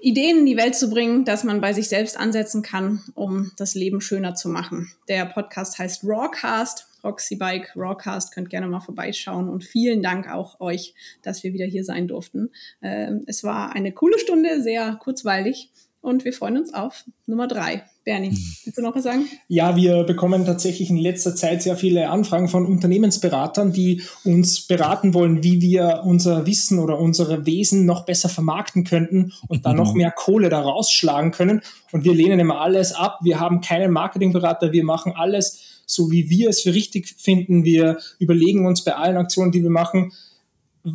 Ideen 0.00 0.38
in 0.38 0.46
die 0.46 0.56
Welt 0.56 0.74
zu 0.74 0.90
bringen, 0.90 1.24
dass 1.24 1.44
man 1.44 1.60
bei 1.60 1.72
sich 1.72 1.88
selbst 1.88 2.18
ansetzen 2.18 2.62
kann, 2.62 3.02
um 3.14 3.52
das 3.56 3.74
Leben 3.74 4.00
schöner 4.00 4.34
zu 4.34 4.48
machen. 4.48 4.92
Der 5.08 5.26
Podcast 5.26 5.78
heißt 5.78 6.04
Rawcast 6.04 6.86
Roxy 7.04 7.36
Bike 7.36 7.72
Rawcast. 7.76 8.32
Könnt 8.32 8.50
gerne 8.50 8.66
mal 8.66 8.80
vorbeischauen 8.80 9.48
und 9.48 9.64
vielen 9.64 10.02
Dank 10.02 10.30
auch 10.30 10.60
euch, 10.60 10.94
dass 11.22 11.42
wir 11.42 11.52
wieder 11.52 11.66
hier 11.66 11.84
sein 11.84 12.08
durften. 12.08 12.50
Ähm, 12.82 13.24
es 13.26 13.44
war 13.44 13.74
eine 13.74 13.92
coole 13.92 14.18
Stunde, 14.18 14.62
sehr 14.62 14.96
kurzweilig 14.96 15.70
und 16.00 16.24
wir 16.24 16.32
freuen 16.32 16.58
uns 16.58 16.74
auf 16.74 17.04
Nummer 17.26 17.48
drei. 17.48 17.84
Bernie, 18.02 18.30
willst 18.64 18.78
du 18.78 18.82
noch 18.82 18.94
was 18.94 19.04
sagen? 19.04 19.28
Ja, 19.48 19.76
wir 19.76 20.04
bekommen 20.04 20.46
tatsächlich 20.46 20.88
in 20.88 20.96
letzter 20.96 21.36
Zeit 21.36 21.62
sehr 21.62 21.76
viele 21.76 22.08
Anfragen 22.08 22.48
von 22.48 22.64
Unternehmensberatern, 22.64 23.72
die 23.72 24.02
uns 24.24 24.66
beraten 24.66 25.12
wollen, 25.12 25.44
wie 25.44 25.60
wir 25.60 26.02
unser 26.04 26.46
Wissen 26.46 26.78
oder 26.78 26.98
unsere 26.98 27.44
Wesen 27.44 27.84
noch 27.84 28.06
besser 28.06 28.30
vermarkten 28.30 28.84
könnten 28.84 29.32
und 29.48 29.66
dann 29.66 29.76
noch 29.76 29.92
mehr 29.92 30.12
Kohle 30.12 30.48
da 30.48 30.60
rausschlagen 30.60 31.30
können. 31.30 31.60
Und 31.92 32.04
wir 32.04 32.14
lehnen 32.14 32.40
immer 32.40 32.60
alles 32.60 32.94
ab. 32.94 33.18
Wir 33.22 33.38
haben 33.38 33.60
keinen 33.60 33.92
Marketingberater. 33.92 34.72
Wir 34.72 34.84
machen 34.84 35.12
alles 35.14 35.66
so 35.90 36.10
wie 36.10 36.30
wir 36.30 36.48
es 36.48 36.62
für 36.62 36.72
richtig 36.72 37.08
finden. 37.18 37.64
Wir 37.64 37.98
überlegen 38.18 38.64
uns 38.64 38.84
bei 38.84 38.94
allen 38.94 39.16
Aktionen, 39.16 39.50
die 39.50 39.62
wir 39.62 39.70
machen, 39.70 40.12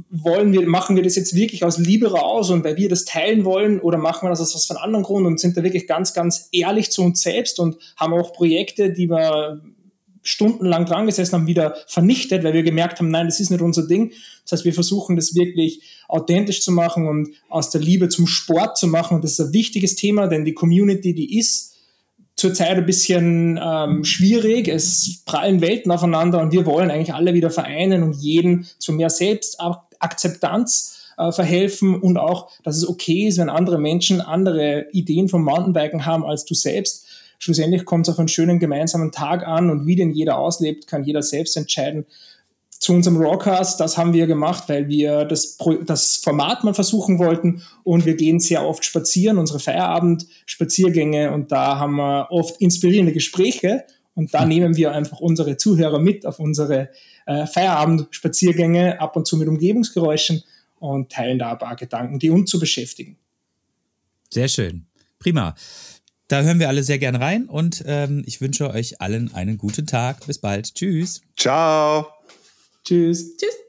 wollen 0.09 0.51
wir, 0.51 0.67
machen 0.67 0.95
wir 0.95 1.03
das 1.03 1.15
jetzt 1.15 1.35
wirklich 1.35 1.63
aus 1.63 1.77
Liebe 1.77 2.11
raus 2.11 2.49
und 2.49 2.63
weil 2.63 2.77
wir 2.77 2.89
das 2.89 3.05
teilen 3.05 3.45
wollen 3.45 3.79
oder 3.79 3.97
machen 3.97 4.25
wir 4.25 4.29
das 4.29 4.41
aus 4.41 4.55
was 4.55 4.65
von 4.65 4.77
anderen 4.77 5.03
Grund 5.03 5.27
und 5.27 5.39
sind 5.39 5.55
da 5.57 5.63
wirklich 5.63 5.87
ganz, 5.87 6.13
ganz 6.13 6.49
ehrlich 6.51 6.91
zu 6.91 7.03
uns 7.03 7.21
selbst 7.21 7.59
und 7.59 7.77
haben 7.95 8.13
auch 8.13 8.33
Projekte, 8.33 8.91
die 8.91 9.09
wir 9.09 9.61
stundenlang 10.23 10.85
dran 10.85 11.05
gesessen 11.05 11.33
haben, 11.33 11.47
wieder 11.47 11.75
vernichtet, 11.87 12.43
weil 12.43 12.53
wir 12.53 12.63
gemerkt 12.63 12.97
haben, 12.99 13.09
nein, 13.09 13.27
das 13.27 13.39
ist 13.39 13.51
nicht 13.51 13.61
unser 13.61 13.87
Ding. 13.87 14.11
Das 14.43 14.53
heißt, 14.53 14.65
wir 14.65 14.73
versuchen 14.73 15.15
das 15.15 15.35
wirklich 15.35 15.81
authentisch 16.07 16.61
zu 16.61 16.71
machen 16.71 17.07
und 17.07 17.29
aus 17.47 17.69
der 17.69 17.81
Liebe 17.81 18.09
zum 18.09 18.25
Sport 18.25 18.77
zu 18.77 18.87
machen 18.87 19.15
und 19.15 19.23
das 19.23 19.33
ist 19.33 19.39
ein 19.39 19.53
wichtiges 19.53 19.95
Thema, 19.95 20.27
denn 20.27 20.43
die 20.43 20.53
Community, 20.53 21.13
die 21.13 21.37
ist 21.37 21.74
zurzeit 22.45 22.77
ein 22.77 22.85
bisschen 22.85 23.59
ähm, 23.61 24.03
schwierig. 24.03 24.67
Es 24.67 25.23
prallen 25.25 25.61
Welten 25.61 25.91
aufeinander 25.91 26.41
und 26.41 26.51
wir 26.51 26.67
wollen 26.67 26.91
eigentlich 26.91 27.13
alle 27.13 27.33
wieder 27.33 27.49
vereinen 27.49 28.03
und 28.03 28.13
jeden 28.13 28.67
zu 28.77 28.93
mehr 28.93 29.09
Selbstakzeptanz 29.09 31.13
äh, 31.17 31.31
verhelfen 31.31 31.99
und 31.99 32.17
auch, 32.17 32.51
dass 32.63 32.77
es 32.77 32.87
okay 32.87 33.27
ist, 33.27 33.39
wenn 33.39 33.49
andere 33.49 33.79
Menschen 33.79 34.21
andere 34.21 34.85
Ideen 34.91 35.27
vom 35.27 35.43
Mountainbiken 35.43 36.05
haben 36.05 36.23
als 36.23 36.45
du 36.45 36.53
selbst. 36.53 37.07
Schlussendlich 37.39 37.83
kommt 37.83 38.07
es 38.07 38.13
auf 38.13 38.19
einen 38.19 38.27
schönen 38.27 38.59
gemeinsamen 38.59 39.11
Tag 39.11 39.47
an 39.47 39.71
und 39.71 39.87
wie 39.87 39.95
den 39.95 40.11
jeder 40.11 40.37
auslebt, 40.37 40.85
kann 40.85 41.03
jeder 41.03 41.23
selbst 41.23 41.57
entscheiden 41.57 42.05
zu 42.79 42.93
unserem 42.93 43.17
Rawcast, 43.17 43.79
das 43.79 43.97
haben 43.97 44.13
wir 44.13 44.27
gemacht, 44.27 44.65
weil 44.67 44.87
wir 44.87 45.25
das, 45.25 45.57
das 45.85 46.17
Format 46.17 46.63
mal 46.63 46.73
versuchen 46.73 47.19
wollten 47.19 47.63
und 47.83 48.05
wir 48.05 48.15
gehen 48.15 48.39
sehr 48.39 48.65
oft 48.65 48.85
spazieren, 48.85 49.37
unsere 49.37 49.59
Feierabend-Spaziergänge 49.59 51.31
und 51.31 51.51
da 51.51 51.79
haben 51.79 51.95
wir 51.95 52.27
oft 52.31 52.59
inspirierende 52.61 53.13
Gespräche 53.13 53.85
und 54.13 54.33
da 54.33 54.45
nehmen 54.45 54.75
wir 54.77 54.93
einfach 54.93 55.19
unsere 55.19 55.57
Zuhörer 55.57 55.99
mit 55.99 56.25
auf 56.25 56.39
unsere 56.39 56.89
äh, 57.25 57.45
Feierabend-Spaziergänge, 57.45 58.99
ab 58.99 59.15
und 59.15 59.27
zu 59.27 59.37
mit 59.37 59.47
Umgebungsgeräuschen 59.47 60.43
und 60.79 61.11
teilen 61.11 61.39
da 61.39 61.53
ein 61.53 61.57
paar 61.57 61.75
Gedanken, 61.75 62.19
die 62.19 62.29
uns 62.29 62.49
zu 62.49 62.59
beschäftigen. 62.59 63.17
Sehr 64.31 64.47
schön. 64.47 64.85
Prima. 65.19 65.55
Da 66.27 66.41
hören 66.41 66.59
wir 66.59 66.69
alle 66.69 66.83
sehr 66.83 66.97
gern 66.97 67.15
rein 67.15 67.45
und 67.45 67.83
ähm, 67.85 68.23
ich 68.25 68.41
wünsche 68.41 68.69
euch 68.71 68.99
allen 68.99 69.33
einen 69.33 69.57
guten 69.57 69.85
Tag. 69.85 70.25
Bis 70.25 70.39
bald. 70.39 70.73
Tschüss. 70.73 71.21
Ciao. 71.37 72.14
Tschüss. 72.85 73.35
Tschüss. 73.37 73.64